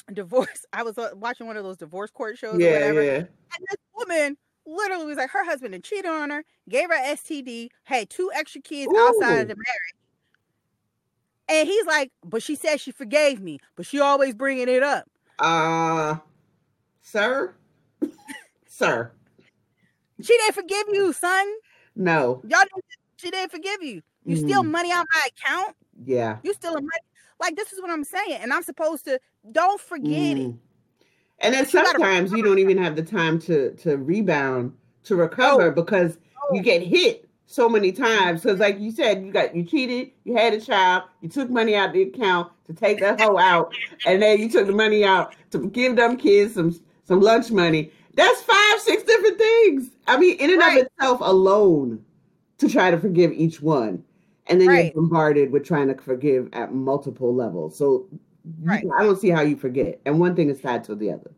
divorce. 0.13 0.65
I 0.73 0.83
was 0.83 0.97
uh, 0.97 1.11
watching 1.15 1.47
one 1.47 1.55
of 1.55 1.63
those 1.63 1.77
divorce 1.77 2.11
court 2.11 2.37
shows 2.37 2.59
yeah, 2.59 2.67
or 2.67 2.73
whatever. 2.73 3.03
Yeah. 3.03 3.17
And 3.17 3.65
this 3.69 3.77
woman 3.95 4.37
literally 4.65 5.05
was 5.05 5.17
like 5.17 5.29
her 5.29 5.45
husband 5.45 5.73
had 5.73 5.85
cheated 5.85 6.05
on 6.05 6.31
her, 6.31 6.43
gave 6.67 6.89
her 6.89 7.15
STD, 7.15 7.69
had 7.83 8.09
two 8.09 8.29
extra 8.35 8.61
kids 8.61 8.91
Ooh. 8.93 8.99
outside 8.99 9.39
of 9.39 9.47
the 9.47 9.55
marriage. 9.55 10.04
And 11.47 11.67
he's 11.67 11.85
like, 11.85 12.11
but 12.23 12.41
she 12.41 12.55
said 12.55 12.79
she 12.79 12.91
forgave 12.91 13.41
me, 13.41 13.59
but 13.75 13.85
she 13.85 13.99
always 13.99 14.33
bringing 14.33 14.67
it 14.67 14.81
up. 14.81 15.07
Uh, 15.37 16.17
sir, 17.01 17.53
sir, 18.67 19.11
she 20.21 20.37
didn't 20.37 20.55
forgive 20.55 20.85
you, 20.91 21.13
son. 21.13 21.45
No. 21.95 22.41
Y'all 22.47 22.63
she 23.17 23.31
didn't 23.31 23.51
forgive 23.51 23.81
you. 23.81 24.01
You 24.25 24.37
mm. 24.37 24.39
steal 24.39 24.63
money 24.63 24.91
out 24.91 25.05
my 25.13 25.21
account. 25.27 25.75
Yeah. 26.03 26.37
You 26.43 26.53
steal 26.53 26.73
money. 26.73 26.87
Like 27.39 27.55
this 27.55 27.73
is 27.73 27.81
what 27.81 27.91
I'm 27.91 28.03
saying. 28.03 28.39
And 28.41 28.53
I'm 28.53 28.63
supposed 28.63 29.05
to 29.05 29.19
don't 29.51 29.79
forget 29.79 30.37
mm. 30.37 30.49
it. 30.49 30.55
And 31.39 31.53
then 31.53 31.65
sometimes 31.65 32.31
you, 32.31 32.37
you 32.37 32.43
don't 32.43 32.59
even 32.59 32.77
have 32.77 32.95
the 32.95 33.03
time 33.03 33.39
to 33.41 33.71
to 33.75 33.97
rebound 33.97 34.73
to 35.03 35.15
recover 35.15 35.71
because 35.71 36.17
you 36.51 36.61
get 36.61 36.81
hit 36.81 37.29
so 37.45 37.69
many 37.69 37.91
times. 37.91 38.41
Because 38.41 38.59
like 38.59 38.79
you 38.79 38.91
said, 38.91 39.23
you 39.23 39.31
got 39.31 39.55
you 39.55 39.63
cheated, 39.63 40.11
you 40.23 40.35
had 40.35 40.53
a 40.53 40.61
child, 40.61 41.03
you 41.21 41.29
took 41.29 41.49
money 41.49 41.75
out 41.75 41.93
the 41.93 42.03
account 42.03 42.51
to 42.65 42.73
take 42.73 42.99
that 42.99 43.19
hoe 43.19 43.37
out, 43.37 43.73
and 44.05 44.21
then 44.21 44.39
you 44.39 44.49
took 44.49 44.67
the 44.67 44.73
money 44.73 45.03
out 45.03 45.35
to 45.51 45.69
give 45.69 45.95
them 45.95 46.17
kids 46.17 46.55
some 46.55 46.79
some 47.03 47.21
lunch 47.21 47.51
money. 47.51 47.91
That's 48.15 48.41
five, 48.41 48.79
six 48.79 49.03
different 49.03 49.37
things. 49.37 49.89
I 50.07 50.17
mean, 50.17 50.37
in 50.39 50.51
and 50.51 50.59
right. 50.59 50.81
of 50.81 50.87
itself 50.87 51.19
alone, 51.21 52.03
to 52.57 52.69
try 52.69 52.91
to 52.91 52.97
forgive 52.97 53.31
each 53.31 53.61
one. 53.61 54.03
And 54.47 54.61
then 54.61 54.67
right. 54.67 54.85
you're 54.93 55.01
bombarded 55.01 55.51
with 55.51 55.65
trying 55.65 55.87
to 55.87 55.95
forgive 55.95 56.49
at 56.53 56.73
multiple 56.73 57.33
levels. 57.33 57.77
So 57.77 58.07
right. 58.61 58.83
you, 58.83 58.93
I 58.97 59.03
don't 59.03 59.19
see 59.19 59.29
how 59.29 59.41
you 59.41 59.55
forget. 59.55 59.99
And 60.05 60.19
one 60.19 60.35
thing 60.35 60.49
is 60.49 60.61
tied 60.61 60.83
to 60.85 60.95
the 60.95 61.11
other. 61.11 61.31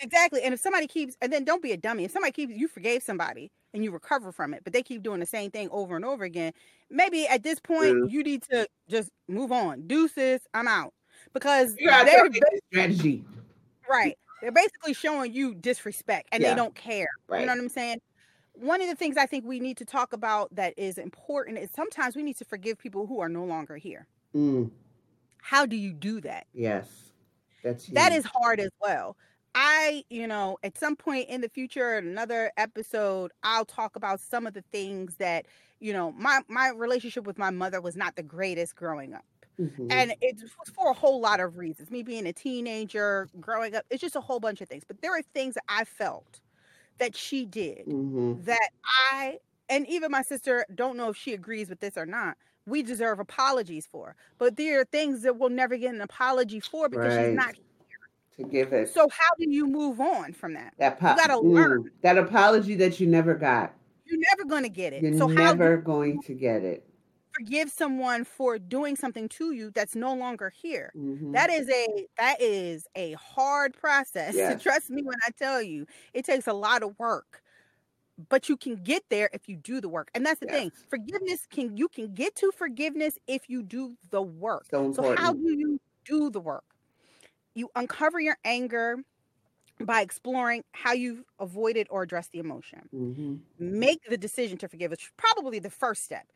Exactly. 0.00 0.42
And 0.42 0.52
if 0.52 0.60
somebody 0.60 0.86
keeps, 0.86 1.16
and 1.22 1.32
then 1.32 1.44
don't 1.44 1.62
be 1.62 1.72
a 1.72 1.76
dummy. 1.76 2.04
If 2.04 2.10
somebody 2.10 2.32
keeps, 2.32 2.52
you 2.54 2.68
forgave 2.68 3.02
somebody 3.02 3.50
and 3.74 3.84
you 3.84 3.90
recover 3.90 4.32
from 4.32 4.54
it, 4.54 4.64
but 4.64 4.72
they 4.72 4.82
keep 4.82 5.02
doing 5.02 5.20
the 5.20 5.26
same 5.26 5.50
thing 5.50 5.68
over 5.70 5.96
and 5.96 6.04
over 6.04 6.24
again, 6.24 6.52
maybe 6.90 7.26
at 7.26 7.42
this 7.42 7.60
point 7.60 7.94
mm. 7.94 8.10
you 8.10 8.22
need 8.22 8.42
to 8.44 8.66
just 8.88 9.10
move 9.28 9.52
on. 9.52 9.86
Deuces, 9.86 10.40
I'm 10.54 10.68
out. 10.68 10.94
Because 11.34 11.74
they're 11.74 12.30
strategy. 12.72 13.24
Right. 13.90 14.16
They're 14.40 14.52
basically 14.52 14.94
showing 14.94 15.32
you 15.32 15.54
disrespect 15.54 16.28
and 16.32 16.42
yeah. 16.42 16.50
they 16.50 16.56
don't 16.56 16.74
care. 16.74 17.08
Right. 17.28 17.40
You 17.40 17.46
know 17.46 17.52
what 17.52 17.60
I'm 17.60 17.68
saying? 17.68 18.00
One 18.54 18.80
of 18.80 18.88
the 18.88 18.94
things 18.94 19.16
I 19.16 19.26
think 19.26 19.44
we 19.44 19.60
need 19.60 19.76
to 19.78 19.84
talk 19.84 20.12
about 20.12 20.54
that 20.54 20.74
is 20.76 20.96
important 20.98 21.58
is 21.58 21.70
sometimes 21.74 22.16
we 22.16 22.22
need 22.22 22.36
to 22.38 22.44
forgive 22.44 22.78
people 22.78 23.06
who 23.06 23.20
are 23.20 23.28
no 23.28 23.44
longer 23.44 23.76
here. 23.76 24.06
Mm. 24.34 24.70
How 25.42 25.66
do 25.66 25.76
you 25.76 25.92
do 25.92 26.20
that? 26.22 26.46
Yes. 26.54 26.88
That's 27.62 27.86
huge. 27.86 27.94
that 27.94 28.12
is 28.12 28.24
hard 28.24 28.60
as 28.60 28.70
well. 28.80 29.16
I, 29.60 30.04
you 30.08 30.28
know, 30.28 30.56
at 30.62 30.78
some 30.78 30.94
point 30.94 31.28
in 31.28 31.40
the 31.40 31.48
future, 31.48 31.98
in 31.98 32.06
another 32.06 32.52
episode, 32.56 33.32
I'll 33.42 33.64
talk 33.64 33.96
about 33.96 34.20
some 34.20 34.46
of 34.46 34.54
the 34.54 34.62
things 34.70 35.16
that, 35.16 35.46
you 35.80 35.92
know, 35.92 36.12
my 36.12 36.42
my 36.46 36.68
relationship 36.68 37.26
with 37.26 37.38
my 37.38 37.50
mother 37.50 37.80
was 37.80 37.96
not 37.96 38.14
the 38.14 38.22
greatest 38.22 38.76
growing 38.76 39.14
up. 39.14 39.24
Mm-hmm. 39.60 39.90
And 39.90 40.14
it 40.20 40.36
was 40.40 40.70
for 40.72 40.90
a 40.90 40.94
whole 40.94 41.20
lot 41.20 41.40
of 41.40 41.56
reasons. 41.56 41.90
Me 41.90 42.04
being 42.04 42.24
a 42.28 42.32
teenager, 42.32 43.28
growing 43.40 43.74
up, 43.74 43.84
it's 43.90 44.00
just 44.00 44.14
a 44.14 44.20
whole 44.20 44.38
bunch 44.38 44.60
of 44.60 44.68
things. 44.68 44.84
But 44.86 45.02
there 45.02 45.12
are 45.12 45.22
things 45.34 45.54
that 45.54 45.64
I 45.68 45.82
felt 45.82 46.38
that 46.98 47.16
she 47.16 47.44
did 47.44 47.84
mm-hmm. 47.86 48.34
that 48.44 48.70
I 49.10 49.38
and 49.68 49.88
even 49.88 50.12
my 50.12 50.22
sister 50.22 50.66
don't 50.72 50.96
know 50.96 51.08
if 51.08 51.16
she 51.16 51.34
agrees 51.34 51.68
with 51.68 51.80
this 51.80 51.96
or 51.96 52.06
not. 52.06 52.36
We 52.64 52.84
deserve 52.84 53.18
apologies 53.18 53.88
for. 53.90 54.14
But 54.38 54.56
there 54.56 54.80
are 54.80 54.84
things 54.84 55.22
that 55.22 55.36
we'll 55.36 55.50
never 55.50 55.76
get 55.76 55.92
an 55.92 56.00
apology 56.00 56.60
for 56.60 56.88
because 56.88 57.16
right. 57.16 57.26
she's 57.26 57.34
not 57.34 57.56
to 58.38 58.44
give 58.44 58.72
it. 58.72 58.88
So 58.88 59.08
how 59.10 59.28
do 59.38 59.50
you 59.50 59.66
move 59.66 60.00
on 60.00 60.32
from 60.32 60.54
that? 60.54 60.74
That 60.78 60.98
po- 60.98 61.10
you 61.10 61.16
gotta 61.16 61.34
mm, 61.34 61.52
learn 61.52 61.90
that 62.02 62.16
apology 62.16 62.74
that 62.76 62.98
you 63.00 63.06
never 63.06 63.34
got. 63.34 63.74
You're 64.06 64.20
never 64.30 64.48
going 64.48 64.62
to 64.62 64.70
get 64.70 64.92
it. 64.92 65.02
You're 65.02 65.18
so 65.18 65.26
never 65.26 65.76
going 65.76 66.22
to 66.22 66.34
get 66.34 66.62
it. 66.62 66.84
Forgive 67.32 67.70
someone 67.70 68.24
for 68.24 68.58
doing 68.58 68.96
something 68.96 69.28
to 69.28 69.52
you 69.52 69.70
that's 69.70 69.94
no 69.94 70.14
longer 70.14 70.50
here. 70.50 70.92
Mm-hmm. 70.96 71.32
That 71.32 71.50
is 71.50 71.68
a 71.68 72.06
that 72.16 72.40
is 72.40 72.86
a 72.96 73.12
hard 73.12 73.74
process. 73.74 74.34
Yes. 74.38 74.62
Trust 74.62 74.90
me 74.90 75.02
when 75.02 75.16
I 75.26 75.30
tell 75.30 75.62
you, 75.62 75.86
it 76.14 76.24
takes 76.24 76.46
a 76.46 76.52
lot 76.52 76.82
of 76.82 76.98
work. 76.98 77.42
But 78.28 78.48
you 78.48 78.56
can 78.56 78.76
get 78.76 79.04
there 79.10 79.30
if 79.32 79.48
you 79.48 79.56
do 79.56 79.80
the 79.80 79.88
work. 79.88 80.10
And 80.14 80.26
that's 80.26 80.40
the 80.40 80.46
yes. 80.46 80.56
thing. 80.56 80.72
Forgiveness 80.88 81.46
can 81.48 81.76
you 81.76 81.88
can 81.88 82.14
get 82.14 82.34
to 82.36 82.50
forgiveness 82.56 83.18
if 83.28 83.48
you 83.48 83.62
do 83.62 83.94
the 84.10 84.22
work. 84.22 84.66
So, 84.70 84.92
so 84.92 85.14
how 85.14 85.34
do 85.34 85.54
you 85.56 85.78
do 86.04 86.30
the 86.30 86.40
work? 86.40 86.64
You 87.58 87.70
uncover 87.74 88.20
your 88.20 88.38
anger 88.44 88.98
by 89.80 90.00
exploring 90.00 90.62
how 90.72 90.92
you've 90.92 91.24
avoided 91.40 91.88
or 91.90 92.02
addressed 92.02 92.30
the 92.30 92.38
emotion. 92.38 92.88
Mm-hmm. 92.94 93.34
Make 93.58 94.04
the 94.08 94.16
decision 94.16 94.58
to 94.58 94.68
forgive. 94.68 94.92
It's 94.92 95.10
probably 95.16 95.58
the 95.58 95.70
first 95.70 96.04
step. 96.04 96.26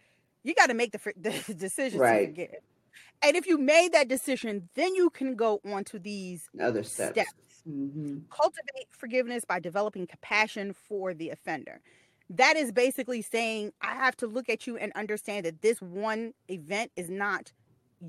You 0.43 0.53
got 0.53 0.67
to 0.67 0.75
make 0.75 0.91
the, 0.91 1.13
the 1.47 1.55
decision 1.55 2.01
right. 2.01 2.21
to 2.21 2.27
forgive. 2.27 2.61
And 3.23 3.37
if 3.37 3.47
you 3.47 3.57
made 3.57 3.93
that 3.93 4.09
decision, 4.09 4.69
then 4.75 4.97
you 4.97 5.11
can 5.11 5.37
go 5.37 5.61
on 5.65 5.85
to 5.85 6.01
these 6.01 6.51
other 6.61 6.83
steps. 6.83 7.13
steps. 7.13 7.33
Mm-hmm. 7.69 8.19
Cultivate 8.29 8.89
forgiveness 8.91 9.45
by 9.45 9.61
developing 9.61 10.09
compassion 10.09 10.73
for 10.73 11.15
the 11.15 11.31
offender. 11.31 11.81
That 12.31 12.57
is 12.57 12.73
basically 12.73 13.23
saying, 13.23 13.73
I 13.81 13.95
have 13.95 14.17
to 14.17 14.27
look 14.27 14.49
at 14.49 14.67
you 14.67 14.77
and 14.77 14.93
understand 14.95 15.47
that 15.47 15.63
this 15.63 15.81
one 15.81 16.35
event 16.49 16.91
is 16.97 17.09
not 17.09 17.53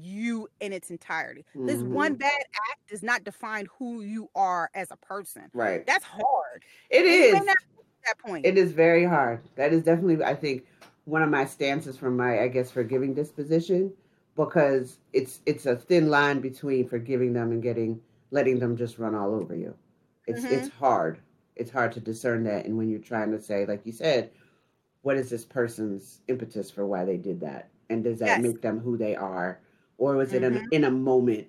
you 0.02 0.48
in 0.60 0.74
its 0.74 0.89
entirety. 0.89 1.46
Mm-hmm. 1.56 1.68
This 1.68 1.82
one 1.82 2.16
bad 2.16 2.41
act 2.72 2.89
does 2.89 3.04
not 3.04 3.24
define 3.24 3.68
who 3.78 4.02
you 4.02 4.30
are 4.36 4.70
as 4.74 4.91
a 4.91 4.98
person. 4.98 5.44
Right. 5.54 5.86
That's 5.86 6.06
hard. 6.06 6.64
It 6.89 7.06
is. 7.06 7.34
that 7.34 8.18
point. 8.26 8.46
It 8.46 8.58
is 8.58 8.72
very 8.72 9.06
hard. 9.06 9.41
That 9.56 9.74
is 9.74 9.84
definitely, 9.84 10.24
I 10.24 10.36
think, 10.36 10.66
one 11.06 11.22
of 11.22 11.30
my 11.30 11.46
stances 11.46 11.98
from 11.98 12.18
my, 12.18 12.41
I 12.41 12.48
guess, 12.48 12.72
forgiving 12.72 13.14
disposition, 13.14 13.94
because 14.36 14.98
it's 15.12 15.41
it's 15.46 15.66
a 15.66 15.76
thin 15.76 16.10
line 16.10 16.39
between 16.39 16.88
forgiving 16.88 17.34
them 17.34 17.52
and 17.52 17.62
getting 17.62 18.00
letting 18.32 18.60
them 18.60 18.76
just 18.76 19.00
run 19.00 19.16
all 19.16 19.34
over 19.34 19.56
you. 19.56 19.76
It's 20.28 20.44
mm-hmm. 20.44 20.54
it's 20.54 20.70
hard. 20.70 21.20
It's 21.56 21.72
hard 21.72 21.91
to 21.94 22.00
discern 22.00 22.44
that, 22.46 22.66
and 22.66 22.78
when 22.78 22.89
you're 22.89 23.00
trying 23.00 23.32
to 23.32 23.41
say, 23.41 23.66
like 23.66 23.86
you 23.86 23.91
said, 23.91 24.32
what 25.04 25.18
is 25.18 25.30
this 25.30 25.46
person's 25.46 26.20
impetus 26.28 26.72
for 26.72 26.86
why 26.86 27.06
they 27.06 27.18
did 27.18 27.39
that, 27.41 27.70
and 27.89 28.04
does 28.04 28.20
that 28.20 28.26
yes. 28.28 28.41
make 28.41 28.62
them 28.62 28.80
who 28.80 28.98
they 28.98 29.16
are? 29.16 29.60
Or 29.98 30.16
was 30.16 30.32
mm-hmm. 30.32 30.44
it 30.44 30.44
in, 30.44 30.68
in 30.72 30.84
a 30.86 30.91
moment? 30.91 31.48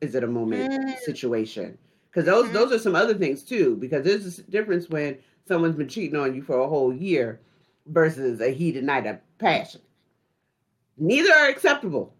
Is 0.00 0.14
it 0.14 0.24
a 0.24 0.28
moment 0.28 0.72
mm-hmm. 0.72 0.90
situation? 1.04 1.76
Because 2.10 2.26
those 2.26 2.44
mm-hmm. 2.46 2.54
those 2.54 2.72
are 2.72 2.78
some 2.78 2.96
other 2.96 3.14
things 3.14 3.42
too. 3.42 3.76
Because 3.76 4.04
there's 4.04 4.38
a 4.38 4.42
difference 4.42 4.88
when 4.88 5.18
someone's 5.46 5.76
been 5.76 5.88
cheating 5.88 6.18
on 6.18 6.34
you 6.34 6.42
for 6.42 6.58
a 6.58 6.68
whole 6.68 6.92
year 6.92 7.40
versus 7.86 8.40
a 8.40 8.52
heated 8.52 8.84
night 8.84 9.06
of 9.06 9.18
passion. 9.38 9.80
Neither 10.96 11.32
are 11.32 11.48
acceptable, 11.48 12.14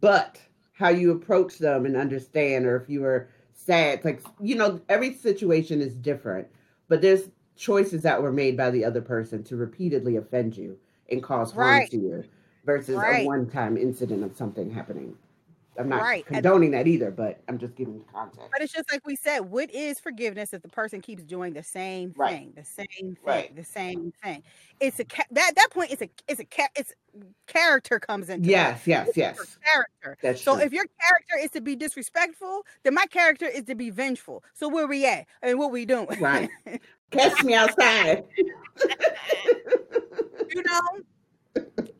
but 0.00 0.40
how 0.72 0.88
you 0.88 1.12
approach 1.12 1.58
them 1.58 1.86
and 1.86 1.96
understand, 1.96 2.66
or 2.66 2.76
if 2.76 2.88
you 2.88 3.04
are 3.04 3.28
sad, 3.52 4.04
like 4.04 4.22
you 4.40 4.56
know, 4.56 4.80
every 4.88 5.14
situation 5.14 5.80
is 5.80 5.94
different. 5.94 6.48
But 6.88 7.00
there's 7.00 7.30
choices 7.56 8.02
that 8.02 8.22
were 8.22 8.32
made 8.32 8.56
by 8.56 8.70
the 8.70 8.84
other 8.84 9.00
person 9.00 9.42
to 9.44 9.56
repeatedly 9.56 10.16
offend 10.16 10.56
you 10.56 10.76
and 11.10 11.22
cause 11.22 11.52
harm 11.52 11.68
right. 11.68 11.90
to 11.90 11.96
you 11.96 12.24
versus 12.64 12.96
right. 12.96 13.24
a 13.24 13.26
one-time 13.26 13.76
incident 13.76 14.24
of 14.24 14.36
something 14.36 14.70
happening. 14.70 15.16
I'm 15.78 15.88
not 15.88 16.02
right. 16.02 16.24
condoning 16.26 16.70
that 16.72 16.86
either, 16.86 17.10
but 17.10 17.40
I'm 17.48 17.58
just 17.58 17.74
giving 17.74 18.04
context. 18.12 18.48
But 18.52 18.62
it's 18.62 18.72
just 18.72 18.90
like 18.92 19.04
we 19.06 19.16
said, 19.16 19.40
what 19.40 19.70
is 19.74 19.98
forgiveness 19.98 20.52
if 20.52 20.62
the 20.62 20.68
person 20.68 21.00
keeps 21.00 21.24
doing 21.24 21.52
the 21.52 21.62
same 21.62 22.12
thing, 22.12 22.16
right. 22.16 22.54
the 22.54 22.64
same 22.64 22.86
thing, 22.96 23.16
right. 23.24 23.56
the 23.56 23.64
same 23.64 24.12
thing? 24.22 24.42
It's 24.80 25.00
a 25.00 25.04
that 25.32 25.52
that 25.56 25.68
point. 25.70 25.90
It's 25.90 26.02
a 26.02 26.10
it's 26.28 26.40
a 26.40 26.46
it's 26.76 26.92
character 27.46 27.98
comes 27.98 28.28
into 28.28 28.48
yes, 28.48 28.82
it. 28.82 28.90
yes, 28.90 29.08
it's 29.08 29.16
yes. 29.16 29.58
Character. 29.64 30.16
That's 30.22 30.42
so 30.42 30.54
true. 30.54 30.64
if 30.64 30.72
your 30.72 30.84
character 30.84 31.44
is 31.44 31.50
to 31.52 31.60
be 31.60 31.74
disrespectful, 31.74 32.64
then 32.84 32.94
my 32.94 33.06
character 33.06 33.46
is 33.46 33.64
to 33.64 33.74
be 33.74 33.90
vengeful. 33.90 34.44
So 34.52 34.68
where 34.68 34.86
we 34.86 35.06
at 35.06 35.26
and 35.42 35.58
what 35.58 35.72
we 35.72 35.86
doing? 35.86 36.06
Right. 36.20 36.50
Catch 37.10 37.42
me 37.42 37.54
outside. 37.54 38.24
you 40.50 40.62
know 40.62 40.80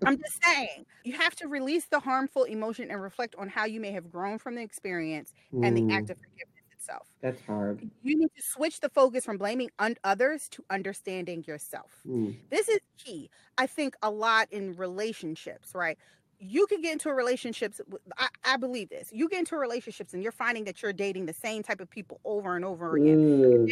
I'm 0.07 0.18
just 0.18 0.42
saying, 0.44 0.86
you 1.05 1.14
have 1.14 1.34
to 1.36 1.48
release 1.48 1.86
the 1.86 2.00
harmful 2.00 2.44
emotion 2.44 2.90
and 2.90 3.00
reflect 3.00 3.34
on 3.38 3.48
how 3.48 3.64
you 3.64 3.80
may 3.80 3.92
have 3.92 4.11
grown 4.11 4.38
from 4.38 4.55
the 4.55 4.62
experience 4.62 5.32
mm. 5.52 5.66
and 5.66 5.76
the 5.76 5.94
act 5.94 6.11
of 6.11 6.18
forgiveness 6.18 6.64
itself. 6.72 7.09
That's 7.20 7.40
hard. 7.46 7.88
You 8.02 8.18
need 8.18 8.30
to 8.36 8.42
switch 8.42 8.80
the 8.80 8.88
focus 8.88 9.24
from 9.24 9.38
blaming 9.38 9.70
un- 9.78 9.96
others 10.05 10.48
to 10.50 10.64
understanding 10.70 11.44
yourself. 11.46 11.90
Mm. 12.07 12.36
This 12.50 12.68
is 12.68 12.80
key, 12.98 13.30
I 13.57 13.66
think, 13.66 13.96
a 14.02 14.11
lot 14.11 14.48
in 14.50 14.76
relationships, 14.76 15.74
right? 15.74 15.98
You 16.38 16.66
can 16.66 16.82
get 16.82 16.92
into 16.92 17.09
a 17.09 17.14
relationships. 17.14 17.80
I, 18.18 18.28
I, 18.44 18.57
believe 18.57 18.90
this. 18.90 19.09
You 19.12 19.28
get 19.28 19.38
into 19.38 19.57
relationships 19.57 20.12
and 20.12 20.22
you're 20.22 20.32
finding 20.32 20.64
that 20.64 20.82
you're 20.82 20.92
dating 20.92 21.26
the 21.26 21.32
same 21.32 21.62
type 21.62 21.80
of 21.80 21.88
people 21.88 22.20
over 22.24 22.57
and 22.57 22.64
over 22.64 22.96
again. 22.96 23.18
Mm 23.18 23.68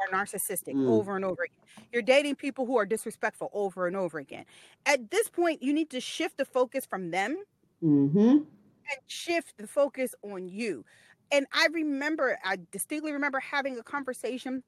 are 0.00 0.16
narcissistic 0.16 0.74
mm. 0.74 0.88
over 0.88 1.16
and 1.16 1.24
over 1.24 1.44
again. 1.44 1.84
You're 1.92 2.02
dating 2.02 2.36
people 2.36 2.66
who 2.66 2.76
are 2.78 2.86
disrespectful 2.86 3.50
over 3.52 3.86
and 3.86 3.96
over 3.96 4.18
again. 4.18 4.44
At 4.86 5.10
this 5.10 5.28
point, 5.28 5.62
you 5.62 5.72
need 5.72 5.90
to 5.90 6.00
shift 6.00 6.36
the 6.36 6.44
focus 6.44 6.86
from 6.86 7.10
them 7.10 7.42
mm-hmm. 7.82 8.18
and 8.18 8.98
shift 9.06 9.56
the 9.58 9.66
focus 9.66 10.14
on 10.22 10.48
you. 10.48 10.84
And 11.32 11.46
I 11.52 11.68
remember, 11.72 12.38
I 12.44 12.58
distinctly 12.72 13.12
remember 13.12 13.38
having 13.38 13.78
a 13.78 13.82
conversation 13.82 14.62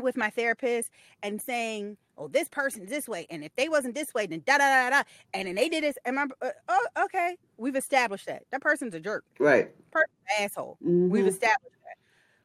with 0.00 0.16
my 0.16 0.30
therapist 0.30 0.90
and 1.22 1.40
saying, 1.40 1.96
"Oh, 2.18 2.28
this 2.28 2.48
person's 2.48 2.90
this 2.90 3.08
way, 3.08 3.26
and 3.30 3.42
if 3.44 3.54
they 3.56 3.68
wasn't 3.68 3.94
this 3.94 4.12
way, 4.12 4.26
then 4.26 4.42
da 4.44 4.58
da 4.58 4.68
da 4.68 4.90
da, 4.90 5.02
and 5.32 5.48
then 5.48 5.54
they 5.54 5.68
did 5.68 5.84
this." 5.84 5.96
And 6.04 6.16
my, 6.16 6.26
uh, 6.42 6.50
oh, 6.68 6.86
okay, 7.04 7.36
we've 7.56 7.76
established 7.76 8.26
that 8.26 8.44
that 8.50 8.60
person's 8.60 8.94
a 8.94 9.00
jerk, 9.00 9.24
right? 9.38 9.70
Person, 9.90 10.10
asshole. 10.38 10.78
Mm-hmm. 10.84 11.08
We've 11.08 11.26
established 11.26 11.76
that. 11.84 11.96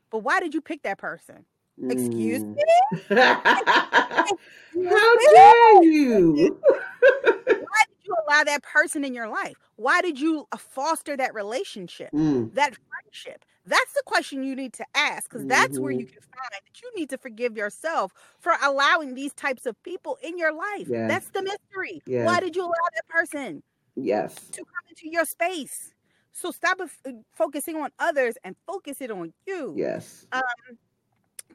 But 0.10 0.20
why 0.20 0.40
did 0.40 0.54
you 0.54 0.62
pick 0.62 0.84
that 0.84 0.98
person? 0.98 1.46
Excuse 1.90 2.44
mm. 2.44 2.56
me? 2.56 2.64
How 4.90 5.16
dare 5.34 5.84
you? 5.84 6.60
Why 7.02 7.84
did 7.88 7.98
you 8.04 8.16
allow 8.28 8.44
that 8.44 8.62
person 8.64 9.04
in 9.04 9.14
your 9.14 9.28
life? 9.28 9.56
Why 9.76 10.02
did 10.02 10.20
you 10.20 10.48
uh, 10.52 10.58
foster 10.58 11.18
that 11.18 11.34
relationship, 11.34 12.12
mm. 12.12 12.54
that 12.54 12.76
friendship? 12.90 13.46
That's 13.66 13.94
the 13.94 14.04
question 14.06 14.44
you 14.44 14.56
need 14.56 14.74
to 14.74 14.86
ask 14.96 15.30
because 15.30 15.46
that's 15.46 15.74
mm-hmm. 15.74 15.84
where 15.84 15.92
you 15.92 16.06
mm-hmm. 16.06 16.14
can 16.14 16.22
find 16.22 16.52
that 16.52 16.82
you 16.82 16.92
need 16.96 17.10
to 17.12 17.18
forgive 17.18 17.56
yourself 17.56 18.12
for 18.40 18.54
allowing 18.64 19.14
these 19.14 19.34
types 19.34 19.66
of 19.68 19.82
people 19.84 20.18
in 20.24 20.38
your 20.38 20.52
life. 20.52 20.88
Yes. 20.88 21.10
That's 21.10 21.30
the 21.30 21.44
mystery. 21.44 22.02
Yes. 22.08 22.26
Why 22.26 22.40
did 22.40 22.56
you 22.56 22.64
allow 22.64 22.72
that 22.96 23.08
person? 23.08 23.62
Yes. 23.96 24.34
To 24.34 24.64
come 24.64 24.84
into 24.90 25.10
your 25.10 25.26
space. 25.26 25.94
So 26.32 26.50
stop 26.52 26.80
uh, 26.82 27.12
focusing 27.34 27.76
on 27.76 27.90
others 28.00 28.36
and 28.44 28.56
focus 28.66 29.02
it 29.02 29.12
on 29.12 29.34
you. 29.46 29.74
Yes. 29.78 30.26
Um, 30.32 30.42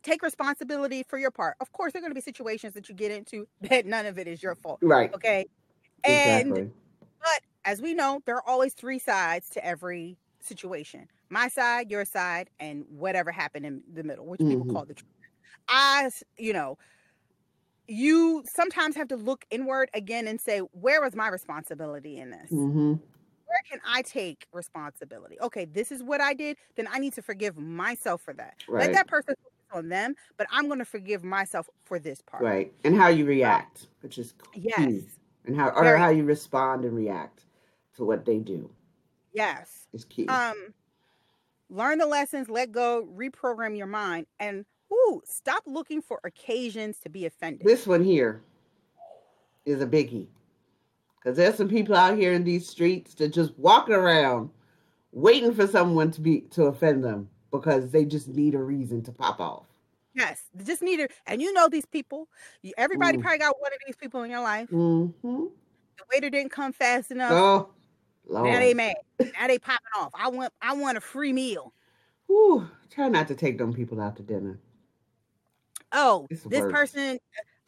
take 0.06 0.22
responsibility 0.22 1.02
for 1.02 1.18
your 1.18 1.30
part. 1.30 1.56
Of 1.60 1.72
course, 1.72 1.92
there 1.92 2.00
are 2.00 2.02
going 2.02 2.12
to 2.12 2.14
be 2.14 2.20
situations 2.20 2.74
that 2.74 2.88
you 2.88 2.94
get 2.94 3.10
into 3.10 3.46
that 3.62 3.86
none 3.86 4.06
of 4.06 4.18
it 4.18 4.26
is 4.26 4.42
your 4.42 4.54
fault. 4.54 4.78
Right. 4.82 5.12
Okay. 5.12 5.46
Exactly. 6.04 6.60
And 6.60 6.72
but 7.20 7.40
as 7.64 7.82
we 7.82 7.94
know, 7.94 8.20
there 8.24 8.36
are 8.36 8.48
always 8.48 8.74
three 8.74 8.98
sides 8.98 9.50
to 9.50 9.64
every 9.64 10.16
situation. 10.40 11.08
My 11.28 11.48
side, 11.48 11.90
your 11.90 12.04
side, 12.04 12.50
and 12.60 12.84
whatever 12.88 13.32
happened 13.32 13.66
in 13.66 13.82
the 13.92 14.04
middle, 14.04 14.26
which 14.26 14.40
mm-hmm. 14.40 14.60
people 14.60 14.72
call 14.72 14.84
the 14.84 14.94
truth. 14.94 15.10
I, 15.68 16.08
you 16.38 16.52
know, 16.52 16.78
you 17.88 18.44
sometimes 18.46 18.94
have 18.94 19.08
to 19.08 19.16
look 19.16 19.44
inward 19.50 19.90
again 19.94 20.28
and 20.28 20.40
say, 20.40 20.58
where 20.58 21.00
was 21.00 21.16
my 21.16 21.28
responsibility 21.28 22.18
in 22.18 22.30
this? 22.30 22.50
Mm-hmm. 22.52 22.90
Where 22.92 23.62
can 23.68 23.80
I 23.84 24.02
take 24.02 24.46
responsibility? 24.52 25.36
Okay, 25.40 25.64
this 25.64 25.90
is 25.90 26.04
what 26.04 26.20
I 26.20 26.34
did. 26.34 26.56
Then 26.76 26.88
I 26.92 27.00
need 27.00 27.14
to 27.14 27.22
forgive 27.22 27.56
myself 27.56 28.22
for 28.22 28.34
that. 28.34 28.62
Right. 28.68 28.82
Let 28.82 28.92
that 28.92 29.08
person 29.08 29.34
on 29.76 29.88
them, 29.88 30.14
but 30.36 30.46
I'm 30.50 30.66
going 30.66 30.80
to 30.80 30.84
forgive 30.84 31.22
myself 31.22 31.68
for 31.84 31.98
this 31.98 32.20
part. 32.20 32.42
Right. 32.42 32.72
And 32.84 32.96
how 32.96 33.08
you 33.08 33.24
react, 33.24 33.86
which 34.00 34.18
is 34.18 34.34
key. 34.52 34.72
Yes. 34.76 35.02
And 35.44 35.56
how 35.56 35.68
or 35.68 35.84
Very, 35.84 35.98
how 35.98 36.08
you 36.08 36.24
respond 36.24 36.84
and 36.84 36.96
react 36.96 37.44
to 37.96 38.04
what 38.04 38.24
they 38.24 38.38
do. 38.38 38.68
Yes. 39.32 39.86
Is 39.92 40.04
key. 40.04 40.26
Um 40.26 40.74
learn 41.68 41.98
the 41.98 42.06
lessons, 42.06 42.48
let 42.48 42.72
go, 42.72 43.08
reprogram 43.16 43.76
your 43.76 43.86
mind, 43.86 44.26
and 44.38 44.64
ooh, 44.92 45.20
stop 45.24 45.62
looking 45.66 46.00
for 46.00 46.20
occasions 46.24 46.98
to 47.00 47.08
be 47.08 47.26
offended. 47.26 47.66
This 47.66 47.86
one 47.86 48.04
here 48.04 48.42
is 49.64 49.80
a 49.80 49.86
biggie. 49.86 50.26
Because 51.18 51.36
there's 51.36 51.56
some 51.56 51.68
people 51.68 51.96
out 51.96 52.16
here 52.16 52.32
in 52.32 52.44
these 52.44 52.68
streets 52.68 53.14
that 53.14 53.32
just 53.32 53.58
walking 53.58 53.96
around 53.96 54.50
waiting 55.10 55.52
for 55.52 55.66
someone 55.66 56.10
to 56.12 56.20
be 56.20 56.42
to 56.42 56.66
offend 56.66 57.02
them 57.02 57.28
because 57.58 57.90
they 57.90 58.04
just 58.04 58.28
need 58.28 58.54
a 58.54 58.62
reason 58.62 59.02
to 59.04 59.12
pop 59.12 59.40
off. 59.40 59.66
Yes, 60.14 60.42
they 60.54 60.64
just 60.64 60.82
need 60.82 61.00
it. 61.00 61.12
And 61.26 61.42
you 61.42 61.52
know 61.52 61.68
these 61.68 61.84
people. 61.84 62.28
Everybody 62.78 63.18
mm. 63.18 63.22
probably 63.22 63.38
got 63.38 63.60
one 63.60 63.72
of 63.72 63.78
these 63.86 63.96
people 63.96 64.22
in 64.22 64.30
your 64.30 64.40
life. 64.40 64.70
Mm-hmm. 64.70 65.44
The 65.98 66.04
waiter 66.12 66.30
didn't 66.30 66.52
come 66.52 66.72
fast 66.72 67.10
enough. 67.10 67.32
Oh, 67.32 67.68
Lord. 68.26 68.50
now 68.50 68.58
they 68.58 68.74
mad. 68.74 68.96
now 69.20 69.46
they 69.46 69.58
popping 69.58 69.86
off. 69.98 70.12
I 70.14 70.28
want 70.28 70.52
I 70.62 70.74
want 70.74 70.96
a 70.96 71.00
free 71.00 71.32
meal. 71.32 71.72
Whew, 72.26 72.68
try 72.90 73.08
not 73.08 73.28
to 73.28 73.34
take 73.34 73.58
them 73.58 73.72
people 73.72 74.00
out 74.00 74.16
to 74.16 74.22
dinner. 74.22 74.58
Oh, 75.92 76.26
this 76.30 76.44
worse. 76.44 76.72
person, 76.72 77.18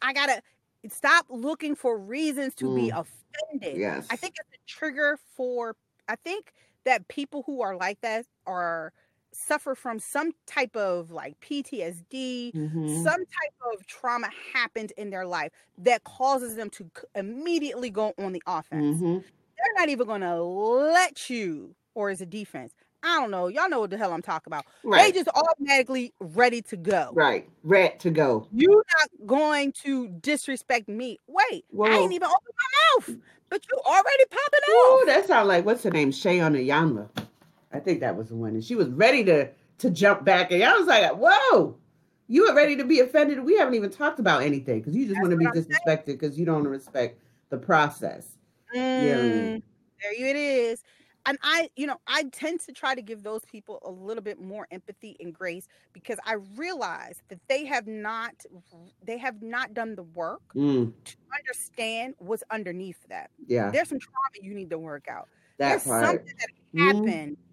I 0.01 0.13
gotta 0.13 0.41
stop 0.89 1.25
looking 1.29 1.75
for 1.75 1.97
reasons 1.97 2.55
to 2.55 2.65
mm. 2.65 2.75
be 2.75 2.89
offended. 2.89 3.77
Yes. 3.77 4.07
I 4.09 4.15
think 4.15 4.35
it's 4.39 4.49
a 4.49 4.67
trigger 4.67 5.19
for 5.35 5.75
I 6.07 6.15
think 6.15 6.53
that 6.85 7.07
people 7.07 7.43
who 7.45 7.61
are 7.61 7.75
like 7.75 8.01
that 8.01 8.25
are 8.47 8.91
suffer 9.31 9.75
from 9.75 9.99
some 9.99 10.31
type 10.45 10.75
of 10.75 11.11
like 11.11 11.39
PTSD, 11.41 12.53
mm-hmm. 12.53 13.03
some 13.03 13.19
type 13.19 13.73
of 13.73 13.85
trauma 13.87 14.29
happened 14.53 14.93
in 14.97 15.09
their 15.09 15.25
life 15.25 15.51
that 15.77 16.03
causes 16.03 16.55
them 16.55 16.69
to 16.71 16.89
immediately 17.15 17.89
go 17.89 18.13
on 18.17 18.33
the 18.33 18.43
offense. 18.47 18.97
Mm-hmm. 18.97 19.17
They're 19.17 19.73
not 19.77 19.89
even 19.89 20.07
going 20.07 20.21
to 20.21 20.41
let 20.41 21.29
you, 21.29 21.75
or 21.93 22.09
as 22.09 22.21
a 22.21 22.25
defense. 22.25 22.73
I 23.01 23.19
don't 23.19 23.31
know. 23.31 23.47
Y'all 23.47 23.69
know 23.69 23.79
what 23.79 23.91
the 23.91 23.97
hell 23.97 24.11
I'm 24.11 24.21
talking 24.21 24.51
about. 24.51 24.65
Right. 24.83 25.13
They 25.13 25.19
just 25.19 25.29
automatically 25.33 26.13
ready 26.19 26.61
to 26.63 26.77
go. 26.77 27.11
Right. 27.13 27.47
Ready 27.63 27.97
to 27.99 28.09
go. 28.09 28.47
You're 28.51 28.83
not 28.99 29.09
going 29.25 29.71
to 29.83 30.09
disrespect 30.21 30.89
me. 30.89 31.17
Wait, 31.27 31.65
Whoa. 31.69 31.85
I 31.85 31.95
ain't 31.95 32.11
even 32.11 32.27
opened 32.27 32.55
my 32.57 33.13
mouth, 33.13 33.21
but 33.49 33.61
you 33.71 33.79
already 33.85 34.25
popping 34.29 34.59
off. 34.59 34.69
Oh, 34.69 35.03
that 35.07 35.27
sounds 35.27 35.47
like 35.47 35.65
what's 35.65 35.83
her 35.83 35.91
name? 35.91 36.11
Shay 36.11 36.41
on 36.41 36.53
the 36.53 36.61
Yama. 36.61 37.09
I 37.71 37.79
think 37.79 37.99
that 37.99 38.15
was 38.15 38.29
the 38.29 38.35
one. 38.35 38.53
And 38.53 38.63
she 38.63 38.75
was 38.75 38.89
ready 38.89 39.23
to 39.25 39.49
to 39.79 39.89
jump 39.89 40.25
back. 40.25 40.51
And 40.51 40.63
I 40.63 40.77
was 40.77 40.87
like, 40.87 41.11
whoa, 41.13 41.75
you 42.27 42.47
were 42.47 42.55
ready 42.55 42.75
to 42.75 42.83
be 42.83 42.99
offended. 42.99 43.43
We 43.43 43.57
haven't 43.57 43.75
even 43.75 43.89
talked 43.89 44.19
about 44.19 44.43
anything 44.43 44.79
because 44.79 44.95
you 44.95 45.07
just 45.07 45.19
want 45.19 45.31
to 45.31 45.37
be 45.37 45.45
disrespected 45.45 46.05
because 46.07 46.37
you 46.37 46.45
don't 46.45 46.67
respect 46.67 47.19
the 47.49 47.57
process. 47.57 48.37
Mm, 48.75 48.77
yeah. 48.77 49.57
There 50.01 50.13
you 50.15 50.27
it 50.27 50.35
is. 50.35 50.83
And 51.25 51.37
I, 51.43 51.69
you 51.75 51.85
know, 51.85 51.97
I 52.07 52.23
tend 52.31 52.61
to 52.61 52.71
try 52.71 52.95
to 52.95 53.01
give 53.01 53.23
those 53.23 53.41
people 53.45 53.79
a 53.83 53.89
little 53.91 54.23
bit 54.23 54.39
more 54.39 54.67
empathy 54.71 55.17
and 55.19 55.33
grace 55.33 55.67
because 55.91 56.17
I 56.25 56.37
realize 56.55 57.21
that 57.27 57.39
they 57.47 57.65
have 57.65 57.87
not, 57.87 58.33
they 59.03 59.17
have 59.17 59.41
not 59.41 59.73
done 59.73 59.95
the 59.95 60.03
work 60.03 60.41
mm. 60.55 60.91
to 61.03 61.15
understand 61.37 62.15
what's 62.19 62.43
underneath 62.51 62.97
that. 63.09 63.31
Yeah, 63.47 63.69
there's 63.69 63.89
some 63.89 63.99
trauma 63.99 64.17
you 64.41 64.53
need 64.53 64.69
to 64.69 64.79
work 64.79 65.07
out. 65.09 65.27
That 65.57 65.69
there's 65.69 65.83
part. 65.83 66.05
something 66.05 66.33
that 66.39 66.49
mm-hmm. 66.73 66.87
happened 66.87 67.37
mm 67.37 67.48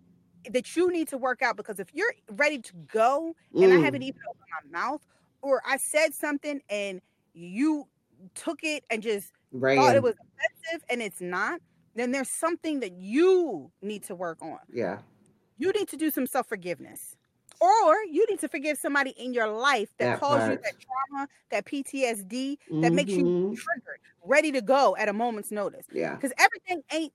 that 0.50 0.76
you 0.76 0.90
need 0.90 1.08
to 1.08 1.18
work 1.18 1.42
out 1.42 1.56
because 1.56 1.78
if 1.78 1.88
you're 1.92 2.12
ready 2.32 2.58
to 2.58 2.72
go 2.92 3.34
and 3.54 3.64
mm. 3.64 3.78
I 3.78 3.80
haven't 3.80 4.02
even 4.02 4.20
opened 4.28 4.72
my 4.72 4.78
mouth 4.80 5.00
or 5.42 5.62
I 5.66 5.76
said 5.76 6.14
something 6.14 6.60
and 6.68 7.00
you 7.34 7.86
took 8.34 8.60
it 8.62 8.84
and 8.90 9.02
just 9.02 9.32
right. 9.52 9.78
thought 9.78 9.96
it 9.96 10.02
was 10.02 10.14
offensive 10.14 10.84
and 10.90 11.02
it's 11.02 11.20
not, 11.20 11.60
then 11.94 12.12
there's 12.12 12.28
something 12.28 12.80
that 12.80 12.92
you 12.92 13.70
need 13.82 14.02
to 14.04 14.14
work 14.14 14.38
on. 14.40 14.58
Yeah. 14.72 14.98
You 15.58 15.72
need 15.72 15.88
to 15.88 15.96
do 15.96 16.10
some 16.10 16.26
self 16.26 16.46
forgiveness. 16.48 17.16
Or 17.58 17.96
you 18.10 18.26
need 18.28 18.40
to 18.40 18.48
forgive 18.48 18.76
somebody 18.76 19.10
in 19.10 19.32
your 19.32 19.48
life 19.48 19.88
that, 19.96 20.04
that 20.04 20.20
caused 20.20 20.40
part. 20.40 20.52
you 20.52 20.58
that 20.62 20.74
trauma, 20.78 21.28
that 21.50 21.64
PTSD, 21.64 22.58
that 22.58 22.74
mm-hmm. 22.74 22.94
makes 22.94 23.12
you 23.12 23.24
mm-hmm. 23.24 23.54
triggered, 23.54 24.00
ready 24.26 24.52
to 24.52 24.60
go 24.60 24.94
at 24.98 25.08
a 25.08 25.14
moment's 25.14 25.50
notice. 25.50 25.86
Yeah. 25.90 26.14
Because 26.16 26.32
everything 26.38 26.82
ain't 26.92 27.14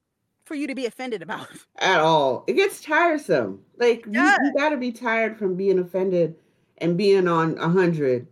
for 0.51 0.55
you 0.55 0.67
to 0.67 0.75
be 0.75 0.85
offended 0.85 1.21
about 1.21 1.47
at 1.77 2.01
all. 2.01 2.43
It 2.45 2.53
gets 2.53 2.81
tiresome. 2.81 3.61
Like 3.77 4.05
yeah. 4.05 4.35
you, 4.41 4.47
you 4.47 4.53
got 4.53 4.69
to 4.69 4.77
be 4.77 4.91
tired 4.91 5.37
from 5.37 5.55
being 5.55 5.79
offended 5.79 6.35
and 6.79 6.97
being 6.97 7.25
on 7.29 7.57
a 7.57 7.69
hundred 7.69 8.27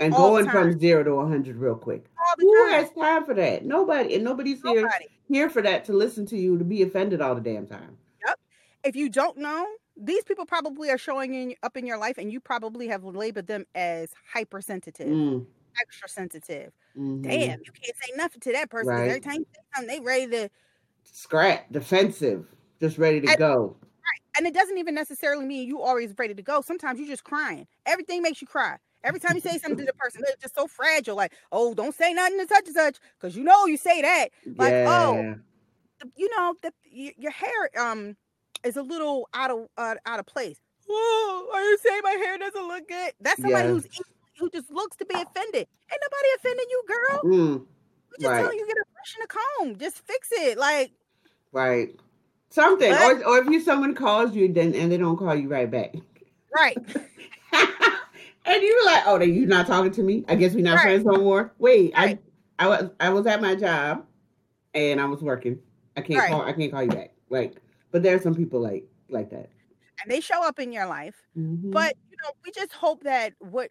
and 0.00 0.14
all 0.14 0.30
going 0.30 0.48
from 0.48 0.78
zero 0.78 1.04
to 1.04 1.10
a 1.10 1.28
hundred 1.28 1.56
real 1.56 1.74
quick. 1.74 2.06
Who 2.38 2.66
has 2.68 2.90
time 2.92 3.26
for 3.26 3.34
that? 3.34 3.66
Nobody, 3.66 4.14
and 4.14 4.24
nobody's 4.24 4.64
Nobody. 4.64 4.80
here 4.80 4.90
here 5.28 5.50
for 5.50 5.60
that 5.60 5.84
to 5.84 5.92
listen 5.92 6.24
to 6.24 6.38
you 6.38 6.56
to 6.56 6.64
be 6.64 6.80
offended 6.80 7.20
all 7.20 7.34
the 7.34 7.42
damn 7.42 7.66
time. 7.66 7.98
Yep. 8.26 8.38
If 8.84 8.96
you 8.96 9.10
don't 9.10 9.36
know, 9.36 9.66
these 9.94 10.24
people 10.24 10.46
probably 10.46 10.88
are 10.88 10.96
showing 10.96 11.34
in, 11.34 11.54
up 11.62 11.76
in 11.76 11.86
your 11.86 11.98
life, 11.98 12.16
and 12.16 12.32
you 12.32 12.40
probably 12.40 12.88
have 12.88 13.04
labeled 13.04 13.46
them 13.46 13.66
as 13.74 14.08
hypersensitive, 14.32 15.06
mm. 15.08 15.44
extra 15.82 16.08
sensitive. 16.08 16.72
Mm-hmm. 16.96 17.20
Damn, 17.20 17.60
you 17.62 17.72
can't 17.72 17.96
say 18.02 18.12
nothing 18.16 18.40
to 18.40 18.52
that 18.52 18.70
person. 18.70 18.88
Right. 18.88 19.08
Every 19.08 19.20
time 19.20 19.40
you 19.40 19.46
say 19.54 19.60
something, 19.74 19.94
they 19.94 20.00
ready 20.00 20.28
to 20.28 20.48
scrap, 21.12 21.70
defensive, 21.72 22.46
just 22.80 22.98
ready 22.98 23.20
to 23.20 23.28
and, 23.28 23.38
go. 23.38 23.76
And 24.36 24.46
it 24.46 24.54
doesn't 24.54 24.78
even 24.78 24.94
necessarily 24.94 25.44
mean 25.44 25.66
you 25.66 25.82
always 25.82 26.14
ready 26.16 26.34
to 26.34 26.42
go. 26.42 26.60
Sometimes 26.60 26.98
you're 26.98 27.08
just 27.08 27.24
crying. 27.24 27.66
Everything 27.86 28.22
makes 28.22 28.40
you 28.40 28.46
cry. 28.46 28.76
Every 29.04 29.20
time 29.20 29.34
you 29.34 29.40
say 29.40 29.58
something 29.58 29.78
to 29.78 29.84
the 29.84 29.92
person, 29.94 30.22
they're 30.24 30.36
just 30.40 30.54
so 30.54 30.66
fragile. 30.66 31.16
Like, 31.16 31.32
oh, 31.52 31.72
don't 31.74 31.94
say 31.94 32.12
nothing 32.12 32.38
to 32.40 32.48
such 32.48 32.66
and 32.66 32.74
such, 32.74 32.98
because 33.18 33.36
you 33.36 33.44
know 33.44 33.66
you 33.66 33.76
say 33.76 34.02
that. 34.02 34.28
Like, 34.56 34.72
oh, 34.72 35.14
yeah. 35.14 35.34
oh, 36.04 36.08
you 36.16 36.28
know, 36.36 36.54
the, 36.62 36.72
your 37.16 37.30
hair 37.30 37.70
um 37.78 38.16
is 38.64 38.76
a 38.76 38.82
little 38.82 39.28
out 39.34 39.50
of 39.50 39.68
uh, 39.76 39.94
out 40.06 40.18
of 40.18 40.26
place. 40.26 40.58
Oh, 40.90 41.50
are 41.52 41.62
you 41.62 41.78
saying 41.78 42.00
my 42.02 42.10
hair 42.12 42.38
doesn't 42.38 42.66
look 42.66 42.88
good? 42.88 43.12
That's 43.20 43.40
somebody 43.40 43.68
who's 43.68 43.86
who 44.38 44.50
just 44.50 44.70
looks 44.70 44.96
to 44.96 45.06
be 45.06 45.14
offended. 45.14 45.66
Ain't 45.92 46.02
nobody 46.02 46.28
offending 46.36 46.66
you, 46.70 46.84
girl. 46.88 47.22
Mm, 47.24 47.66
just 48.18 48.30
right. 48.30 48.40
telling 48.40 48.58
you 48.58 48.66
get 48.66 48.76
a 48.76 48.84
brush 48.92 49.16
and 49.16 49.24
a 49.24 49.28
comb. 49.28 49.76
Just 49.78 50.06
fix 50.06 50.28
it. 50.32 50.58
Like 50.58 50.92
Right. 51.52 51.98
Something. 52.50 52.92
Or 52.92 53.24
or 53.24 53.38
if 53.38 53.46
you 53.48 53.60
someone 53.60 53.94
calls 53.94 54.34
you 54.34 54.52
then 54.52 54.74
and 54.74 54.90
they 54.90 54.96
don't 54.96 55.16
call 55.16 55.34
you 55.34 55.48
right 55.48 55.70
back. 55.70 55.94
Right. 56.54 56.76
and 57.52 58.62
you 58.62 58.80
were 58.80 58.90
like, 58.90 59.02
Oh, 59.06 59.18
they 59.18 59.26
you 59.26 59.46
not 59.46 59.66
talking 59.66 59.92
to 59.92 60.02
me? 60.02 60.24
I 60.28 60.34
guess 60.34 60.54
we're 60.54 60.64
not 60.64 60.76
right. 60.76 60.82
friends 60.82 61.04
no 61.04 61.16
more. 61.16 61.52
Wait, 61.58 61.92
right. 61.96 62.18
I 62.58 62.64
I 62.64 62.68
was 62.68 62.90
I 63.00 63.10
was 63.10 63.26
at 63.26 63.40
my 63.40 63.54
job 63.54 64.04
and 64.74 65.00
I 65.00 65.06
was 65.06 65.22
working. 65.22 65.58
I 65.96 66.00
can't 66.00 66.20
right. 66.20 66.30
call 66.30 66.42
I 66.42 66.52
can't 66.52 66.72
call 66.72 66.82
you 66.82 66.90
back. 66.90 67.12
Like, 67.30 67.56
but 67.90 68.02
there 68.02 68.16
are 68.16 68.20
some 68.20 68.34
people 68.34 68.60
like 68.60 68.84
like 69.08 69.30
that. 69.30 69.50
And 70.02 70.10
they 70.10 70.20
show 70.20 70.42
up 70.44 70.58
in 70.58 70.72
your 70.72 70.86
life. 70.86 71.16
Mm-hmm. 71.36 71.70
But 71.70 71.96
you 72.10 72.16
know, 72.22 72.30
we 72.44 72.52
just 72.52 72.72
hope 72.72 73.02
that 73.04 73.34
what 73.38 73.70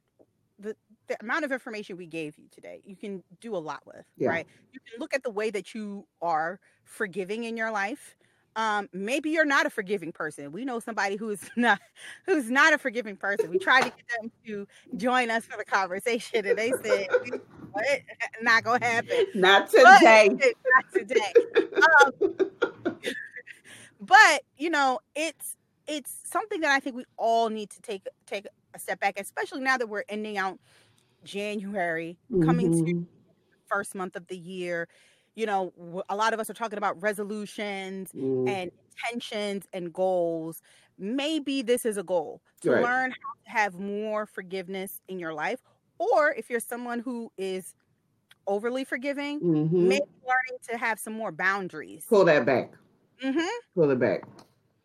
the 1.08 1.18
amount 1.22 1.46
of 1.46 1.52
information 1.52 1.98
we 1.98 2.06
gave 2.06 2.38
you 2.38 2.46
today, 2.52 2.82
you 2.86 2.96
can 2.96 3.24
do 3.42 3.56
a 3.56 3.58
lot 3.58 3.82
with, 3.86 4.06
yeah. 4.18 4.30
right? 4.30 4.48
You 4.74 4.80
can 4.80 5.00
look 5.00 5.14
at 5.14 5.24
the 5.24 5.30
way 5.30 5.50
that 5.50 5.74
you 5.74 6.06
are 6.22 6.60
forgiving 6.84 7.46
in 7.46 7.58
your 7.58 7.72
life. 7.72 8.16
Um, 8.56 8.90
maybe 8.92 9.30
you're 9.30 9.46
not 9.46 9.68
a 9.68 9.70
forgiving 9.70 10.12
person. 10.12 10.52
We 10.52 10.66
know 10.66 10.80
somebody 10.80 11.16
who's 11.16 11.42
not 11.56 11.80
who's 12.26 12.50
not 12.50 12.74
a 12.74 12.78
forgiving 12.78 13.16
person. 13.16 13.52
We 13.52 13.60
tried 13.60 13.84
to 13.84 13.90
get 13.90 14.06
them 14.20 14.32
to 14.48 14.68
join 14.98 15.30
us 15.30 15.46
for 15.46 15.58
the 15.58 15.66
conversation, 15.66 16.46
and 16.46 16.58
they 16.58 16.72
said, 16.84 17.08
"What? 17.72 17.86
Not 18.42 18.64
gonna 18.64 18.84
happen. 18.84 19.28
Not 19.36 19.70
today. 19.70 20.30
But, 20.32 20.54
not 20.76 20.94
today." 20.94 21.34
Um, 21.78 22.34
but 24.02 24.42
you 24.58 24.72
know, 24.72 25.00
it's 25.16 25.56
it's 25.88 26.18
something 26.24 26.62
that 26.62 26.72
I 26.72 26.80
think 26.80 26.96
we 26.96 27.06
all 27.18 27.50
need 27.50 27.70
to 27.72 27.82
take 27.82 28.08
take 28.26 28.48
a 28.74 28.80
step 28.80 29.00
back, 29.00 29.20
especially 29.20 29.62
now 29.62 29.78
that 29.78 29.88
we're 29.88 30.04
ending 30.10 30.38
out 30.38 30.60
January, 31.24 32.18
mm-hmm. 32.32 32.46
coming 32.46 32.72
to 32.72 32.94
mm-hmm. 32.94 33.04
first 33.68 33.96
month 33.96 34.16
of 34.16 34.28
the 34.28 34.38
year. 34.38 34.88
You 35.36 35.46
know, 35.46 36.04
a 36.10 36.16
lot 36.16 36.34
of 36.34 36.40
us 36.40 36.50
are 36.50 36.56
talking 36.56 36.78
about 36.78 37.00
resolutions 37.02 38.12
mm. 38.12 38.50
and 38.50 38.72
intentions 38.98 39.68
and 39.72 39.94
goals. 39.94 40.62
Maybe 40.98 41.62
this 41.62 41.86
is 41.86 41.98
a 41.98 42.04
goal 42.04 42.42
to 42.62 42.72
right. 42.72 42.84
learn 42.84 43.12
how 43.12 43.34
to 43.46 43.52
have 43.52 43.76
more 43.76 44.26
forgiveness 44.26 45.00
in 45.08 45.20
your 45.20 45.34
life. 45.34 45.60
Or 46.00 46.32
if 46.34 46.50
you're 46.50 46.60
someone 46.60 47.00
who 47.00 47.32
is 47.38 47.76
overly 48.48 48.84
forgiving, 48.84 49.40
mm-hmm. 49.40 49.88
maybe 49.88 50.06
learning 50.26 50.60
to 50.70 50.78
have 50.78 51.00
some 51.00 51.14
more 51.14 51.32
boundaries. 51.32 52.06
Pull 52.10 52.26
that 52.26 52.46
back. 52.46 52.72
Mm-hmm. 53.24 53.48
Pull 53.76 53.92
it 53.92 54.00
back. 54.00 54.24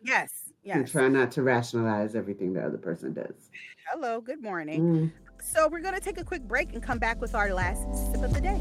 Yes. 0.02 0.30
Yes. 0.62 0.76
And 0.76 0.88
try 0.88 1.09
not 1.09 1.30
to 1.32 1.42
rationalize 1.42 2.14
everything 2.14 2.52
the 2.52 2.64
other 2.64 2.78
person 2.78 3.14
does. 3.14 3.50
Hello. 3.90 4.20
Good 4.20 4.42
morning. 4.42 4.82
Mm. 4.82 5.12
So 5.43 5.69
we're 5.69 5.81
going 5.81 5.94
to 5.94 6.01
take 6.01 6.19
a 6.20 6.24
quick 6.24 6.43
break 6.43 6.73
and 6.73 6.82
come 6.82 6.98
back 6.98 7.20
with 7.20 7.35
our 7.35 7.52
last 7.52 7.82
sip 8.12 8.23
of 8.23 8.32
the 8.32 8.40
day. 8.40 8.60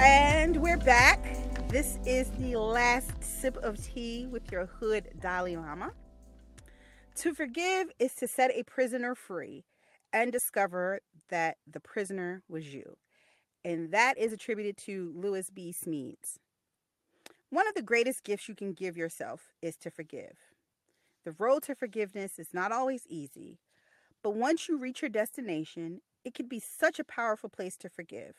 And 0.00 0.56
we're 0.62 0.78
back. 0.78 1.20
This 1.68 1.98
is 2.06 2.30
the 2.38 2.56
last 2.56 3.12
sip 3.22 3.56
of 3.58 3.84
tea 3.84 4.26
with 4.26 4.50
your 4.50 4.66
hood 4.66 5.10
Dalai 5.20 5.56
Lama. 5.56 5.92
To 7.16 7.34
forgive 7.34 7.88
is 7.98 8.14
to 8.16 8.28
set 8.28 8.50
a 8.54 8.64
prisoner 8.64 9.14
free. 9.14 9.64
and 10.12 10.32
discover 10.32 11.00
that 11.30 11.56
the 11.70 11.80
prisoner 11.80 12.42
was 12.48 12.72
you. 12.72 12.96
And 13.64 13.92
that 13.92 14.18
is 14.18 14.32
attributed 14.32 14.76
to 14.78 15.12
Lewis 15.16 15.48
B. 15.50 15.72
Smedes. 15.72 16.38
One 17.50 17.66
of 17.66 17.74
the 17.74 17.82
greatest 17.82 18.24
gifts 18.24 18.48
you 18.48 18.54
can 18.54 18.72
give 18.72 18.96
yourself 18.96 19.52
is 19.62 19.76
to 19.78 19.90
forgive. 19.90 20.36
The 21.24 21.32
road 21.38 21.62
to 21.64 21.74
forgiveness 21.74 22.38
is 22.38 22.48
not 22.52 22.72
always 22.72 23.06
easy, 23.08 23.58
but 24.22 24.34
once 24.34 24.68
you 24.68 24.76
reach 24.76 25.00
your 25.00 25.08
destination, 25.08 26.00
it 26.24 26.34
can 26.34 26.48
be 26.48 26.60
such 26.60 26.98
a 26.98 27.04
powerful 27.04 27.48
place 27.48 27.76
to 27.78 27.88
forgive. 27.88 28.34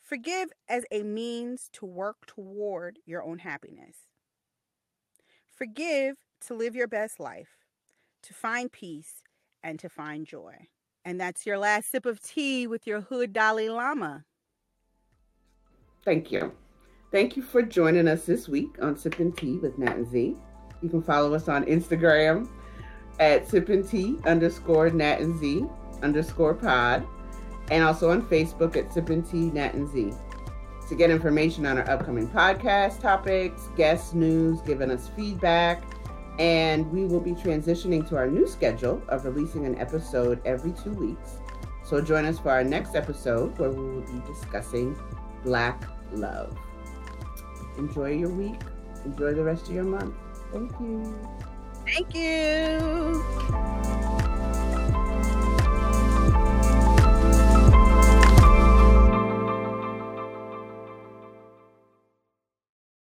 Forgive 0.00 0.52
as 0.68 0.84
a 0.90 1.02
means 1.02 1.68
to 1.74 1.84
work 1.84 2.26
toward 2.26 2.98
your 3.04 3.22
own 3.22 3.40
happiness. 3.40 4.06
Forgive 5.54 6.16
to 6.46 6.54
live 6.54 6.74
your 6.74 6.88
best 6.88 7.20
life, 7.20 7.58
to 8.22 8.32
find 8.32 8.72
peace, 8.72 9.22
and 9.62 9.78
to 9.80 9.88
find 9.90 10.26
joy. 10.26 10.68
And 11.04 11.20
that's 11.20 11.46
your 11.46 11.58
last 11.58 11.90
sip 11.90 12.06
of 12.06 12.20
tea 12.20 12.66
with 12.66 12.86
your 12.86 13.00
hood 13.00 13.32
Dalai 13.32 13.68
Lama. 13.68 14.24
Thank 16.04 16.30
you. 16.30 16.52
Thank 17.10 17.36
you 17.36 17.42
for 17.42 17.62
joining 17.62 18.08
us 18.08 18.24
this 18.24 18.48
week 18.48 18.76
on 18.82 18.96
Sipping 18.96 19.32
Tea 19.32 19.56
with 19.58 19.78
Nat 19.78 19.96
and 19.96 20.10
Z. 20.10 20.36
You 20.82 20.88
can 20.88 21.02
follow 21.02 21.34
us 21.34 21.48
on 21.48 21.64
Instagram 21.64 22.48
at 23.18 23.48
Sipping 23.48 23.86
Tea 23.86 24.18
underscore 24.26 24.90
Nat 24.90 25.20
and 25.20 25.38
Z 25.38 25.64
underscore 26.02 26.54
pod 26.54 27.06
and 27.70 27.84
also 27.84 28.10
on 28.10 28.22
Facebook 28.22 28.76
at 28.76 28.90
Sippin' 28.90 29.28
Tea, 29.28 29.50
Nat 29.50 29.74
and 29.74 29.88
Z. 29.88 30.12
To 30.88 30.94
get 30.94 31.10
information 31.10 31.66
on 31.66 31.76
our 31.78 31.88
upcoming 31.90 32.28
podcast 32.28 33.00
topics, 33.00 33.68
guest 33.76 34.14
news, 34.14 34.60
giving 34.62 34.90
us 34.90 35.08
feedback, 35.14 35.82
and 36.38 36.90
we 36.92 37.04
will 37.04 37.20
be 37.20 37.32
transitioning 37.32 38.08
to 38.08 38.16
our 38.16 38.28
new 38.28 38.46
schedule 38.46 39.02
of 39.08 39.24
releasing 39.24 39.66
an 39.66 39.78
episode 39.78 40.40
every 40.44 40.72
two 40.72 40.92
weeks. 40.92 41.38
So 41.84 42.00
join 42.00 42.26
us 42.26 42.38
for 42.38 42.50
our 42.50 42.64
next 42.64 42.94
episode 42.94 43.58
where 43.58 43.70
we 43.70 43.82
will 43.82 44.02
be 44.02 44.20
discussing 44.26 44.96
Black 45.42 45.82
love. 46.12 46.56
Enjoy 47.78 48.12
your 48.12 48.30
week. 48.30 48.60
Enjoy 49.04 49.32
the 49.32 49.42
rest 49.42 49.68
of 49.68 49.74
your 49.74 49.84
month. 49.84 50.14
Thank 50.52 50.72
you. 50.80 51.18
Thank 51.86 52.14
you. 52.14 54.04